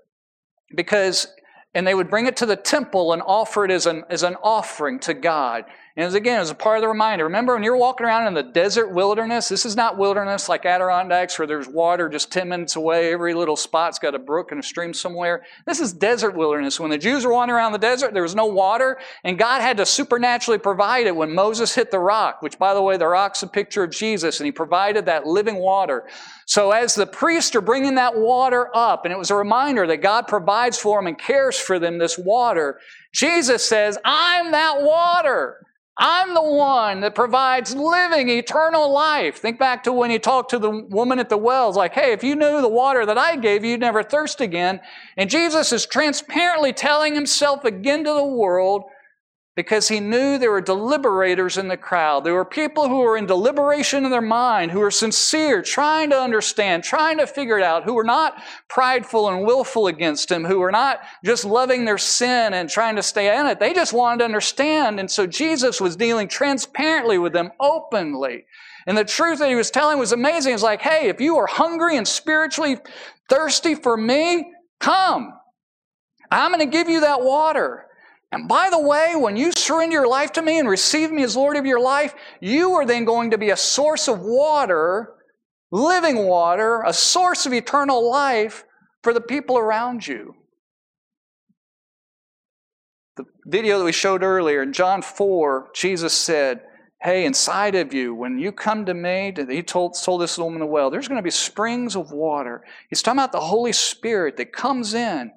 because 0.76 1.26
and 1.74 1.86
they 1.86 1.94
would 1.94 2.11
bring 2.11 2.26
it 2.26 2.36
to 2.38 2.46
the 2.46 2.56
temple 2.56 3.12
and 3.12 3.22
offer 3.22 3.64
it 3.64 3.70
as 3.70 3.86
an, 3.86 4.04
as 4.11 4.22
an 4.22 4.36
offering 4.42 4.98
to 5.00 5.14
God. 5.14 5.64
And 5.97 6.14
again, 6.14 6.41
as 6.41 6.51
a 6.51 6.55
part 6.55 6.76
of 6.76 6.82
the 6.82 6.88
reminder, 6.88 7.24
remember 7.24 7.55
when 7.55 7.64
you're 7.64 7.76
walking 7.76 8.07
around 8.07 8.28
in 8.28 8.34
the 8.34 8.45
desert 8.45 8.93
wilderness, 8.93 9.49
this 9.49 9.66
is 9.66 9.74
not 9.74 9.99
wilderness 9.99 10.49
like 10.49 10.64
Adirondacks 10.64 11.36
where 11.36 11.49
there's 11.49 11.66
water 11.66 12.09
just 12.09 12.30
10 12.30 12.49
minutes 12.49 12.76
away. 12.76 13.12
Every 13.12 13.34
little 13.34 13.57
spot's 13.57 13.99
got 13.99 14.14
a 14.14 14.18
brook 14.18 14.53
and 14.53 14.61
a 14.61 14.62
stream 14.62 14.95
somewhere. 14.95 15.45
This 15.66 15.80
is 15.80 15.93
desert 15.93 16.36
wilderness. 16.36 16.78
When 16.78 16.91
the 16.91 16.99
Jews 16.99 17.24
were 17.24 17.32
wandering 17.32 17.57
around 17.57 17.72
the 17.72 17.78
desert, 17.78 18.14
there 18.14 18.22
was 18.22 18.36
no 18.36 18.47
water, 18.47 18.99
and 19.24 19.36
God 19.36 19.62
had 19.62 19.78
to 19.78 19.86
supernaturally 19.86 20.59
provide 20.59 21.07
it 21.07 21.16
when 21.16 21.34
Moses 21.34 21.74
hit 21.74 21.91
the 21.91 21.99
rock, 21.99 22.41
which, 22.41 22.57
by 22.57 22.72
the 22.72 22.82
way, 22.82 22.97
the 22.97 23.09
rock's 23.09 23.43
a 23.43 23.49
picture 23.49 23.82
of 23.82 23.91
Jesus, 23.91 24.38
and 24.38 24.47
he 24.47 24.53
provided 24.53 25.07
that 25.07 25.26
living 25.26 25.57
water. 25.57 26.07
So 26.47 26.70
as 26.70 26.95
the 26.95 27.07
priests 27.07 27.55
are 27.57 27.61
bringing 27.61 27.97
that 27.97 28.16
water 28.16 28.70
up, 28.74 29.05
and 29.05 29.12
it 29.12 29.18
was 29.18 29.30
a 29.30 29.36
reminder 29.36 29.88
that 29.88 29.99
God 29.99 30.28
provides 30.28 30.78
for 30.78 30.99
them 30.99 31.09
and 31.09 31.18
cares 31.18 31.59
for 31.59 31.78
them 31.80 31.99
this 31.99 32.16
water, 32.16 32.78
Jesus 33.12 33.64
says, 33.64 33.99
I'm 34.05 34.53
that 34.53 34.82
water. 34.82 35.66
I'm 36.03 36.32
the 36.32 36.42
one 36.42 37.01
that 37.01 37.14
provides 37.14 37.76
living, 37.76 38.30
eternal 38.30 38.90
life. 38.90 39.36
Think 39.36 39.59
back 39.59 39.82
to 39.84 39.92
when 39.92 40.11
he 40.11 40.18
talked 40.18 40.48
to 40.51 40.59
the 40.59 40.70
woman 40.70 41.18
at 41.18 41.28
the 41.28 41.36
wells, 41.36 41.76
like, 41.76 41.92
hey, 41.92 42.12
if 42.12 42.24
you 42.24 42.34
knew 42.34 42.62
the 42.62 42.68
water 42.70 43.05
that 43.05 43.18
I 43.18 43.36
gave 43.36 43.64
you, 43.64 43.72
you'd 43.72 43.80
never 43.80 44.03
thirst 44.03 44.40
again. 44.40 44.80
And 45.18 45.28
Jesus 45.28 45.74
is 45.74 45.84
transparently 45.84 46.72
telling 46.72 47.14
himself 47.14 47.66
again 47.66 48.03
to 48.05 48.14
the 48.14 48.24
world 48.24 48.84
because 49.61 49.88
he 49.88 50.00
knew 50.00 50.38
there 50.38 50.50
were 50.50 50.62
deliberators 50.62 51.58
in 51.58 51.68
the 51.68 51.76
crowd. 51.76 52.24
There 52.24 52.32
were 52.32 52.46
people 52.46 52.88
who 52.88 53.00
were 53.00 53.18
in 53.18 53.26
deliberation 53.26 54.06
in 54.06 54.11
their 54.11 54.22
mind, 54.22 54.70
who 54.70 54.78
were 54.78 54.90
sincere, 54.90 55.61
trying 55.61 56.08
to 56.11 56.18
understand, 56.18 56.82
trying 56.82 57.18
to 57.18 57.26
figure 57.26 57.58
it 57.58 57.62
out, 57.62 57.84
who 57.84 57.92
were 57.92 58.02
not 58.02 58.42
prideful 58.70 59.28
and 59.28 59.44
willful 59.44 59.86
against 59.86 60.30
him, 60.30 60.46
who 60.46 60.61
were 60.61 60.72
not 60.72 61.00
just 61.22 61.44
loving 61.44 61.84
their 61.84 61.98
sin 61.98 62.54
and 62.54 62.70
trying 62.70 62.96
to 62.96 63.02
stay 63.02 63.38
in 63.38 63.46
it. 63.48 63.61
They 63.61 63.74
just 63.74 63.92
wanted 63.92 64.20
to 64.20 64.24
understand. 64.24 64.98
And 64.98 65.11
so 65.11 65.26
Jesus 65.26 65.78
was 65.78 65.94
dealing 65.94 66.26
transparently 66.26 67.18
with 67.18 67.34
them 67.34 67.50
openly. 67.61 68.46
And 68.86 68.96
the 68.96 69.04
truth 69.04 69.40
that 69.40 69.50
he 69.50 69.56
was 69.56 69.70
telling 69.70 69.98
was 69.98 70.12
amazing. 70.12 70.54
It's 70.54 70.62
like, 70.62 70.80
hey, 70.80 71.11
if 71.11 71.20
you 71.20 71.36
are 71.36 71.46
hungry 71.46 71.98
and 71.98 72.08
spiritually 72.08 72.78
thirsty 73.28 73.74
for 73.74 73.94
me, 73.94 74.54
come. 74.80 75.34
I'm 76.30 76.50
going 76.50 76.61
to 76.61 76.74
give 76.74 76.88
you 76.88 77.00
that 77.00 77.20
water. 77.20 77.89
And 78.33 78.47
by 78.47 78.68
the 78.70 78.81
way, 78.81 79.14
when 79.16 79.37
you 79.37 79.53
surrender 79.57 79.95
your 79.95 80.09
life 80.09 80.33
to 80.33 80.43
me 80.43 80.59
and 80.59 80.68
receive 80.68 81.11
me 81.11 81.24
as 81.24 81.37
Lord 81.37 81.57
of 81.57 81.66
your 81.66 81.81
life, 81.81 82.14
you 82.41 82.72
are 82.74 82.87
then 82.87 83.05
going 83.05 83.33
to 83.33 83.39
be 83.39 83.51
a 83.51 83.57
source 83.57 84.07
of 84.07 84.20
water, 84.20 85.14
living 85.72 86.16
water, 86.26 86.83
a 86.87 86.93
source 86.93 87.45
of 87.45 87.53
eternal 87.53 88.09
life 88.09 88.64
for 89.03 89.12
the 89.12 89.20
people 89.20 89.59
around 89.59 90.07
you. 90.07 90.37
The 93.16 93.24
video 93.47 93.78
that 93.78 93.85
we 93.85 93.93
showed 93.93 94.22
earlier 94.22 94.62
in 94.62 94.72
John 94.72 95.03
4, 95.03 95.70
Jesus 95.74 96.12
said, 96.12 96.62
Hey, 97.03 97.24
inside 97.24 97.74
of 97.74 97.95
you, 97.95 98.14
when 98.14 98.39
you 98.39 98.53
come 98.53 98.85
to 98.85 98.95
me, 98.95 99.35
he 99.49 99.62
told, 99.62 99.97
told 100.01 100.20
this 100.20 100.37
woman 100.39 100.61
the 100.61 100.66
well, 100.66 100.91
there's 100.91 101.09
going 101.09 101.18
to 101.18 101.22
be 101.22 101.31
springs 101.31 101.97
of 101.97 102.12
water. 102.12 102.62
He's 102.91 103.03
talking 103.03 103.18
about 103.18 103.33
the 103.33 103.41
Holy 103.41 103.72
Spirit 103.72 104.37
that 104.37 104.53
comes 104.53 104.93
in 104.93 105.33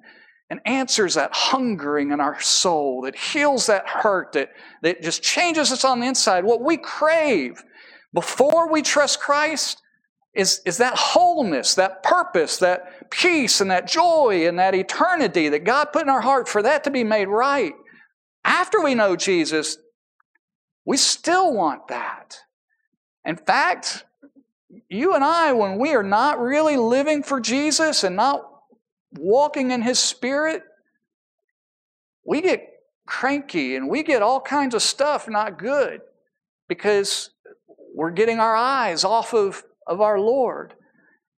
and 0.50 0.60
answers 0.66 1.14
that 1.14 1.30
hungering 1.32 2.10
in 2.10 2.20
our 2.20 2.40
soul, 2.40 3.02
that 3.02 3.16
heals 3.16 3.66
that 3.66 3.88
hurt, 3.88 4.32
that, 4.32 4.50
that 4.82 5.02
just 5.02 5.22
changes 5.22 5.72
us 5.72 5.84
on 5.84 6.00
the 6.00 6.06
inside. 6.06 6.44
What 6.44 6.60
we 6.60 6.76
crave 6.76 7.62
before 8.12 8.70
we 8.70 8.82
trust 8.82 9.20
Christ 9.20 9.80
is, 10.34 10.60
is 10.66 10.78
that 10.78 10.96
wholeness, 10.96 11.74
that 11.74 12.02
purpose, 12.02 12.58
that 12.58 13.10
peace, 13.10 13.60
and 13.60 13.70
that 13.70 13.88
joy, 13.88 14.46
and 14.46 14.58
that 14.58 14.74
eternity 14.74 15.48
that 15.48 15.64
God 15.64 15.86
put 15.92 16.02
in 16.02 16.08
our 16.08 16.20
heart 16.20 16.48
for 16.48 16.62
that 16.62 16.84
to 16.84 16.90
be 16.90 17.04
made 17.04 17.28
right. 17.28 17.74
After 18.44 18.82
we 18.82 18.94
know 18.94 19.16
Jesus, 19.16 19.78
we 20.84 20.96
still 20.96 21.54
want 21.54 21.88
that. 21.88 22.38
In 23.24 23.36
fact, 23.36 24.04
you 24.88 25.14
and 25.14 25.24
I, 25.24 25.52
when 25.52 25.78
we 25.78 25.94
are 25.94 26.02
not 26.02 26.40
really 26.40 26.76
living 26.76 27.22
for 27.22 27.40
Jesus 27.40 28.04
and 28.04 28.16
not 28.16 28.42
walking 29.18 29.70
in 29.70 29.82
His 29.82 29.98
Spirit, 29.98 30.62
we 32.24 32.40
get 32.40 32.68
cranky 33.06 33.76
and 33.76 33.88
we 33.88 34.02
get 34.02 34.22
all 34.22 34.40
kinds 34.40 34.74
of 34.74 34.82
stuff 34.82 35.28
not 35.28 35.58
good 35.58 36.00
because 36.68 37.30
we're 37.94 38.10
getting 38.10 38.40
our 38.40 38.56
eyes 38.56 39.04
off 39.04 39.34
of, 39.34 39.62
of 39.86 40.00
our 40.00 40.18
Lord. 40.18 40.74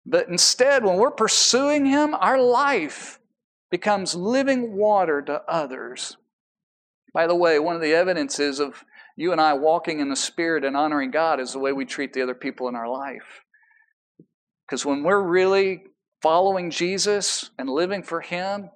But 0.06 0.28
instead, 0.28 0.84
when 0.84 0.96
we're 0.96 1.10
pursuing 1.10 1.86
Him, 1.86 2.14
our 2.14 2.40
life 2.40 3.18
becomes 3.70 4.14
living 4.14 4.76
water 4.76 5.22
to 5.22 5.42
others. 5.48 6.16
By 7.12 7.26
the 7.26 7.34
way, 7.34 7.58
one 7.58 7.74
of 7.74 7.82
the 7.82 7.94
evidences 7.94 8.60
of 8.60 8.84
you 9.16 9.32
and 9.32 9.40
I 9.40 9.54
walking 9.54 10.00
in 10.00 10.10
the 10.10 10.16
Spirit 10.16 10.64
and 10.64 10.76
honoring 10.76 11.10
God 11.10 11.40
is 11.40 11.52
the 11.52 11.58
way 11.58 11.72
we 11.72 11.84
treat 11.84 12.12
the 12.12 12.22
other 12.22 12.34
people 12.34 12.68
in 12.68 12.74
our 12.74 12.88
life. 12.88 13.44
Because 14.66 14.84
when 14.84 15.02
we're 15.02 15.20
really 15.20 15.84
following 16.24 16.70
Jesus 16.70 17.50
and 17.58 17.68
living 17.68 18.02
for 18.02 18.22
Him, 18.22 18.70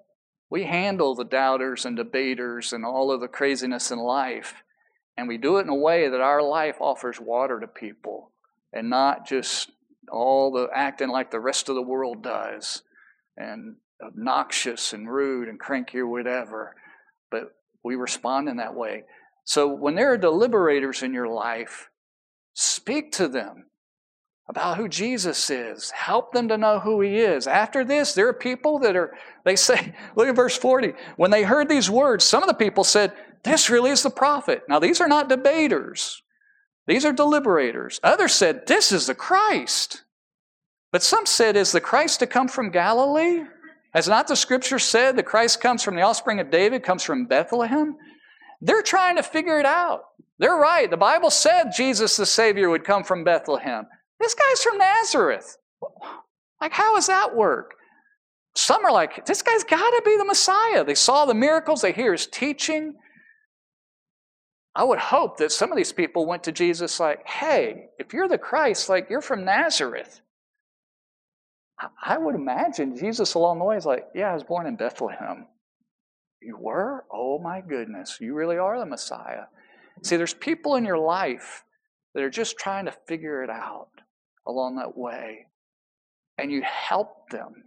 we 0.51 0.65
handle 0.65 1.15
the 1.15 1.25
doubters 1.25 1.87
and 1.87 1.97
debaters 1.97 2.75
and 2.75 2.85
all 2.85 3.11
of 3.11 3.23
the 3.23 3.27
craziness 3.27 3.91
in 3.91 3.99
life. 3.99 4.63
And 5.17 5.27
we 5.27 5.39
do 5.39 5.57
it 5.57 5.63
in 5.63 5.71
a 5.71 5.75
way 5.75 6.11
that 6.11 6.21
our 6.21 6.43
life 6.43 6.77
offers 6.79 7.19
water 7.19 7.59
to 7.59 7.67
people 7.67 8.33
and 8.71 8.91
not 8.91 9.27
just 9.27 9.71
all 10.13 10.53
the 10.53 10.69
acting 10.75 11.09
like 11.09 11.31
the 11.31 11.41
rest 11.41 11.71
of 11.71 11.75
the 11.75 11.81
world 11.81 12.23
does 12.23 12.83
and 13.39 13.77
obnoxious 14.07 14.93
and 14.93 15.11
rude 15.11 15.49
and 15.49 15.59
cranky 15.59 16.01
or 16.01 16.07
whatever. 16.07 16.77
But 17.31 17.55
we 17.83 17.95
respond 17.95 18.51
in 18.51 18.59
that 18.59 18.75
way. 18.75 19.05
So 19.45 19.69
when 19.69 19.95
there 19.95 20.13
are 20.13 20.19
deliberators 20.19 21.03
in 21.03 21.15
your 21.15 21.29
life, 21.29 21.89
speak 22.53 23.11
to 23.13 23.27
them 23.27 23.68
about 24.49 24.79
who 24.79 24.89
Jesus 24.89 25.51
is. 25.51 25.91
Help 25.91 26.33
them 26.33 26.49
to 26.49 26.57
know 26.57 26.81
who 26.81 27.01
he 27.01 27.19
is. 27.19 27.47
After 27.47 27.85
this, 27.85 28.15
there 28.15 28.29
are 28.29 28.33
people 28.35 28.79
that 28.81 28.97
are, 28.97 29.15
they 29.45 29.57
say, 29.57 29.95
look 30.17 30.29
at 30.29 30.37
verse 30.37 30.57
40. 30.57 30.95
When 31.17 31.31
they 31.31 31.43
heard 31.43 31.69
these 31.69 31.91
words, 31.91 32.25
some 32.25 32.43
of 32.43 32.49
the 32.49 32.55
people 32.55 32.85
said, 32.85 33.13
this 33.45 33.71
really 33.71 33.91
is 33.91 34.03
the 34.03 34.11
prophet. 34.11 34.63
Now, 34.69 34.79
these 34.79 35.01
are 35.01 35.09
not 35.09 35.29
debaters, 35.29 36.23
these 36.87 37.05
are 37.05 37.13
deliberators. 37.13 38.01
Others 38.03 38.35
said, 38.35 38.67
this 38.67 38.93
is 38.93 39.07
the 39.07 39.15
Christ. 39.15 40.03
But 40.91 41.03
some 41.03 41.27
said, 41.27 41.55
is 41.55 41.73
the 41.73 41.83
Christ 41.83 42.21
to 42.21 42.27
come 42.27 42.49
from 42.49 42.71
Galilee? 42.71 43.45
Has 43.93 44.09
not 44.09 44.27
the 44.27 44.37
scripture 44.37 44.79
said 44.79 45.17
the 45.17 45.23
Christ 45.23 45.61
comes 45.61 45.83
from 45.83 45.97
the 45.97 46.03
offspring 46.03 46.41
of 46.41 46.51
David, 46.51 46.83
comes 46.83 47.03
from 47.03 47.27
Bethlehem? 47.27 47.97
They're 48.63 48.83
trying 48.83 49.17
to 49.17 49.23
figure 49.23 49.59
it 49.59 49.67
out. 49.67 50.05
They're 50.39 50.57
right. 50.57 50.91
The 50.91 50.97
Bible 50.97 51.31
said 51.31 51.73
Jesus 51.77 52.17
the 52.17 52.27
Savior 52.27 52.71
would 52.71 52.85
come 52.85 53.05
from 53.05 53.25
Bethlehem. 53.25 53.87
This 54.21 54.35
guy's 54.35 54.63
from 54.63 54.79
Nazareth. 54.79 55.59
Like, 56.61 56.73
how 56.73 56.95
does 56.95 57.07
that 57.07 57.37
work? 57.37 57.75
Some 58.55 58.85
are 58.85 58.93
like, 58.93 59.25
this 59.27 59.43
guy's 59.43 59.63
got 59.63 59.91
to 59.91 60.03
be 60.05 60.17
the 60.17 60.25
Messiah. 60.25 60.85
They 60.85 60.97
saw 60.97 61.25
the 61.25 61.35
miracles, 61.35 61.83
they 61.83 61.93
hear 61.93 62.13
his 62.13 62.27
teaching. 62.27 62.95
I 64.75 64.85
would 64.85 64.99
hope 64.99 65.39
that 65.39 65.53
some 65.53 65.71
of 65.73 65.77
these 65.77 65.93
people 65.93 66.27
went 66.27 66.45
to 66.45 66.53
Jesus 66.53 67.01
like, 67.01 67.27
hey, 67.27 67.87
if 67.99 68.13
you're 68.13 68.29
the 68.29 68.39
Christ, 68.39 68.89
like, 68.89 69.09
you're 69.11 69.21
from 69.21 69.45
Nazareth. 69.45 70.21
I 72.05 72.19
would 72.19 72.35
imagine 72.35 72.97
Jesus 72.97 73.35
along 73.35 73.59
the 73.59 73.65
way 73.65 73.77
is 73.77 73.87
like, 73.87 74.07
yeah, 74.15 74.31
I 74.31 74.35
was 74.35 74.43
born 74.43 74.67
in 74.67 74.77
Bethlehem. 74.77 75.47
You 76.41 76.57
were? 76.59 77.05
Oh 77.13 77.39
my 77.39 77.61
goodness, 77.61 78.19
you 78.21 78.35
really 78.35 78.59
are 78.59 78.79
the 78.79 78.87
Messiah. 78.87 79.45
See, 80.03 80.17
there's 80.17 80.35
people 80.35 80.77
in 80.77 80.85
your 80.85 80.99
life 80.99 81.65
that 82.15 82.23
are 82.23 82.31
just 82.31 82.57
trying 82.59 82.87
to 82.87 82.93
figure 83.07 83.43
it 83.43 83.51
out 83.51 83.91
along 84.49 84.77
that 84.77 84.97
way. 84.97 85.47
And 86.39 86.51
you 86.51 86.63
help 86.63 87.31
them. 87.31 87.65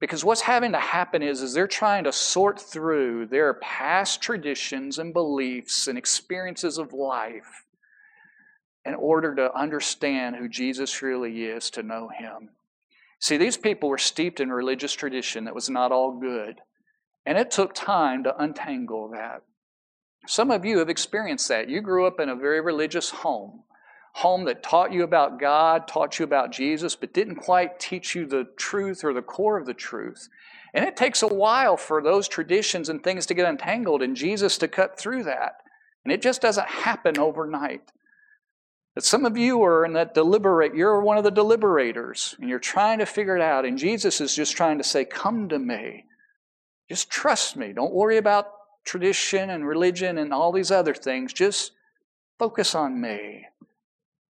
Because 0.00 0.24
what's 0.24 0.40
having 0.42 0.72
to 0.72 0.78
happen 0.78 1.22
is, 1.22 1.42
is 1.42 1.52
they're 1.52 1.66
trying 1.66 2.04
to 2.04 2.12
sort 2.12 2.60
through 2.60 3.26
their 3.26 3.54
past 3.54 4.22
traditions 4.22 4.98
and 4.98 5.12
beliefs 5.12 5.88
and 5.88 5.98
experiences 5.98 6.78
of 6.78 6.92
life 6.92 7.64
in 8.84 8.94
order 8.94 9.34
to 9.34 9.54
understand 9.54 10.36
who 10.36 10.48
Jesus 10.48 11.02
really 11.02 11.44
is, 11.44 11.70
to 11.70 11.82
know 11.82 12.08
Him. 12.08 12.50
See, 13.20 13.36
these 13.36 13.58
people 13.58 13.90
were 13.90 13.98
steeped 13.98 14.40
in 14.40 14.50
religious 14.50 14.94
tradition 14.94 15.44
that 15.44 15.54
was 15.54 15.68
not 15.68 15.92
all 15.92 16.18
good. 16.18 16.60
And 17.26 17.36
it 17.36 17.50
took 17.50 17.74
time 17.74 18.24
to 18.24 18.42
untangle 18.42 19.10
that. 19.10 19.42
Some 20.26 20.50
of 20.50 20.64
you 20.64 20.78
have 20.78 20.88
experienced 20.88 21.48
that. 21.48 21.68
You 21.68 21.82
grew 21.82 22.06
up 22.06 22.18
in 22.18 22.30
a 22.30 22.36
very 22.36 22.62
religious 22.62 23.10
home, 23.10 23.64
home 24.14 24.44
that 24.44 24.62
taught 24.62 24.92
you 24.92 25.02
about 25.02 25.38
God, 25.38 25.86
taught 25.86 26.18
you 26.18 26.24
about 26.24 26.52
Jesus, 26.52 26.96
but 26.96 27.12
didn't 27.14 27.36
quite 27.36 27.78
teach 27.78 28.14
you 28.14 28.26
the 28.26 28.48
truth 28.56 29.04
or 29.04 29.12
the 29.12 29.22
core 29.22 29.58
of 29.58 29.66
the 29.66 29.74
truth. 29.74 30.28
And 30.74 30.84
it 30.84 30.96
takes 30.96 31.22
a 31.22 31.28
while 31.28 31.76
for 31.76 32.02
those 32.02 32.28
traditions 32.28 32.88
and 32.88 33.02
things 33.02 33.26
to 33.26 33.34
get 33.34 33.48
untangled 33.48 34.02
and 34.02 34.16
Jesus 34.16 34.58
to 34.58 34.68
cut 34.68 34.98
through 34.98 35.24
that. 35.24 35.54
And 36.04 36.12
it 36.12 36.22
just 36.22 36.40
doesn't 36.40 36.68
happen 36.68 37.18
overnight. 37.18 37.92
But 38.94 39.04
some 39.04 39.24
of 39.24 39.36
you 39.36 39.62
are 39.62 39.84
in 39.84 39.92
that 39.92 40.14
deliberate, 40.14 40.74
you're 40.74 41.00
one 41.00 41.16
of 41.16 41.24
the 41.24 41.30
deliberators, 41.30 42.34
and 42.40 42.48
you're 42.48 42.58
trying 42.58 42.98
to 42.98 43.06
figure 43.06 43.36
it 43.36 43.42
out. 43.42 43.64
And 43.64 43.78
Jesus 43.78 44.20
is 44.20 44.34
just 44.34 44.56
trying 44.56 44.78
to 44.78 44.84
say, 44.84 45.04
Come 45.04 45.48
to 45.48 45.58
me. 45.58 46.06
Just 46.88 47.08
trust 47.08 47.56
me. 47.56 47.72
Don't 47.72 47.94
worry 47.94 48.16
about 48.16 48.46
tradition 48.84 49.50
and 49.50 49.66
religion 49.66 50.18
and 50.18 50.34
all 50.34 50.50
these 50.50 50.72
other 50.72 50.94
things. 50.94 51.32
Just 51.32 51.72
focus 52.38 52.74
on 52.74 53.00
me. 53.00 53.46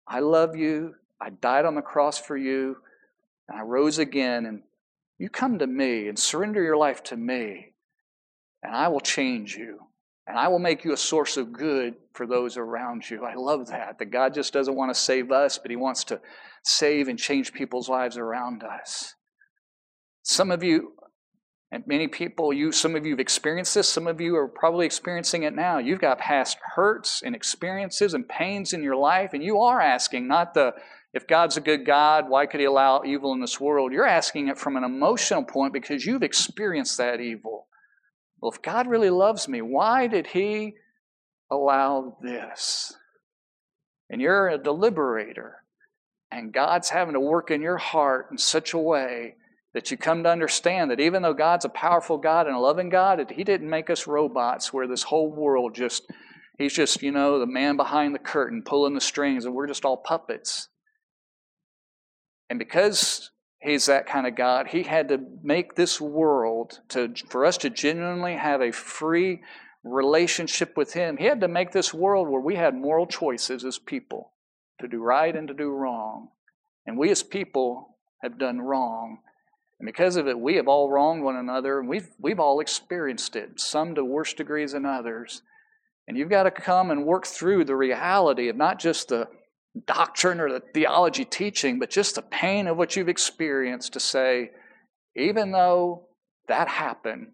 I 0.08 0.20
love 0.20 0.56
you. 0.56 0.96
I 1.20 1.30
died 1.30 1.66
on 1.66 1.76
the 1.76 1.82
cross 1.82 2.18
for 2.18 2.36
you, 2.36 2.78
and 3.48 3.58
I 3.58 3.62
rose 3.62 4.00
again. 4.00 4.46
And 4.46 4.64
you 5.18 5.30
come 5.30 5.60
to 5.60 5.68
me 5.68 6.08
and 6.08 6.18
surrender 6.18 6.64
your 6.64 6.78
life 6.78 7.04
to 7.04 7.18
me, 7.18 7.74
and 8.64 8.76
I 8.76 8.88
will 8.88 9.00
change 9.00 9.56
you. 9.56 9.80
And 10.28 10.38
I 10.38 10.48
will 10.48 10.60
make 10.60 10.84
you 10.86 10.94
a 10.94 10.98
source 10.98 11.36
of 11.36 11.52
good 11.52 11.96
for 12.14 12.26
those 12.26 12.56
around 12.56 13.10
you. 13.10 13.26
I 13.26 13.34
love 13.36 13.68
that. 13.68 14.00
That 14.00 14.12
God 14.12 14.34
just 14.34 14.54
doesn't 14.54 14.76
want 14.76 14.94
to 14.94 15.00
save 15.00 15.32
us, 15.32 15.58
but 15.58 15.72
He 15.72 15.76
wants 15.76 16.04
to 16.06 16.22
save 16.64 17.08
and 17.08 17.18
change 17.18 17.54
people's 17.54 17.90
lives 17.90 18.18
around 18.18 18.64
us. 18.64 19.16
Some 20.24 20.52
of 20.52 20.64
you, 20.64 20.94
and 21.72 21.88
many 21.88 22.08
people, 22.08 22.52
you, 22.52 22.74
some 22.74 22.96
of 22.96 23.06
you 23.06 23.14
have 23.14 23.20
experienced 23.20 23.76
this, 23.76 23.88
some 23.88 24.06
of 24.06 24.20
you 24.20 24.36
are 24.36 24.48
probably 24.48 24.86
experiencing 24.86 25.44
it 25.44 25.54
now. 25.54 25.78
You've 25.78 26.02
got 26.02 26.20
past 26.20 26.58
hurts 26.76 27.22
and 27.24 27.34
experiences 27.34 28.14
and 28.14 28.28
pains 28.28 28.74
in 28.74 28.84
your 28.84 28.98
life, 28.98 29.32
and 29.34 29.42
you 29.42 29.62
are 29.62 29.80
asking, 29.80 30.28
not 30.28 30.54
the 30.54 30.74
if 31.14 31.28
God's 31.28 31.58
a 31.58 31.62
good 31.62 31.86
God, 31.86 32.30
why 32.30 32.46
could 32.46 32.62
He 32.62 32.66
allow 32.66 33.04
evil 33.04 33.34
in 33.34 33.42
this 33.42 33.60
world? 33.60 33.92
You're 33.92 34.08
asking 34.08 34.48
it 34.48 34.58
from 34.58 34.78
an 34.78 34.86
emotional 34.86 35.44
point 35.44 35.74
because 35.74 36.06
you've 36.06 36.24
experienced 36.24 36.98
that 36.98 37.20
evil. 37.20 37.68
Well, 38.40 38.52
if 38.52 38.62
God 38.62 38.88
really 38.88 39.10
loves 39.10 39.48
me, 39.48 39.62
why 39.62 40.08
did 40.08 40.28
He 40.28 40.76
allow 41.50 42.18
this? 42.22 42.94
And 44.10 44.22
you're 44.22 44.50
a 44.50 44.60
deliberator, 44.60 45.54
and 46.32 46.54
God's 46.54 46.90
having 46.90 47.14
to 47.14 47.20
work 47.20 47.52
in 47.52 47.62
your 47.62 47.78
heart 47.78 48.28
in 48.32 48.38
such 48.38 48.74
a 48.74 48.78
way 48.78 49.36
that 49.74 49.90
you 49.90 49.98
come 49.98 50.24
to 50.24 50.30
understand 50.30 50.92
that 50.92 51.00
even 51.00 51.22
though 51.22 51.34
God's 51.34 51.66
a 51.66 51.70
powerful 51.70 52.18
God 52.18 52.48
and 52.48 52.56
a 52.56 52.60
loving 52.60 52.90
God, 52.90 53.32
He 53.32 53.44
didn't 53.44 53.70
make 53.70 53.90
us 53.90 54.08
robots 54.08 54.74
where 54.74 54.88
this 54.88 55.04
whole 55.04 55.32
world 55.32 55.76
just, 55.76 56.06
He's 56.58 56.74
just, 56.74 57.02
you 57.02 57.12
know, 57.12 57.40
the 57.40 57.46
man 57.46 57.78
behind 57.78 58.14
the 58.14 58.20
curtain 58.20 58.64
pulling 58.66 58.94
the 58.94 59.02
strings, 59.02 59.46
and 59.46 59.54
we're 59.54 59.68
just 59.68 59.86
all 59.86 59.98
puppets. 59.98 60.68
And 62.50 62.60
because 62.60 63.32
He's 63.62 63.86
that 63.86 64.08
kind 64.08 64.26
of 64.26 64.36
God. 64.36 64.68
He 64.68 64.84
had 64.84 65.10
to 65.10 65.20
make 65.44 65.76
this 65.76 66.02
world 66.02 66.80
to, 66.90 67.14
for 67.30 67.46
us 67.46 67.58
to 67.58 67.70
genuinely 67.70 68.36
have 68.36 68.60
a 68.60 68.72
free 68.72 69.42
relationship 69.84 70.76
with 70.76 70.94
Him. 70.94 71.18
He 71.18 71.26
had 71.26 71.42
to 71.42 71.48
make 71.48 71.72
this 71.72 71.94
world 71.94 72.28
where 72.28 72.42
we 72.42 72.56
had 72.56 72.74
moral 72.74 73.06
choices 73.06 73.64
as 73.64 73.78
people 73.78 74.32
to 74.80 74.88
do 74.88 75.00
right 75.02 75.36
and 75.36 75.48
to 75.48 75.54
do 75.54 75.70
wrong. 75.70 76.30
And 76.88 76.98
we 76.98 77.12
as 77.12 77.22
people 77.22 77.98
have 78.24 78.40
done 78.40 78.60
wrong. 78.60 79.20
And 79.82 79.88
because 79.88 80.16
of 80.16 80.28
it, 80.28 80.40
we 80.40 80.58
have 80.58 80.68
all 80.68 80.92
wronged 80.92 81.24
one 81.24 81.38
another, 81.38 81.80
and 81.80 81.90
we've, 81.90 82.08
we've 82.20 82.40
all 82.40 82.60
experienced 82.60 83.36
it, 83.36 83.60
some 83.60 83.96
to 83.96 84.06
worse 84.06 84.32
degrees 84.32 84.74
than 84.74 84.86
others. 84.86 85.42
And 86.08 86.16
you've 86.16 86.30
got 86.30 86.44
to 86.44 86.52
come 86.52 86.92
and 86.92 87.04
work 87.04 87.26
through 87.26 87.66
the 87.66 87.76
reality 87.76 88.48
of 88.50 88.56
not 88.56 88.78
just 88.78 89.08
the 89.08 89.28
doctrine 89.88 90.40
or 90.40 90.52
the 90.52 90.60
theology 90.60 91.26
teaching, 91.26 91.80
but 91.80 91.90
just 91.90 92.14
the 92.14 92.22
pain 92.22 92.68
of 92.68 92.78
what 92.78 92.96
you've 92.96 93.10
experienced 93.10 93.94
to 93.94 94.00
say, 94.00 94.52
even 95.16 95.52
though 95.52 96.04
that 96.48 96.68
happened, 96.68 97.32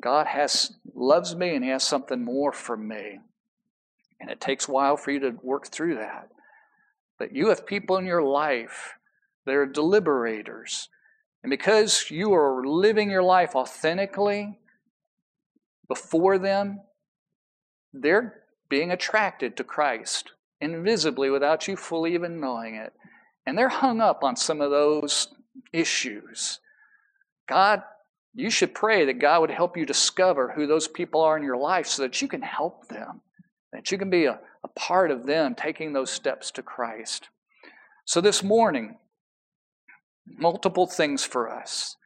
God 0.00 0.28
has 0.28 0.70
loves 0.94 1.34
me 1.34 1.56
and 1.56 1.64
He 1.64 1.70
has 1.70 1.82
something 1.82 2.24
more 2.24 2.52
for 2.52 2.76
me. 2.76 3.18
And 4.20 4.30
it 4.30 4.40
takes 4.40 4.68
a 4.68 4.70
while 4.70 4.96
for 4.96 5.10
you 5.10 5.18
to 5.18 5.36
work 5.42 5.66
through 5.66 5.96
that. 5.96 6.28
But 7.18 7.34
you 7.34 7.48
have 7.48 7.66
people 7.66 7.96
in 7.96 8.06
your 8.06 8.22
life 8.22 8.92
that 9.46 9.56
are 9.56 9.66
deliberators. 9.66 10.90
And 11.46 11.50
because 11.52 12.10
you 12.10 12.34
are 12.34 12.66
living 12.66 13.08
your 13.08 13.22
life 13.22 13.54
authentically 13.54 14.58
before 15.86 16.38
them, 16.38 16.80
they're 17.92 18.42
being 18.68 18.90
attracted 18.90 19.56
to 19.56 19.62
Christ 19.62 20.32
invisibly 20.60 21.30
without 21.30 21.68
you 21.68 21.76
fully 21.76 22.14
even 22.14 22.40
knowing 22.40 22.74
it. 22.74 22.92
And 23.46 23.56
they're 23.56 23.68
hung 23.68 24.00
up 24.00 24.24
on 24.24 24.34
some 24.34 24.60
of 24.60 24.72
those 24.72 25.28
issues. 25.72 26.58
God, 27.48 27.84
you 28.34 28.50
should 28.50 28.74
pray 28.74 29.04
that 29.04 29.20
God 29.20 29.42
would 29.42 29.52
help 29.52 29.76
you 29.76 29.86
discover 29.86 30.50
who 30.50 30.66
those 30.66 30.88
people 30.88 31.20
are 31.20 31.36
in 31.36 31.44
your 31.44 31.58
life 31.58 31.86
so 31.86 32.02
that 32.02 32.20
you 32.20 32.26
can 32.26 32.42
help 32.42 32.88
them, 32.88 33.20
that 33.72 33.92
you 33.92 33.98
can 33.98 34.10
be 34.10 34.24
a, 34.24 34.40
a 34.64 34.68
part 34.74 35.12
of 35.12 35.26
them 35.26 35.54
taking 35.54 35.92
those 35.92 36.10
steps 36.10 36.50
to 36.50 36.62
Christ. 36.64 37.28
So 38.04 38.20
this 38.20 38.42
morning, 38.42 38.96
multiple 40.26 40.86
things 40.86 41.24
for 41.24 41.50
us. 41.50 41.96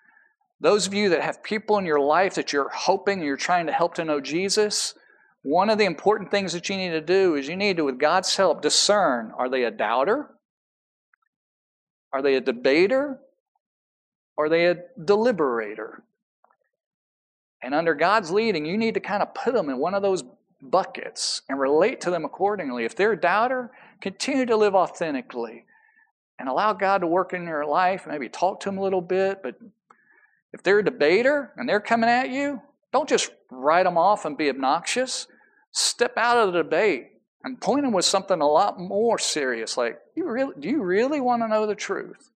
Those 0.60 0.86
of 0.86 0.94
you 0.94 1.08
that 1.10 1.22
have 1.22 1.42
people 1.42 1.78
in 1.78 1.86
your 1.86 2.00
life 2.00 2.34
that 2.34 2.52
you're 2.52 2.68
hoping 2.68 3.22
you're 3.22 3.36
trying 3.36 3.66
to 3.66 3.72
help 3.72 3.94
to 3.94 4.04
know 4.04 4.20
Jesus, 4.20 4.94
one 5.42 5.70
of 5.70 5.78
the 5.78 5.86
important 5.86 6.30
things 6.30 6.52
that 6.52 6.68
you 6.68 6.76
need 6.76 6.90
to 6.90 7.00
do 7.00 7.34
is 7.34 7.48
you 7.48 7.56
need 7.56 7.78
to, 7.78 7.84
with 7.84 7.98
God's 7.98 8.36
help, 8.36 8.60
discern 8.60 9.32
are 9.36 9.48
they 9.48 9.64
a 9.64 9.70
doubter? 9.70 10.28
Are 12.12 12.20
they 12.20 12.34
a 12.34 12.40
debater? 12.40 13.18
Are 14.36 14.48
they 14.48 14.66
a 14.66 14.76
deliberator? 14.98 16.02
And 17.62 17.74
under 17.74 17.94
God's 17.94 18.30
leading, 18.30 18.66
you 18.66 18.76
need 18.76 18.94
to 18.94 19.00
kind 19.00 19.22
of 19.22 19.34
put 19.34 19.54
them 19.54 19.70
in 19.70 19.78
one 19.78 19.94
of 19.94 20.02
those 20.02 20.24
buckets 20.62 21.42
and 21.48 21.58
relate 21.58 22.00
to 22.02 22.10
them 22.10 22.24
accordingly. 22.24 22.84
If 22.84 22.96
they're 22.96 23.12
a 23.12 23.20
doubter, 23.20 23.70
continue 24.00 24.46
to 24.46 24.56
live 24.56 24.74
authentically 24.74 25.64
and 26.41 26.49
allow 26.49 26.72
God 26.72 27.03
to 27.03 27.07
work 27.07 27.34
in 27.34 27.45
your 27.45 27.66
life. 27.66 28.07
Maybe 28.09 28.28
talk 28.28 28.61
to 28.61 28.68
them 28.68 28.78
a 28.78 28.82
little 28.82 29.03
bit. 29.03 29.43
But 29.43 29.57
if 30.53 30.62
they're 30.62 30.80
a 30.80 30.84
debater 30.84 31.53
and 31.57 31.68
they're 31.68 31.78
coming 31.78 32.11
at 32.11 32.30
you, 32.30 32.62
don't 32.93 33.09
just 33.09 33.30
write 33.51 33.84
them 33.84 33.99
off 33.99 34.24
and 34.24 34.36
be 34.36 34.49
obnoxious. 34.49 35.28
Step 35.70 36.14
out 36.16 36.38
of 36.38 36.53
the 36.53 36.62
debate 36.62 37.09
and 37.45 37.61
point 37.61 37.82
them 37.82 37.93
with 37.93 38.05
something 38.05 38.41
a 38.41 38.49
lot 38.49 38.80
more 38.80 39.18
serious, 39.18 39.76
like, 39.76 39.99
you 40.16 40.28
really, 40.28 40.55
do 40.59 40.68
you 40.68 40.82
really 40.82 41.20
want 41.20 41.43
to 41.43 41.49
know 41.49 41.66
the 41.66 41.74
truth? 41.74 42.30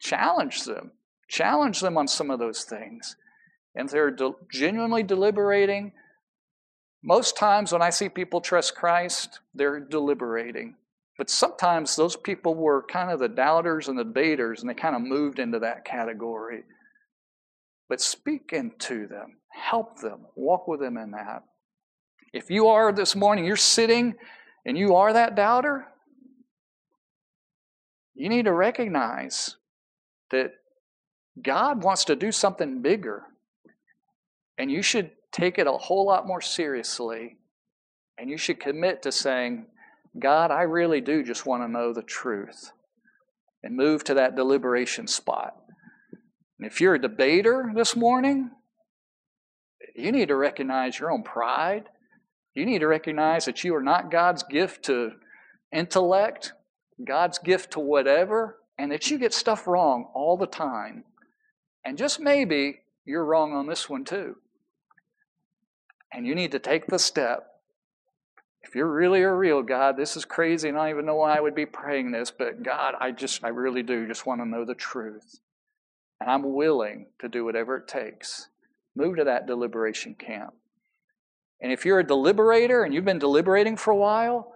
Challenge 0.00 0.64
them. 0.64 0.92
Challenge 1.28 1.80
them 1.80 1.98
on 1.98 2.08
some 2.08 2.30
of 2.30 2.38
those 2.38 2.64
things. 2.64 3.16
And 3.74 3.86
if 3.86 3.92
they're 3.92 4.10
de- 4.10 4.34
genuinely 4.50 5.02
deliberating, 5.02 5.92
Most 7.02 7.36
times 7.36 7.72
when 7.72 7.82
I 7.82 7.90
see 7.90 8.08
people 8.08 8.40
trust 8.40 8.74
Christ, 8.74 9.40
they're 9.54 9.80
deliberating. 9.80 10.74
But 11.18 11.28
sometimes 11.28 11.96
those 11.96 12.14
people 12.14 12.54
were 12.54 12.84
kind 12.84 13.10
of 13.10 13.18
the 13.18 13.28
doubters 13.28 13.88
and 13.88 13.98
the 13.98 14.04
debaters, 14.04 14.60
and 14.60 14.70
they 14.70 14.74
kind 14.74 14.94
of 14.94 15.02
moved 15.02 15.40
into 15.40 15.58
that 15.58 15.84
category. 15.84 16.62
But 17.88 18.00
speak 18.00 18.50
into 18.52 19.08
them, 19.08 19.38
help 19.50 19.98
them, 20.00 20.26
walk 20.36 20.68
with 20.68 20.78
them 20.78 20.96
in 20.96 21.10
that. 21.10 21.42
If 22.32 22.50
you 22.50 22.68
are 22.68 22.92
this 22.92 23.16
morning, 23.16 23.44
you're 23.44 23.56
sitting 23.56 24.14
and 24.64 24.78
you 24.78 24.94
are 24.94 25.12
that 25.12 25.34
doubter, 25.34 25.86
you 28.14 28.28
need 28.28 28.44
to 28.44 28.52
recognize 28.52 29.56
that 30.30 30.52
God 31.42 31.82
wants 31.82 32.04
to 32.06 32.16
do 32.16 32.30
something 32.30 32.82
bigger. 32.82 33.22
And 34.58 34.70
you 34.70 34.82
should 34.82 35.12
take 35.32 35.58
it 35.58 35.66
a 35.66 35.72
whole 35.72 36.06
lot 36.06 36.26
more 36.26 36.40
seriously. 36.40 37.38
And 38.18 38.28
you 38.28 38.36
should 38.36 38.60
commit 38.60 39.02
to 39.02 39.12
saying, 39.12 39.66
God, 40.16 40.50
I 40.50 40.62
really 40.62 41.00
do 41.00 41.22
just 41.24 41.46
want 41.46 41.62
to 41.62 41.68
know 41.68 41.92
the 41.92 42.02
truth. 42.02 42.72
And 43.62 43.76
move 43.76 44.04
to 44.04 44.14
that 44.14 44.36
deliberation 44.36 45.08
spot. 45.08 45.56
And 46.58 46.70
if 46.70 46.80
you're 46.80 46.94
a 46.94 47.00
debater 47.00 47.72
this 47.74 47.96
morning, 47.96 48.52
you 49.96 50.12
need 50.12 50.28
to 50.28 50.36
recognize 50.36 50.98
your 50.98 51.10
own 51.10 51.24
pride. 51.24 51.84
You 52.54 52.64
need 52.64 52.80
to 52.80 52.86
recognize 52.86 53.46
that 53.46 53.64
you 53.64 53.74
are 53.74 53.82
not 53.82 54.12
God's 54.12 54.44
gift 54.44 54.84
to 54.84 55.10
intellect, 55.72 56.52
God's 57.04 57.38
gift 57.38 57.72
to 57.72 57.80
whatever, 57.80 58.58
and 58.78 58.92
that 58.92 59.10
you 59.10 59.18
get 59.18 59.34
stuff 59.34 59.66
wrong 59.66 60.08
all 60.14 60.36
the 60.36 60.46
time. 60.46 61.04
And 61.84 61.98
just 61.98 62.20
maybe 62.20 62.80
you're 63.04 63.24
wrong 63.24 63.52
on 63.52 63.66
this 63.66 63.88
one 63.88 64.04
too. 64.04 64.36
And 66.12 66.26
you 66.26 66.34
need 66.34 66.52
to 66.52 66.58
take 66.58 66.86
the 66.86 66.98
step. 66.98 67.46
If 68.62 68.74
you're 68.74 68.92
really 68.92 69.22
a 69.22 69.32
real 69.32 69.62
God, 69.62 69.96
this 69.96 70.16
is 70.16 70.24
crazy, 70.24 70.68
and 70.68 70.76
I 70.76 70.82
don't 70.82 70.90
even 70.90 71.06
know 71.06 71.16
why 71.16 71.36
I 71.36 71.40
would 71.40 71.54
be 71.54 71.66
praying 71.66 72.10
this, 72.10 72.30
but 72.30 72.62
God, 72.62 72.94
I 73.00 73.12
just, 73.12 73.44
I 73.44 73.48
really 73.48 73.82
do 73.82 74.06
just 74.06 74.26
want 74.26 74.40
to 74.40 74.48
know 74.48 74.64
the 74.64 74.74
truth. 74.74 75.40
And 76.20 76.28
I'm 76.30 76.54
willing 76.54 77.06
to 77.20 77.28
do 77.28 77.44
whatever 77.44 77.76
it 77.76 77.88
takes. 77.88 78.48
Move 78.96 79.16
to 79.16 79.24
that 79.24 79.46
deliberation 79.46 80.14
camp. 80.14 80.54
And 81.60 81.72
if 81.72 81.84
you're 81.84 82.00
a 82.00 82.04
deliberator 82.04 82.84
and 82.84 82.92
you've 82.92 83.04
been 83.04 83.18
deliberating 83.18 83.76
for 83.76 83.92
a 83.92 83.96
while, 83.96 84.52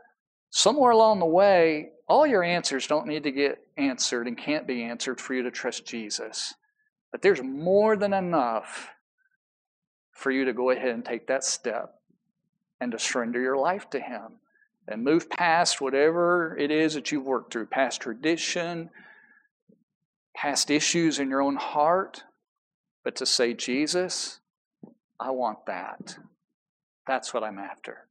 somewhere 0.51 0.91
along 0.91 1.21
the 1.21 1.27
way, 1.27 1.91
all 2.09 2.27
your 2.27 2.43
answers 2.43 2.87
don't 2.87 3.07
need 3.07 3.23
to 3.23 3.33
get 3.33 3.65
answered 3.77 4.27
and 4.27 4.37
can't 4.37 4.67
be 4.67 4.83
answered 4.83 5.21
for 5.21 5.35
you 5.35 5.43
to 5.45 5.51
trust 5.51 5.87
Jesus. 5.87 6.55
But 7.11 7.23
there's 7.23 7.43
more 7.43 7.97
than 7.97 8.13
enough 8.13 8.91
for 10.11 10.31
you 10.31 10.45
to 10.45 10.53
go 10.53 10.71
ahead 10.71 10.91
and 10.91 11.05
take 11.05 11.27
that 11.29 11.45
step 11.45 11.95
and 12.83 12.91
to 12.91 12.99
surrender 12.99 13.41
your 13.41 13.57
life 13.57 13.89
to 13.91 14.01
Him 14.01 14.41
and 14.89 15.05
move 15.05 15.31
past 15.31 15.81
whatever 15.81 16.57
it 16.59 16.73
is 16.73 16.95
that 16.95 17.13
you've 17.13 17.25
worked 17.25 17.53
through, 17.53 17.67
past 17.67 18.01
tradition, 18.01 18.91
past 20.35 20.69
issues 20.69 21.21
in 21.21 21.31
your 21.31 21.41
own 21.41 21.55
heart, 21.55 22.25
but 23.05 23.15
to 23.17 23.25
say, 23.25 23.55
Jesus, 23.55 24.41
I 25.21 25.31
want 25.31 25.65
that. 25.67 26.17
That's 27.07 27.33
what 27.33 27.45
I'm 27.45 27.61
after. 27.61 28.09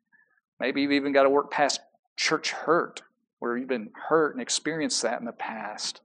Maybe 0.57 0.82
you've 0.82 0.93
even 0.93 1.11
got 1.11 1.24
to 1.24 1.30
work 1.30 1.51
past 1.51 1.82
church 2.15 2.51
hurt, 2.51 3.01
where 3.39 3.57
you've 3.57 3.67
been 3.67 3.89
hurt 4.07 4.36
and 4.36 4.41
experienced 4.41 5.01
that 5.01 5.19
in 5.19 5.26
the 5.26 5.34
past, 5.34 5.99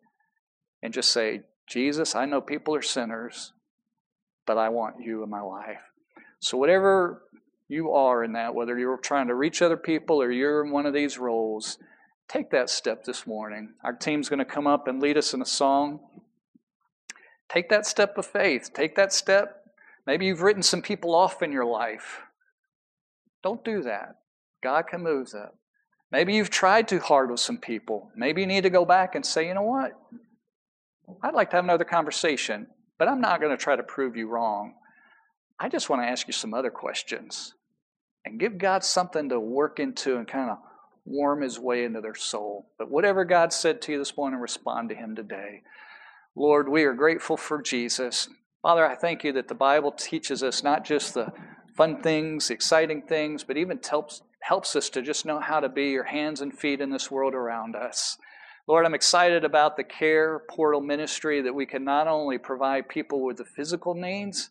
and 0.82 0.92
just 0.92 1.12
say, 1.12 1.42
Jesus, 1.68 2.16
I 2.16 2.24
know 2.24 2.40
people 2.40 2.74
are 2.74 2.82
sinners, 2.82 3.52
but 4.44 4.58
I 4.58 4.70
want 4.70 5.00
you 5.00 5.22
in 5.22 5.30
my 5.30 5.40
life. 5.40 5.82
So, 6.40 6.58
whatever 6.58 7.22
you 7.68 7.92
are 7.92 8.22
in 8.22 8.32
that, 8.32 8.54
whether 8.54 8.78
you're 8.78 8.96
trying 8.96 9.28
to 9.28 9.34
reach 9.34 9.60
other 9.60 9.76
people 9.76 10.22
or 10.22 10.30
you're 10.30 10.64
in 10.64 10.70
one 10.70 10.86
of 10.86 10.94
these 10.94 11.18
roles, 11.18 11.78
take 12.28 12.50
that 12.50 12.70
step 12.70 13.04
this 13.04 13.26
morning. 13.26 13.74
Our 13.82 13.92
team's 13.92 14.28
going 14.28 14.38
to 14.38 14.44
come 14.44 14.66
up 14.66 14.86
and 14.86 15.00
lead 15.00 15.16
us 15.16 15.34
in 15.34 15.42
a 15.42 15.46
song. 15.46 16.00
Take 17.48 17.68
that 17.68 17.86
step 17.86 18.18
of 18.18 18.26
faith. 18.26 18.70
Take 18.72 18.96
that 18.96 19.12
step. 19.12 19.64
Maybe 20.06 20.26
you've 20.26 20.42
written 20.42 20.62
some 20.62 20.82
people 20.82 21.14
off 21.14 21.42
in 21.42 21.52
your 21.52 21.64
life. 21.64 22.20
Don't 23.42 23.64
do 23.64 23.82
that. 23.82 24.16
God 24.62 24.86
can 24.88 25.02
move 25.02 25.30
that. 25.32 25.52
Maybe 26.12 26.34
you've 26.34 26.50
tried 26.50 26.88
too 26.88 27.00
hard 27.00 27.30
with 27.30 27.40
some 27.40 27.58
people. 27.58 28.10
Maybe 28.16 28.40
you 28.40 28.46
need 28.46 28.62
to 28.62 28.70
go 28.70 28.84
back 28.84 29.14
and 29.14 29.26
say, 29.26 29.48
you 29.48 29.54
know 29.54 29.62
what? 29.62 29.92
I'd 31.22 31.34
like 31.34 31.50
to 31.50 31.56
have 31.56 31.64
another 31.64 31.84
conversation, 31.84 32.68
but 32.98 33.08
I'm 33.08 33.20
not 33.20 33.40
going 33.40 33.56
to 33.56 33.62
try 33.62 33.76
to 33.76 33.82
prove 33.82 34.16
you 34.16 34.28
wrong. 34.28 34.74
I 35.58 35.68
just 35.68 35.88
want 35.88 36.02
to 36.02 36.08
ask 36.08 36.26
you 36.26 36.32
some 36.32 36.52
other 36.52 36.70
questions 36.70 37.54
and 38.24 38.40
give 38.40 38.58
God 38.58 38.84
something 38.84 39.28
to 39.30 39.40
work 39.40 39.78
into 39.80 40.16
and 40.16 40.28
kind 40.28 40.50
of 40.50 40.58
warm 41.04 41.42
his 41.42 41.58
way 41.58 41.84
into 41.84 42.00
their 42.00 42.14
soul. 42.14 42.66
But 42.78 42.90
whatever 42.90 43.24
God 43.24 43.52
said 43.52 43.80
to 43.82 43.92
you 43.92 43.98
this 43.98 44.16
morning, 44.16 44.40
respond 44.40 44.90
to 44.90 44.94
him 44.94 45.14
today. 45.14 45.62
Lord, 46.34 46.68
we 46.68 46.84
are 46.84 46.92
grateful 46.92 47.36
for 47.36 47.62
Jesus. 47.62 48.28
Father, 48.60 48.84
I 48.84 48.96
thank 48.96 49.24
you 49.24 49.32
that 49.32 49.48
the 49.48 49.54
Bible 49.54 49.92
teaches 49.92 50.42
us 50.42 50.62
not 50.62 50.84
just 50.84 51.14
the 51.14 51.32
fun 51.76 52.02
things, 52.02 52.50
exciting 52.50 53.02
things, 53.02 53.44
but 53.44 53.56
even 53.56 53.80
helps, 53.88 54.22
helps 54.40 54.76
us 54.76 54.90
to 54.90 55.02
just 55.02 55.24
know 55.24 55.40
how 55.40 55.60
to 55.60 55.68
be 55.68 55.90
your 55.90 56.04
hands 56.04 56.40
and 56.40 56.56
feet 56.58 56.80
in 56.80 56.90
this 56.90 57.10
world 57.10 57.34
around 57.34 57.76
us. 57.76 58.18
Lord, 58.66 58.84
I'm 58.84 58.94
excited 58.94 59.44
about 59.44 59.76
the 59.76 59.84
care 59.84 60.40
portal 60.50 60.80
ministry 60.80 61.40
that 61.42 61.54
we 61.54 61.66
can 61.66 61.84
not 61.84 62.08
only 62.08 62.36
provide 62.36 62.88
people 62.88 63.24
with 63.24 63.36
the 63.36 63.44
physical 63.44 63.94
needs, 63.94 64.50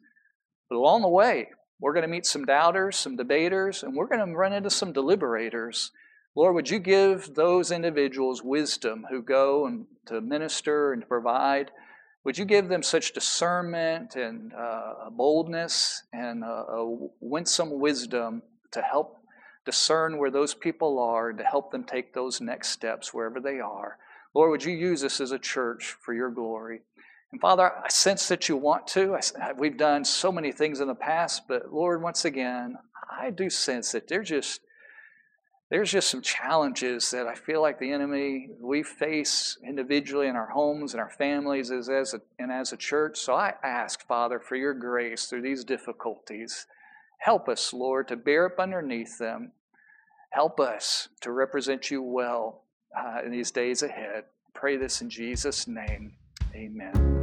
but 0.70 0.76
along 0.76 1.02
the 1.02 1.08
way, 1.08 1.50
we're 1.80 1.94
going 1.94 2.04
to 2.04 2.08
meet 2.08 2.26
some 2.26 2.46
doubters, 2.46 2.96
some 2.96 3.16
debaters, 3.16 3.84
and 3.84 3.96
we're 3.96 4.08
going 4.08 4.26
to 4.26 4.36
run 4.36 4.54
into 4.54 4.70
some 4.70 4.94
deliberators. 4.94 5.92
Lord, 6.36 6.56
would 6.56 6.70
you 6.70 6.80
give 6.80 7.34
those 7.36 7.72
individuals 7.72 8.44
wisdom 8.44 9.06
who 9.10 9.22
go 9.22 9.66
and 9.66 9.86
to 10.08 10.22
minister 10.22 10.94
and 10.94 11.02
to 11.02 11.08
provide? 11.08 11.72
Would 12.24 12.38
you 12.38 12.46
give 12.46 12.70
them 12.70 12.82
such 12.82 13.14
discernment 13.14 14.16
and 14.16 14.52
uh, 14.54 15.10
boldness 15.12 16.04
and 16.12 16.44
uh, 16.44 16.48
a 16.48 16.98
winsome 17.20 17.80
wisdom 17.80 18.42
to 18.72 18.82
help 18.82 19.20
discern 19.66 20.18
where 20.18 20.32
those 20.32 20.54
people 20.54 21.00
are 21.00 21.30
and 21.30 21.38
to 21.38 21.44
help 21.44 21.72
them 21.72 21.84
take 21.84 22.14
those 22.14 22.42
next 22.42 22.70
steps 22.70 23.14
wherever 23.14 23.40
they 23.40 23.60
are? 23.60 23.98
Lord, 24.34 24.52
would 24.52 24.66
you 24.66 24.74
use 24.74 25.04
us 25.04 25.22
as 25.22 25.32
a 25.32 25.40
church 25.40 25.96
for 26.02 26.14
your 26.14 26.30
glory? 26.30 26.82
And 27.36 27.42
Father, 27.42 27.70
I 27.84 27.90
sense 27.90 28.30
that 28.30 28.48
you 28.48 28.56
want 28.56 28.88
to. 28.88 29.18
I, 29.42 29.52
we've 29.52 29.76
done 29.76 30.06
so 30.06 30.32
many 30.32 30.54
things 30.54 30.80
in 30.80 30.88
the 30.88 30.96
past, 30.96 31.50
but 31.50 31.70
Lord, 31.70 32.02
once 32.02 32.24
again, 32.24 32.78
I 33.12 33.30
do 33.30 33.50
sense 33.50 33.92
that 33.92 34.08
there's 34.08 34.30
just 34.30 34.62
there's 35.70 35.92
just 35.92 36.10
some 36.10 36.22
challenges 36.22 37.12
that 37.12 37.28
I 37.28 37.36
feel 37.36 37.62
like 37.62 37.78
the 37.78 37.92
enemy 37.92 38.52
we 38.62 38.84
face 38.84 39.58
individually 39.68 40.28
in 40.28 40.38
our 40.38 40.48
homes 40.48 40.94
and 40.94 41.02
our 41.02 41.10
families 41.10 41.72
as, 41.72 41.90
as 41.90 42.14
a, 42.14 42.22
and 42.40 42.54
as 42.54 42.72
a 42.72 42.78
church. 42.78 43.18
So 43.18 43.34
I 43.34 43.56
ask, 43.62 44.08
Father, 44.08 44.40
for 44.40 44.56
your 44.56 44.74
grace 44.74 45.26
through 45.26 45.42
these 45.42 45.66
difficulties. 45.66 46.68
Help 47.18 47.50
us, 47.50 47.74
Lord, 47.74 48.08
to 48.08 48.16
bear 48.16 48.46
up 48.46 48.60
underneath 48.62 49.18
them. 49.18 49.52
Help 50.30 50.62
us 50.62 51.10
to 51.20 51.34
represent 51.34 51.92
you 51.92 52.02
well 52.02 52.62
uh, 52.98 53.26
in 53.26 53.32
these 53.32 53.52
days 53.52 53.84
ahead. 53.84 54.24
Pray 54.54 54.78
this 54.78 55.02
in 55.02 55.10
Jesus' 55.10 55.68
name. 55.68 56.14
Amen. 56.54 57.15